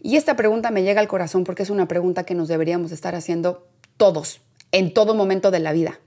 Y 0.00 0.16
esta 0.16 0.36
pregunta 0.36 0.70
me 0.70 0.82
llega 0.82 1.00
al 1.00 1.08
corazón 1.08 1.44
porque 1.44 1.62
es 1.62 1.70
una 1.70 1.88
pregunta 1.88 2.24
que 2.24 2.34
nos 2.34 2.48
deberíamos 2.48 2.92
estar 2.92 3.14
haciendo 3.14 3.68
todos, 3.96 4.40
en 4.72 4.94
todo 4.94 5.14
momento 5.14 5.50
de 5.50 5.60
la 5.60 5.72
vida. 5.72 6.00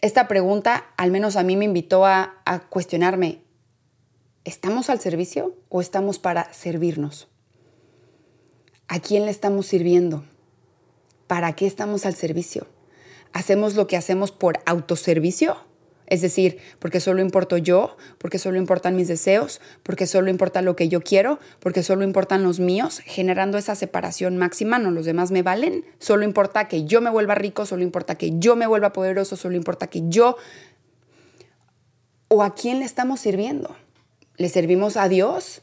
Esta 0.00 0.28
pregunta, 0.28 0.86
al 0.96 1.10
menos 1.10 1.36
a 1.36 1.42
mí, 1.42 1.56
me 1.56 1.64
invitó 1.64 2.06
a, 2.06 2.40
a 2.44 2.60
cuestionarme, 2.68 3.40
¿estamos 4.44 4.90
al 4.90 5.00
servicio 5.00 5.56
o 5.68 5.80
estamos 5.80 6.18
para 6.18 6.52
servirnos? 6.52 7.28
¿A 8.88 9.00
quién 9.00 9.24
le 9.24 9.30
estamos 9.30 9.66
sirviendo? 9.66 10.24
¿Para 11.26 11.54
qué 11.54 11.66
estamos 11.66 12.06
al 12.06 12.14
servicio? 12.14 12.66
¿Hacemos 13.32 13.74
lo 13.74 13.86
que 13.86 13.96
hacemos 13.96 14.32
por 14.32 14.60
autoservicio? 14.66 15.56
Es 16.06 16.20
decir, 16.20 16.58
porque 16.78 17.00
solo 17.00 17.22
importo 17.22 17.56
yo, 17.56 17.96
porque 18.18 18.38
solo 18.38 18.58
importan 18.58 18.94
mis 18.94 19.08
deseos, 19.08 19.62
porque 19.82 20.06
solo 20.06 20.28
importa 20.28 20.60
lo 20.60 20.76
que 20.76 20.88
yo 20.88 21.00
quiero, 21.00 21.38
porque 21.60 21.82
solo 21.82 22.04
importan 22.04 22.42
los 22.42 22.60
míos, 22.60 23.00
generando 23.04 23.56
esa 23.56 23.74
separación 23.74 24.36
máxima, 24.36 24.78
no 24.78 24.90
los 24.90 25.06
demás 25.06 25.30
me 25.30 25.42
valen, 25.42 25.84
solo 25.98 26.24
importa 26.24 26.68
que 26.68 26.84
yo 26.84 27.00
me 27.00 27.08
vuelva 27.08 27.34
rico, 27.34 27.64
solo 27.64 27.82
importa 27.82 28.16
que 28.16 28.38
yo 28.38 28.54
me 28.54 28.66
vuelva 28.66 28.92
poderoso, 28.92 29.36
solo 29.36 29.56
importa 29.56 29.86
que 29.86 30.02
yo 30.08 30.36
¿O 32.28 32.42
a 32.42 32.54
quién 32.54 32.80
le 32.80 32.84
estamos 32.84 33.20
sirviendo? 33.20 33.76
¿Le 34.36 34.48
servimos 34.48 34.96
a 34.96 35.08
Dios? 35.08 35.62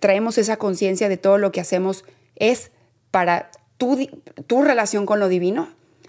¿Traemos 0.00 0.38
esa 0.38 0.56
conciencia 0.56 1.10
de 1.10 1.18
todo 1.18 1.36
lo 1.36 1.52
que 1.52 1.60
hacemos 1.60 2.04
es 2.36 2.70
para 3.10 3.50
tu, 3.76 4.08
tu 4.46 4.62
relación 4.62 5.06
con 5.06 5.20
lo 5.20 5.28
divino? 5.28 5.68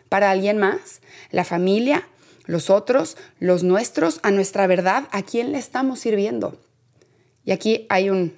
¿Para 0.10 0.32
alguien 0.32 0.58
más? 0.58 1.02
¿La 1.32 1.44
familia? 1.44 2.08
¿Los 2.46 2.70
otros? 2.70 3.18
¿Los 3.40 3.64
nuestros? 3.64 4.20
¿A 4.24 4.32
nuestra 4.32 4.68
verdad? 4.68 5.08
¿A 5.12 5.24
quién 5.24 5.52
le 5.52 5.58
estamos 5.58 6.00
sirviendo? 6.00 6.60
Y 7.44 7.52
aquí 7.52 7.86
hay 7.90 8.10
un, 8.10 8.34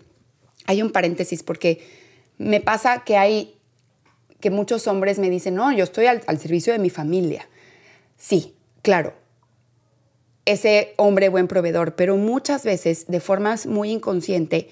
hay 0.66 0.82
un 0.82 0.92
paréntesis 0.92 1.44
porque 1.44 1.86
me 2.38 2.62
pasa 2.62 3.04
que 3.04 3.18
hay 3.18 3.58
que 4.40 4.52
muchos 4.52 4.88
hombres 4.88 5.18
me 5.18 5.30
dicen, 5.30 5.56
no, 5.56 5.72
yo 5.72 5.84
estoy 5.84 6.06
al, 6.06 6.40
servicio 6.40 6.74
de 6.74 6.80
mi 6.80 6.90
familia. 6.90 7.48
Sí, 8.18 8.56
claro, 8.82 9.14
ese 10.46 10.94
hombre 10.98 11.30
buen 11.30 11.48
proveedor, 11.48 11.96
pero 11.96 12.18
muchas 12.18 12.64
veces 12.64 13.08
de 13.08 13.20
formas 13.20 13.66
muy 13.66 13.92
inconsciente 13.92 14.70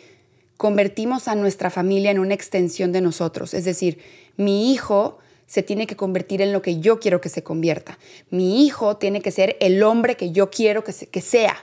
convertimos 0.58 1.28
a 1.28 1.36
nuestra 1.36 1.70
familia 1.70 2.12
en 2.12 2.20
una 2.20 2.34
extensión 2.34 2.92
de 2.92 3.02
nosotros. 3.02 3.54
Es 3.54 3.66
decir, 3.66 4.00
mi 4.38 4.74
hijo 4.74 5.20
se 5.48 5.64
tiene 5.64 5.88
que 5.88 5.96
convertir 5.96 6.42
en 6.42 6.54
lo 6.54 6.62
que 6.62 6.80
yo 6.80 7.00
quiero 7.00 7.22
que 7.22 7.30
se 7.30 7.44
convierta. 7.44 8.00
Mi 8.30 8.66
hijo 8.66 8.98
tiene 8.98 9.22
que 9.22 9.32
ser 9.32 9.58
el 9.60 9.84
hombre 9.84 10.16
que 10.16 10.32
yo 10.32 10.50
quiero 10.50 10.84
que, 10.84 10.94
que 10.94 11.22
sea. 11.22 11.56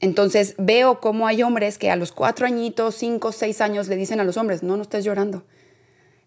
Entonces 0.00 0.54
veo 0.58 1.00
cómo 1.00 1.26
hay 1.26 1.42
hombres 1.42 1.78
que 1.78 1.90
a 1.90 1.96
los 1.96 2.12
cuatro 2.12 2.46
añitos, 2.46 2.94
cinco, 2.94 3.32
seis 3.32 3.60
años 3.60 3.88
le 3.88 3.96
dicen 3.96 4.18
a 4.18 4.24
los 4.24 4.36
hombres, 4.36 4.62
no, 4.62 4.76
no 4.76 4.82
estés 4.82 5.04
llorando. 5.04 5.44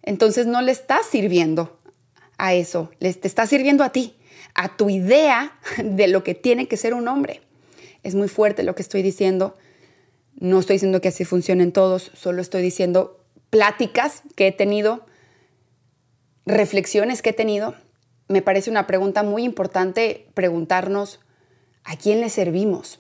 Entonces 0.04 0.46
no 0.46 0.62
le 0.62 0.72
estás 0.72 1.06
sirviendo 1.08 1.78
a 2.38 2.54
eso, 2.54 2.92
le 3.00 3.14
te 3.14 3.28
está 3.28 3.48
sirviendo 3.48 3.84
a 3.84 3.90
ti, 3.92 4.16
a 4.54 4.76
tu 4.76 4.90
idea 4.90 5.58
de 5.84 6.08
lo 6.08 6.24
que 6.24 6.36
tiene 6.36 6.68
que 6.68 6.78
ser 6.78 6.94
un 6.94 7.08
hombre. 7.08 7.42
Es 8.04 8.16
muy 8.16 8.28
fuerte 8.28 8.64
lo 8.64 8.76
que 8.76 8.82
estoy 8.82 9.02
diciendo. 9.02 9.56
No 10.40 10.60
estoy 10.60 10.76
diciendo 10.76 11.02
que 11.02 11.10
así 11.10 11.26
funcionen 11.26 11.72
todos, 11.72 12.12
solo 12.14 12.42
estoy 12.42 12.62
diciendo 12.62 13.20
pláticas 13.50 14.24
que 14.36 14.48
he 14.48 14.52
tenido, 14.52 15.06
reflexiones 16.46 17.22
que 17.22 17.30
he 17.30 17.34
tenido. 17.34 17.76
Me 18.28 18.42
parece 18.42 18.70
una 18.70 18.88
pregunta 18.88 19.24
muy 19.24 19.44
importante 19.44 20.28
preguntarnos, 20.34 21.20
¿a 21.84 21.96
quién 21.98 22.22
le 22.22 22.30
servimos? 22.30 23.00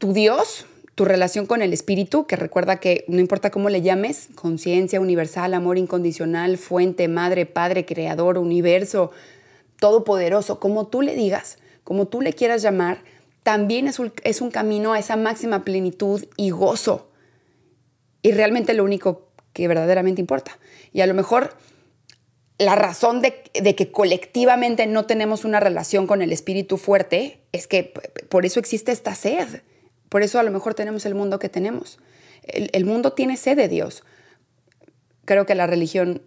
tu 0.00 0.14
Dios, 0.14 0.64
tu 0.94 1.04
relación 1.04 1.44
con 1.44 1.60
el 1.60 1.74
Espíritu, 1.74 2.26
que 2.26 2.34
recuerda 2.34 2.80
que 2.80 3.04
no 3.06 3.20
importa 3.20 3.50
cómo 3.50 3.68
le 3.68 3.82
llames, 3.82 4.30
conciencia 4.34 4.98
universal, 4.98 5.52
amor 5.52 5.76
incondicional, 5.76 6.56
fuente, 6.56 7.06
madre, 7.06 7.44
padre, 7.44 7.84
creador, 7.84 8.38
universo, 8.38 9.10
todopoderoso, 9.78 10.58
como 10.58 10.86
tú 10.86 11.02
le 11.02 11.14
digas, 11.14 11.58
como 11.84 12.08
tú 12.08 12.22
le 12.22 12.32
quieras 12.32 12.62
llamar, 12.62 13.02
también 13.42 13.88
es 13.88 13.98
un, 13.98 14.12
es 14.24 14.40
un 14.40 14.50
camino 14.50 14.92
a 14.92 14.98
esa 14.98 15.16
máxima 15.16 15.64
plenitud 15.64 16.24
y 16.36 16.50
gozo. 16.50 17.10
Y 18.22 18.32
realmente 18.32 18.74
lo 18.74 18.84
único 18.84 19.28
que 19.52 19.68
verdaderamente 19.68 20.20
importa. 20.20 20.58
Y 20.92 21.00
a 21.00 21.06
lo 21.06 21.14
mejor 21.14 21.56
la 22.58 22.74
razón 22.74 23.22
de, 23.22 23.42
de, 23.54 23.74
que 23.74 23.90
colectivamente 23.90 24.86
no 24.86 25.06
tenemos 25.06 25.44
una 25.44 25.60
relación 25.60 26.06
con 26.06 26.20
el 26.20 26.32
espíritu 26.32 26.76
fuerte 26.76 27.40
es 27.52 27.66
que 27.66 27.94
por 28.28 28.44
eso 28.44 28.60
existe 28.60 28.92
esta 28.92 29.14
sed. 29.14 29.62
Por 30.10 30.22
eso 30.22 30.38
a 30.38 30.42
lo 30.42 30.50
mejor 30.50 30.74
tenemos 30.74 31.06
el 31.06 31.14
mundo 31.14 31.38
que 31.38 31.48
tenemos. 31.48 31.98
El, 32.42 32.84
mundo 32.84 33.12
tiene 33.12 33.36
sed 33.36 33.56
de 33.56 33.68
Dios. 33.68 34.02
Creo 35.24 35.46
que 35.46 35.54
la 35.54 35.66
religión 35.66 36.22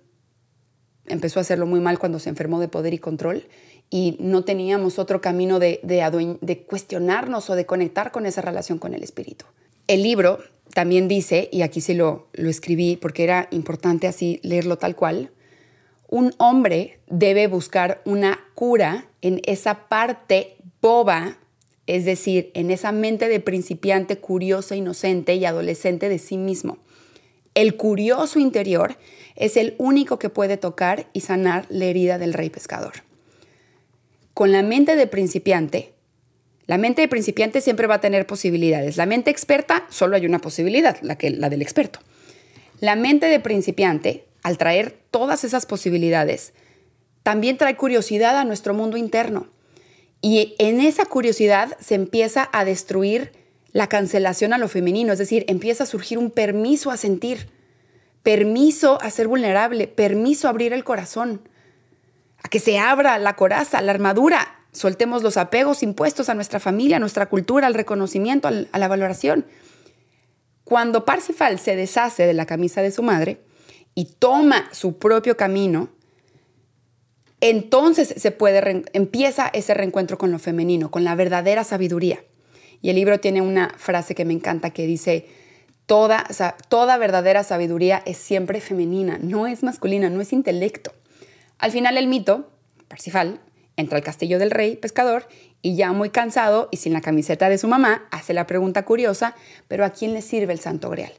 empezó 1.06 1.40
a 1.40 1.42
hacerlo 1.42 1.66
muy 1.66 1.82
mal 1.82 2.00
cuando 2.00 2.20
se 2.20 2.30
enfermó 2.30 2.60
de 2.60 2.70
poder 2.70 2.94
y 2.94 3.00
control 3.00 3.48
y 3.90 4.18
no 4.20 4.44
teníamos 4.44 5.00
otro 5.00 5.22
camino 5.22 5.60
de, 5.60 5.80
de, 5.84 6.64
cuestionarnos 6.64 7.50
o 7.50 7.56
de 7.56 7.66
conectar 7.66 8.12
con 8.12 8.26
esa 8.26 8.42
relación 8.42 8.80
con 8.80 8.94
el 8.94 9.04
espíritu. 9.04 9.46
El 9.88 10.04
libro 10.04 10.40
también 10.74 11.08
dice, 11.08 11.50
y 11.52 11.62
aquí 11.62 11.82
sí 11.82 11.94
lo, 11.94 12.28
lo 12.34 12.50
escribí 12.50 12.98
porque 12.98 13.24
era 13.24 13.48
importante 13.52 14.08
así 14.08 14.40
leerlo 14.44 14.78
tal 14.78 14.96
cual, 14.96 15.32
un 16.08 16.34
hombre 16.38 17.00
debe 17.08 17.48
buscar 17.48 18.02
una 18.06 18.40
cura 18.56 19.08
en 19.22 19.42
esa 19.46 19.88
parte 19.88 20.58
boba 20.82 21.38
es 21.88 22.06
decir, 22.06 22.52
en 22.54 22.72
esa 22.72 22.92
mente 22.92 23.28
de 23.28 23.40
principiante 23.40 24.18
curioso, 24.18 24.74
inocente 24.76 25.36
y 25.36 25.46
adolescente 25.46 26.10
de 26.10 26.20
sí 26.20 26.38
mismo. 26.38 26.78
El 27.56 27.76
curioso 27.76 28.40
interior 28.40 28.98
es 29.36 29.58
el 29.58 29.76
único 29.78 30.18
que 30.18 30.30
puede 30.30 30.58
tocar 30.58 31.08
y 31.14 31.22
sanar 31.22 31.66
la 31.70 31.86
herida 31.86 32.18
del 32.18 32.34
rey 32.34 32.50
pescador. 32.50 32.94
Con 34.34 34.52
la 34.52 34.64
mente 34.64 34.96
de 34.96 35.08
principiante, 35.08 35.94
la 36.66 36.78
mente 36.78 37.02
de 37.02 37.08
principiante 37.08 37.62
siempre 37.62 37.88
va 37.88 37.96
a 37.96 38.02
tener 38.02 38.26
posibilidades. 38.26 38.98
La 38.98 39.06
mente 39.06 39.30
experta 39.30 39.86
solo 39.90 40.16
hay 40.16 40.26
una 40.26 40.40
posibilidad, 40.40 40.98
la, 41.02 41.18
que, 41.18 41.30
la 41.30 41.50
del 41.50 41.62
experto. 41.62 42.00
La 42.80 42.96
mente 42.96 43.28
de 43.28 43.40
principiante, 43.40 44.26
al 44.42 44.58
traer 44.58 44.98
todas 45.12 45.44
esas 45.44 45.66
posibilidades, 45.66 46.54
también 47.22 47.58
trae 47.58 47.76
curiosidad 47.76 48.38
a 48.38 48.44
nuestro 48.44 48.74
mundo 48.74 48.98
interno. 48.98 49.48
Y 50.22 50.56
en 50.58 50.80
esa 50.80 51.06
curiosidad 51.06 51.78
se 51.80 51.96
empieza 51.96 52.50
a 52.54 52.66
destruir 52.66 53.32
la 53.72 53.88
cancelación 53.88 54.54
a 54.54 54.58
lo 54.58 54.68
femenino, 54.68 55.14
es 55.14 55.20
decir, 55.20 55.46
empieza 55.48 55.84
a 55.84 55.88
surgir 55.88 56.18
un 56.18 56.32
permiso 56.32 56.92
a 56.92 56.98
sentir, 56.98 57.50
permiso 58.22 59.02
a 59.02 59.10
ser 59.10 59.28
vulnerable, 59.28 59.88
permiso 59.88 60.48
a 60.48 60.52
abrir 60.52 60.74
el 60.74 60.84
corazón, 60.84 61.42
que 62.54 62.60
se 62.60 62.78
abra 62.78 63.18
la 63.18 63.36
coraza, 63.36 63.82
la 63.82 63.94
armadura, 63.94 64.48
soltemos 64.72 65.24
los 65.24 65.38
apegos 65.38 65.82
impuestos 65.82 66.30
a 66.30 66.36
nuestra 66.36 66.60
familia, 66.60 66.98
a 66.98 67.00
nuestra 67.00 67.26
cultura, 67.26 67.66
al 67.66 67.74
reconocimiento, 67.74 68.48
a 68.48 68.78
la 68.78 68.88
valoración. 68.88 69.48
Cuando 70.64 71.04
Parsifal 71.04 71.58
se 71.58 71.76
deshace 71.76 72.28
de 72.28 72.34
la 72.36 72.46
camisa 72.46 72.84
de 72.84 72.92
su 72.92 73.02
madre 73.02 73.42
y 73.96 74.06
toma 74.20 74.70
su 74.72 75.00
propio 75.00 75.36
camino, 75.36 75.90
entonces 77.42 78.14
se 78.18 78.30
puede 78.30 78.84
empieza 78.94 79.50
ese 79.52 79.74
reencuentro 79.74 80.20
con 80.20 80.30
lo 80.30 80.38
femenino, 80.38 80.92
con 80.92 81.04
la 81.04 81.16
verdadera 81.16 81.64
sabiduría. 81.64 82.24
Y 82.84 82.92
el 82.92 82.98
libro 82.98 83.20
tiene 83.20 83.42
una 83.42 83.74
frase 83.78 84.14
que 84.14 84.26
me 84.26 84.34
encanta 84.34 84.70
que 84.70 84.86
dice, 84.86 85.26
toda, 85.88 86.24
toda 86.70 86.98
verdadera 86.98 87.44
sabiduría 87.44 88.04
es 88.06 88.18
siempre 88.18 88.62
femenina, 88.62 89.18
no 89.20 89.48
es 89.48 89.64
masculina, 89.64 90.12
no 90.12 90.22
es 90.22 90.34
intelecto. 90.34 90.94
Al 91.64 91.72
final 91.72 91.98
el 91.98 92.08
mito, 92.08 92.52
Parsifal, 92.90 93.40
entra 93.78 93.98
al 93.98 94.04
castillo 94.04 94.38
del 94.38 94.52
rey 94.52 94.76
pescador 94.76 95.30
y 95.62 95.78
ya 95.78 95.94
muy 95.94 96.10
cansado 96.10 96.68
y 96.72 96.78
sin 96.78 96.92
la 96.92 97.00
camiseta 97.00 97.48
de 97.48 97.58
su 97.58 97.70
mamá, 97.70 98.06
hace 98.12 98.34
la 98.34 98.48
pregunta 98.48 98.84
curiosa, 98.84 99.34
pero 99.70 99.86
¿a 99.86 99.92
quién 99.92 100.12
le 100.14 100.22
sirve 100.22 100.52
el 100.52 100.60
santo 100.60 100.90
grial? 100.90 101.14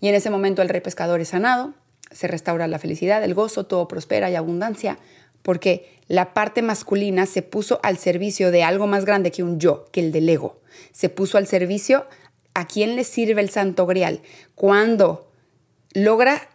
Y 0.00 0.06
en 0.06 0.14
ese 0.14 0.30
momento 0.30 0.62
el 0.62 0.68
rey 0.68 0.80
pescador 0.82 1.20
es 1.20 1.30
sanado, 1.30 1.74
se 2.12 2.28
restaura 2.28 2.68
la 2.68 2.78
felicidad, 2.78 3.24
el 3.24 3.34
gozo, 3.34 3.66
todo 3.66 3.88
prospera 3.88 4.30
y 4.30 4.36
abundancia, 4.36 5.00
porque 5.42 5.98
la 6.06 6.32
parte 6.32 6.62
masculina 6.62 7.26
se 7.26 7.42
puso 7.42 7.80
al 7.82 7.98
servicio 7.98 8.52
de 8.52 8.62
algo 8.62 8.86
más 8.86 9.04
grande 9.04 9.32
que 9.32 9.42
un 9.42 9.58
yo, 9.58 9.86
que 9.90 9.98
el 9.98 10.12
del 10.12 10.28
ego. 10.28 10.60
Se 10.92 11.08
puso 11.08 11.38
al 11.38 11.48
servicio 11.48 12.06
a 12.54 12.68
quién 12.68 12.94
le 12.94 13.02
sirve 13.02 13.40
el 13.40 13.50
santo 13.50 13.84
grial. 13.84 14.20
Cuando 14.54 15.28
logra 15.92 16.50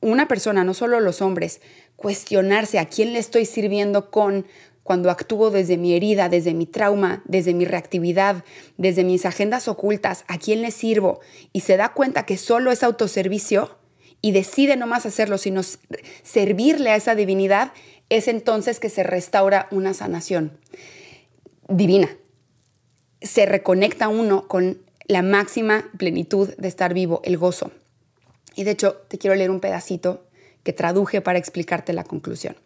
una 0.00 0.28
persona, 0.28 0.62
no 0.62 0.72
solo 0.72 1.00
los 1.00 1.20
hombres, 1.20 1.60
cuestionarse 1.96 2.78
a 2.78 2.86
quién 2.86 3.12
le 3.12 3.18
estoy 3.18 3.46
sirviendo 3.46 4.10
con 4.10 4.46
cuando 4.82 5.10
actúo 5.10 5.50
desde 5.50 5.76
mi 5.76 5.94
herida, 5.94 6.28
desde 6.28 6.54
mi 6.54 6.64
trauma, 6.64 7.22
desde 7.24 7.52
mi 7.54 7.64
reactividad, 7.64 8.44
desde 8.76 9.02
mis 9.02 9.26
agendas 9.26 9.66
ocultas, 9.66 10.24
a 10.28 10.38
quién 10.38 10.62
le 10.62 10.70
sirvo 10.70 11.20
y 11.52 11.60
se 11.60 11.76
da 11.76 11.92
cuenta 11.92 12.24
que 12.24 12.36
solo 12.36 12.70
es 12.70 12.84
autoservicio 12.84 13.76
y 14.22 14.30
decide 14.30 14.76
no 14.76 14.86
más 14.86 15.04
hacerlo, 15.04 15.38
sino 15.38 15.62
servirle 16.22 16.90
a 16.90 16.96
esa 16.96 17.16
divinidad, 17.16 17.72
es 18.08 18.28
entonces 18.28 18.78
que 18.78 18.88
se 18.88 19.02
restaura 19.02 19.66
una 19.72 19.92
sanación 19.92 20.56
divina. 21.68 22.16
Se 23.20 23.44
reconecta 23.46 24.08
uno 24.08 24.46
con 24.46 24.82
la 25.06 25.22
máxima 25.22 25.90
plenitud 25.98 26.54
de 26.56 26.68
estar 26.68 26.94
vivo, 26.94 27.20
el 27.24 27.38
gozo. 27.38 27.72
Y 28.54 28.64
de 28.64 28.70
hecho, 28.70 28.96
te 29.08 29.18
quiero 29.18 29.34
leer 29.34 29.50
un 29.50 29.60
pedacito 29.60 30.25
que 30.66 30.72
traduje 30.72 31.20
para 31.20 31.38
explicarte 31.38 31.92
la 31.92 32.02
conclusión. 32.02 32.56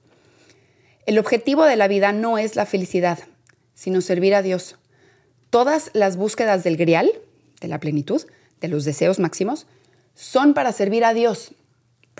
El 1.04 1.18
objetivo 1.18 1.66
de 1.66 1.76
la 1.76 1.86
vida 1.86 2.12
no 2.12 2.38
es 2.38 2.56
la 2.56 2.64
felicidad, 2.64 3.18
sino 3.74 4.00
servir 4.00 4.34
a 4.34 4.40
Dios. 4.40 4.76
Todas 5.50 5.90
las 5.92 6.16
búsquedas 6.16 6.64
del 6.64 6.78
grial, 6.78 7.12
de 7.60 7.68
la 7.68 7.78
plenitud, 7.78 8.22
de 8.62 8.68
los 8.68 8.86
deseos 8.86 9.18
máximos, 9.18 9.66
son 10.14 10.54
para 10.54 10.72
servir 10.72 11.04
a 11.04 11.12
Dios 11.12 11.52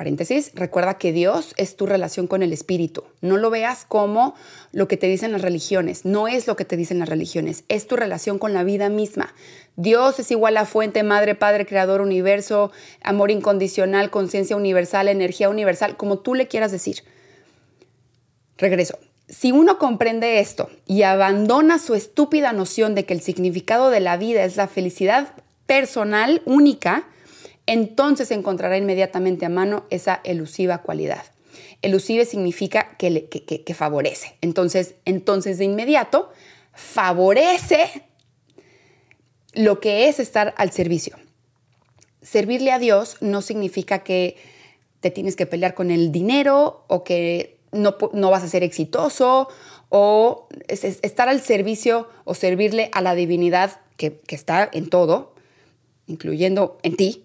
Paréntesis, 0.01 0.53
recuerda 0.55 0.97
que 0.97 1.12
Dios 1.12 1.53
es 1.59 1.76
tu 1.76 1.85
relación 1.85 2.26
con 2.26 2.43
el 2.43 2.55
Espíritu. 2.55 3.05
No 3.20 3.37
lo 3.37 3.51
veas 3.51 3.85
como 3.85 4.35
lo 4.72 4.89
que 4.89 4.97
te 4.97 5.09
dicen 5.09 5.31
las 5.31 5.43
religiones. 5.43 6.07
No 6.07 6.26
es 6.26 6.47
lo 6.47 6.57
que 6.57 6.64
te 6.64 6.78
dicen 6.78 7.01
las 7.01 7.11
religiones. 7.11 7.64
Es 7.68 7.87
tu 7.87 7.97
relación 7.97 8.39
con 8.39 8.55
la 8.55 8.64
vida 8.64 8.89
misma. 8.89 9.35
Dios 9.81 10.18
es 10.18 10.31
igual 10.31 10.59
a 10.59 10.66
fuente, 10.66 11.03
madre, 11.03 11.35
padre, 11.35 11.64
creador, 11.64 12.03
universo, 12.03 12.70
amor 13.03 13.31
incondicional, 13.31 14.11
conciencia 14.11 14.55
universal, 14.55 15.09
energía 15.09 15.49
universal, 15.49 15.97
como 15.97 16.18
tú 16.18 16.35
le 16.35 16.49
quieras 16.49 16.70
decir. 16.70 17.03
Regreso. 18.59 18.99
si 19.26 19.53
uno 19.53 19.78
comprende 19.78 20.41
esto 20.41 20.68
y 20.87 21.03
abandona 21.03 21.78
su 21.78 21.95
estúpida 21.95 22.53
noción 22.53 22.95
de 22.95 23.07
que 23.07 23.14
el 23.14 23.22
significado 23.22 23.89
de 23.89 24.01
la 24.01 24.18
vida 24.18 24.45
es 24.45 24.57
la 24.57 24.68
felicidad 24.68 25.33
personal 25.64 26.43
única, 26.45 27.09
entonces 27.66 28.33
encontrará 28.33 28.76
inmediatamente 28.76 29.47
a 29.47 29.49
mano 29.49 29.87
esa 29.89 30.20
elusiva 30.24 30.83
cualidad. 30.83 31.24
Elusive 31.81 32.26
significa 32.26 32.97
que, 32.99 33.28
que, 33.28 33.74
favorece. 33.74 34.37
Entonces, 34.43 34.97
entonces 35.07 35.57
de 35.57 35.64
inmediato 35.64 36.31
favorece 36.74 38.10
lo 39.55 39.81
que 39.81 40.09
es 40.09 40.21
estar 40.21 40.55
al 40.57 40.71
servicio. 40.71 41.17
Servirle 42.23 42.73
a 42.73 42.79
Dios 42.79 43.17
no 43.21 43.43
significa 43.43 44.01
que 44.01 44.37
te 45.01 45.11
tienes 45.11 45.37
que 45.37 45.47
pelear 45.47 45.75
con 45.75 45.91
el 45.91 46.13
dinero 46.13 46.85
o 46.89 47.05
que 47.05 47.59
no, 47.73 47.97
vas 48.31 48.43
a 48.43 48.49
ser 48.49 48.63
exitoso 48.63 49.49
o 49.89 50.49
estar 50.69 51.29
al 51.29 51.41
servicio 51.41 52.09
o 52.25 52.35
servirle 52.35 52.91
a 52.93 53.01
la 53.01 53.15
divinidad 53.15 53.81
que, 53.97 54.19
que 54.19 54.35
está 54.35 54.69
en 54.73 54.89
todo, 54.89 55.35
incluyendo 56.07 56.79
en 56.83 56.97
ti, 56.97 57.25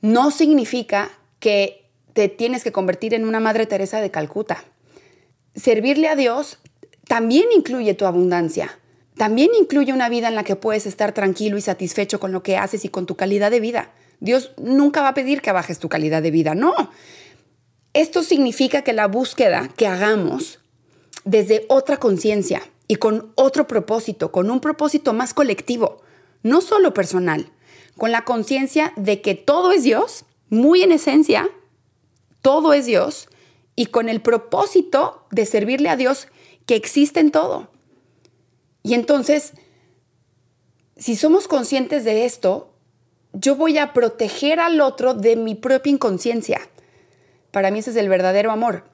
no 0.00 0.30
significa 0.30 1.10
que 1.40 1.88
te 2.12 2.28
tienes 2.28 2.64
que 2.64 2.72
convertir 2.72 3.14
en 3.14 3.26
una 3.26 3.40
Madre 3.40 3.66
Teresa 3.66 4.00
de 4.00 4.10
Calcuta. 4.10 4.64
Servirle 5.54 6.08
a 6.08 6.16
Dios 6.16 6.58
también 7.06 7.46
incluye 7.54 7.94
tu 7.94 8.06
abundancia. 8.06 8.78
También 9.16 9.50
incluye 9.58 9.92
una 9.92 10.08
vida 10.08 10.28
en 10.28 10.34
la 10.34 10.44
que 10.44 10.56
puedes 10.56 10.86
estar 10.86 11.12
tranquilo 11.12 11.56
y 11.56 11.62
satisfecho 11.62 12.20
con 12.20 12.32
lo 12.32 12.42
que 12.42 12.58
haces 12.58 12.84
y 12.84 12.90
con 12.90 13.06
tu 13.06 13.16
calidad 13.16 13.50
de 13.50 13.60
vida. 13.60 13.92
Dios 14.20 14.52
nunca 14.58 15.02
va 15.02 15.08
a 15.08 15.14
pedir 15.14 15.40
que 15.40 15.52
bajes 15.52 15.78
tu 15.78 15.88
calidad 15.88 16.22
de 16.22 16.30
vida, 16.30 16.54
no. 16.54 16.74
Esto 17.94 18.22
significa 18.22 18.82
que 18.82 18.92
la 18.92 19.06
búsqueda 19.06 19.68
que 19.74 19.86
hagamos 19.86 20.60
desde 21.24 21.64
otra 21.68 21.96
conciencia 21.96 22.62
y 22.88 22.96
con 22.96 23.32
otro 23.36 23.66
propósito, 23.66 24.30
con 24.30 24.50
un 24.50 24.60
propósito 24.60 25.14
más 25.14 25.32
colectivo, 25.32 26.02
no 26.42 26.60
solo 26.60 26.92
personal, 26.92 27.50
con 27.96 28.12
la 28.12 28.24
conciencia 28.24 28.92
de 28.96 29.22
que 29.22 29.34
todo 29.34 29.72
es 29.72 29.82
Dios, 29.82 30.26
muy 30.50 30.82
en 30.82 30.92
esencia, 30.92 31.48
todo 32.42 32.74
es 32.74 32.84
Dios, 32.84 33.28
y 33.74 33.86
con 33.86 34.08
el 34.08 34.20
propósito 34.20 35.26
de 35.30 35.46
servirle 35.46 35.88
a 35.88 35.96
Dios 35.96 36.28
que 36.66 36.76
existe 36.76 37.20
en 37.20 37.30
todo. 37.30 37.70
Y 38.86 38.94
entonces, 38.94 39.54
si 40.96 41.16
somos 41.16 41.48
conscientes 41.48 42.04
de 42.04 42.24
esto, 42.24 42.72
yo 43.32 43.56
voy 43.56 43.78
a 43.78 43.92
proteger 43.92 44.60
al 44.60 44.80
otro 44.80 45.12
de 45.12 45.34
mi 45.34 45.56
propia 45.56 45.90
inconsciencia. 45.90 46.60
Para 47.50 47.72
mí 47.72 47.80
ese 47.80 47.90
es 47.90 47.96
el 47.96 48.08
verdadero 48.08 48.52
amor. 48.52 48.84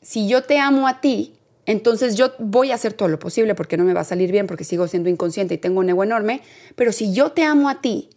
Si 0.00 0.28
yo 0.28 0.44
te 0.44 0.60
amo 0.60 0.86
a 0.86 1.00
ti, 1.00 1.34
entonces 1.66 2.14
yo 2.14 2.30
voy 2.38 2.70
a 2.70 2.76
hacer 2.76 2.92
todo 2.92 3.08
lo 3.08 3.18
posible 3.18 3.56
porque 3.56 3.76
no 3.76 3.82
me 3.82 3.94
va 3.94 4.02
a 4.02 4.04
salir 4.04 4.30
bien, 4.30 4.46
porque 4.46 4.62
sigo 4.62 4.86
siendo 4.86 5.10
inconsciente 5.10 5.54
y 5.54 5.58
tengo 5.58 5.80
un 5.80 5.88
ego 5.88 6.04
enorme, 6.04 6.42
pero 6.76 6.92
si 6.92 7.12
yo 7.12 7.32
te 7.32 7.42
amo 7.42 7.68
a 7.68 7.80
ti, 7.80 8.10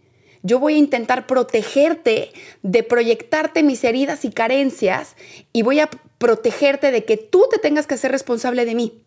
yo 0.44 0.60
voy 0.60 0.76
a 0.76 0.78
intentar 0.78 1.26
protegerte 1.26 2.34
de 2.62 2.84
proyectarte 2.84 3.64
mis 3.64 3.84
heridas 3.84 4.26
y 4.26 4.30
carencias 4.30 5.16
y 5.52 5.64
voy 5.64 5.80
a 5.80 5.90
protegerte 6.20 6.92
de 6.92 7.04
que 7.04 7.18
tú 7.18 7.48
te 7.50 7.58
tengas 7.58 7.88
que 7.88 7.96
hacer 7.96 8.12
responsable 8.12 8.64
de 8.66 8.76
mí. 8.76 9.05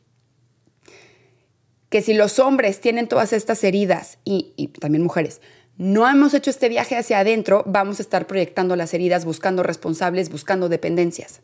Que 1.88 2.02
si 2.02 2.14
los 2.14 2.38
hombres 2.38 2.80
tienen 2.80 3.08
todas 3.08 3.32
estas 3.32 3.64
heridas 3.64 4.18
y, 4.24 4.68
también 4.80 5.02
mujeres, 5.02 5.40
no 5.76 6.08
hemos 6.08 6.34
hecho 6.34 6.50
este 6.50 6.68
viaje 6.68 6.96
hacia 6.96 7.20
adentro, 7.20 7.62
vamos 7.66 7.98
a 7.98 8.02
estar 8.02 8.26
proyectando 8.26 8.76
las 8.76 8.92
heridas, 8.94 9.24
buscando 9.24 9.62
responsables, 9.62 10.28
buscando 10.30 10.68
dependencias. 10.68 11.40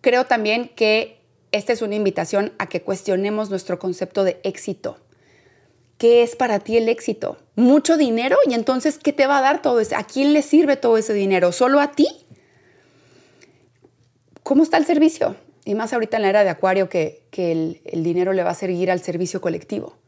Creo 0.00 0.26
también 0.26 0.70
que 0.76 1.18
esta 1.50 1.72
es 1.72 1.82
una 1.82 1.94
invitación 1.94 2.52
a 2.58 2.68
que 2.68 2.82
cuestionemos 2.82 3.50
nuestro 3.50 3.78
concepto 3.78 4.22
de 4.22 4.38
éxito. 4.44 4.98
¿Qué 5.96 6.22
es 6.22 6.36
para 6.36 6.60
ti 6.60 6.76
el 6.76 6.88
éxito? 6.88 7.38
¿Mucho 7.56 7.96
dinero? 7.96 8.36
¿Y 8.46 8.54
entonces 8.54 8.98
qué 8.98 9.12
te 9.12 9.26
va 9.26 9.38
a 9.38 9.42
dar 9.42 9.62
todo 9.62 9.80
eso? 9.80 9.96
¿A 9.96 10.04
quién 10.04 10.32
le 10.32 10.42
sirve 10.42 10.76
todo 10.76 10.96
ese 10.96 11.12
dinero? 11.12 11.50
¿Solo 11.50 11.80
a 11.80 11.90
ti? 11.92 12.06
¿Cómo 14.44 14.62
está 14.62 14.76
el 14.76 14.86
servicio? 14.86 15.34
Y 15.68 15.74
más 15.74 15.92
ahorita 15.92 16.16
en 16.16 16.22
la 16.22 16.30
era 16.30 16.44
de 16.44 16.48
Acuario 16.48 16.88
que, 16.88 17.24
el, 17.36 17.82
el 17.84 18.02
dinero 18.02 18.32
le 18.32 18.42
va 18.42 18.52
a 18.52 18.54
seguir 18.54 18.90
al 18.90 19.02
servicio 19.02 19.42
colectivo. 19.42 19.98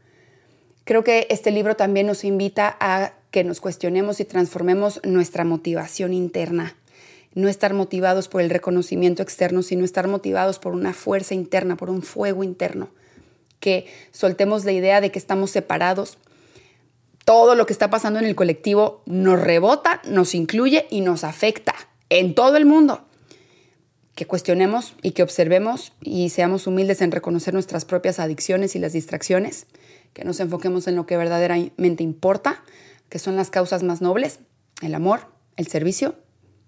Creo 0.85 1.05
que 1.05 1.27
este 1.29 1.51
libro 1.51 1.77
también 1.77 2.07
nos 2.07 2.25
invita 2.25 2.79
a 2.81 3.13
que 3.31 3.45
nos 3.45 3.61
cuestionemos 3.61 4.21
y 4.21 4.25
transformemos 4.25 5.03
nuestra 5.05 5.45
motivación 5.45 6.15
interna. 6.15 6.77
No 7.35 7.47
estar 7.47 7.75
motivados 7.75 8.27
por 8.27 8.41
el 8.41 8.49
reconocimiento 8.49 9.23
externo, 9.23 9.63
sino 9.63 9.85
estar 9.85 10.09
motivados 10.09 10.59
por 10.59 10.73
una 10.73 10.95
fuerza 10.95 11.35
interna, 11.35 11.77
por 11.77 11.91
un 11.91 12.01
fuego 12.01 12.43
interno. 12.43 12.89
Que 13.59 13.85
soltemos 14.13 14.65
la 14.65 14.73
idea 14.73 15.03
de 15.03 15.13
que 15.13 15.19
estamos 15.19 15.51
separados. 15.51 16.17
Todo 17.27 17.55
lo 17.55 17.67
que 17.67 17.75
está 17.75 17.91
pasando 17.91 18.19
en 18.19 18.25
el 18.25 18.35
colectivo 18.35 19.03
nos 19.05 19.39
rebota, 19.39 20.01
nos 20.09 20.35
incluye 20.35 20.87
y 20.89 21.03
nos 21.03 21.23
afecta 21.23 21.75
en 22.09 22.35
todo 22.35 22.57
el 22.57 22.65
mundo. 22.65 23.05
Que 24.21 24.27
cuestionemos 24.27 24.93
y 25.01 25.13
que 25.13 25.23
observemos 25.23 25.95
y 26.03 26.29
seamos 26.29 26.67
humildes 26.67 27.01
en 27.01 27.11
reconocer 27.11 27.55
nuestras 27.55 27.87
propias 27.87 28.21
adicciones 28.21 28.77
y 28.77 28.79
las 28.79 28.93
distracciones 28.93 29.67
que 30.13 30.25
nos 30.25 30.41
enfoquemos 30.41 30.87
en 30.89 30.97
lo 30.97 31.07
que 31.07 31.17
verdaderamente 31.17 32.03
importa, 32.05 32.63
que 33.09 33.19
son 33.19 33.35
las 33.35 33.49
causas 33.49 33.83
más 33.83 34.03
nobles, 34.03 34.41
el 34.83 34.95
amor, 34.95 35.21
el 35.57 35.69
servicio. 35.69 36.17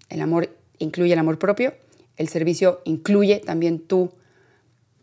El 0.09 0.23
amor 0.23 0.49
incluye 0.79 1.13
el 1.13 1.19
amor 1.19 1.37
propio, 1.37 1.75
el 2.17 2.27
servicio 2.27 2.81
incluye 2.85 3.39
también 3.45 3.77
tu, 3.77 4.09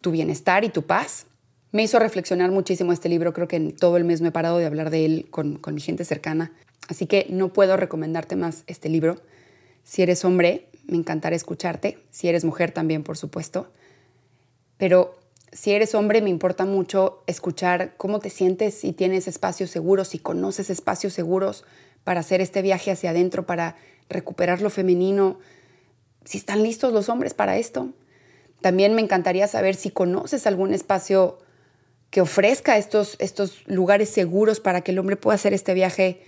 tu 0.01 0.11
bienestar 0.11 0.65
y 0.65 0.71
tu 0.71 0.83
paz. 0.83 1.27
Me 1.71 1.85
hizo 1.85 2.01
reflexionar 2.01 2.51
muchísimo 2.51 2.93
este 2.93 3.09
libro, 3.09 3.33
creo 3.33 3.47
que 3.47 3.55
en 3.55 3.77
todo 3.77 3.97
el 3.97 4.03
mes 4.03 4.23
me 4.23 4.31
he 4.31 4.33
parado 4.33 4.59
de 4.59 4.67
hablar 4.67 4.91
de 4.91 5.05
él 5.05 5.29
con, 5.31 5.57
con 5.57 5.77
mi 5.77 5.81
gente 5.81 6.05
cercana, 6.05 6.51
así 6.89 7.07
que 7.07 7.29
no 7.31 7.53
puedo 7.53 7.77
recomendarte 7.77 8.35
más 8.35 8.65
este 8.67 8.89
libro. 8.89 9.23
Si 9.85 10.03
eres 10.03 10.25
hombre, 10.25 10.70
me 10.91 10.99
encantará 10.99 11.35
escucharte, 11.35 11.99
si 12.11 12.29
eres 12.29 12.45
mujer 12.45 12.73
también, 12.73 13.03
por 13.03 13.17
supuesto, 13.17 13.71
pero 14.77 15.19
si 15.53 15.73
eres 15.73 15.95
hombre, 15.95 16.23
me 16.23 16.31
importa 16.31 16.65
mucho 16.65 17.23
escuchar 17.27 17.95
cómo 17.97 18.21
te 18.21 18.31
sientes, 18.31 18.75
si 18.75 18.93
tienes 18.93 19.27
espacios 19.27 19.71
seguros, 19.71 20.09
si 20.09 20.19
conoces 20.19 20.71
espacios 20.71 21.13
seguros 21.13 21.65
para 22.05 22.21
hacer 22.21 22.41
este 22.41 22.63
viaje 22.63 22.91
hacia 22.91 23.11
adentro, 23.11 23.47
para 23.47 23.77
recuperar 24.09 24.61
lo 24.63 24.71
femenino, 24.71 25.39
si 26.25 26.39
están 26.39 26.63
listos 26.63 26.93
los 26.93 27.09
hombres 27.09 27.35
para 27.35 27.57
esto. 27.57 27.93
También 28.61 28.95
me 28.95 29.03
encantaría 29.03 29.49
saber 29.49 29.75
si 29.75 29.91
conoces 29.91 30.47
algún 30.47 30.73
espacio 30.75 31.39
que 32.11 32.21
ofrezca 32.21 32.77
estos, 32.77 33.17
estos 33.19 33.67
lugares 33.67 34.11
seguros 34.11 34.61
para 34.61 34.83
que 34.83 34.93
el 34.93 34.99
hombre 34.99 35.17
pueda 35.17 35.37
hacer 35.37 35.55
este 35.55 35.75
viaje 35.75 36.23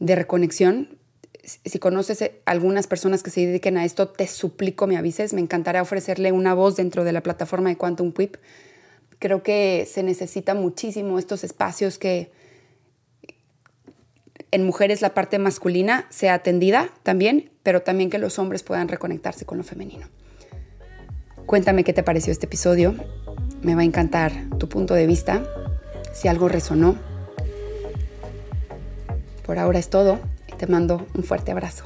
de 0.00 0.16
reconexión. 0.16 0.98
Si 1.46 1.78
conoces 1.78 2.28
algunas 2.44 2.88
personas 2.88 3.22
que 3.22 3.30
se 3.30 3.46
dediquen 3.46 3.78
a 3.78 3.84
esto, 3.84 4.08
te 4.08 4.26
suplico 4.26 4.86
me 4.86 4.96
avises. 4.96 5.32
Me 5.32 5.40
encantaría 5.40 5.80
ofrecerle 5.80 6.32
una 6.32 6.54
voz 6.54 6.76
dentro 6.76 7.04
de 7.04 7.12
la 7.12 7.22
plataforma 7.22 7.68
de 7.68 7.76
Quantum 7.76 8.12
Quip 8.12 8.36
creo 9.18 9.42
que 9.42 9.88
se 9.90 10.02
necesita 10.02 10.54
muchísimo 10.54 11.18
estos 11.18 11.44
espacios 11.44 11.98
que 11.98 12.30
en 14.50 14.64
mujeres 14.64 15.02
la 15.02 15.14
parte 15.14 15.38
masculina 15.38 16.06
sea 16.10 16.34
atendida 16.34 16.90
también, 17.02 17.50
pero 17.62 17.82
también 17.82 18.10
que 18.10 18.18
los 18.18 18.38
hombres 18.38 18.62
puedan 18.62 18.88
reconectarse 18.88 19.44
con 19.44 19.58
lo 19.58 19.64
femenino. 19.64 20.06
Cuéntame 21.46 21.84
qué 21.84 21.92
te 21.92 22.02
pareció 22.02 22.32
este 22.32 22.46
episodio. 22.46 22.94
Me 23.62 23.74
va 23.74 23.82
a 23.82 23.84
encantar 23.84 24.32
tu 24.58 24.68
punto 24.68 24.94
de 24.94 25.06
vista, 25.06 25.44
si 26.12 26.28
algo 26.28 26.48
resonó. 26.48 26.96
Por 29.44 29.58
ahora 29.58 29.78
es 29.78 29.88
todo 29.90 30.18
te 30.56 30.66
mando 30.66 31.06
un 31.14 31.22
fuerte 31.22 31.52
abrazo. 31.52 31.84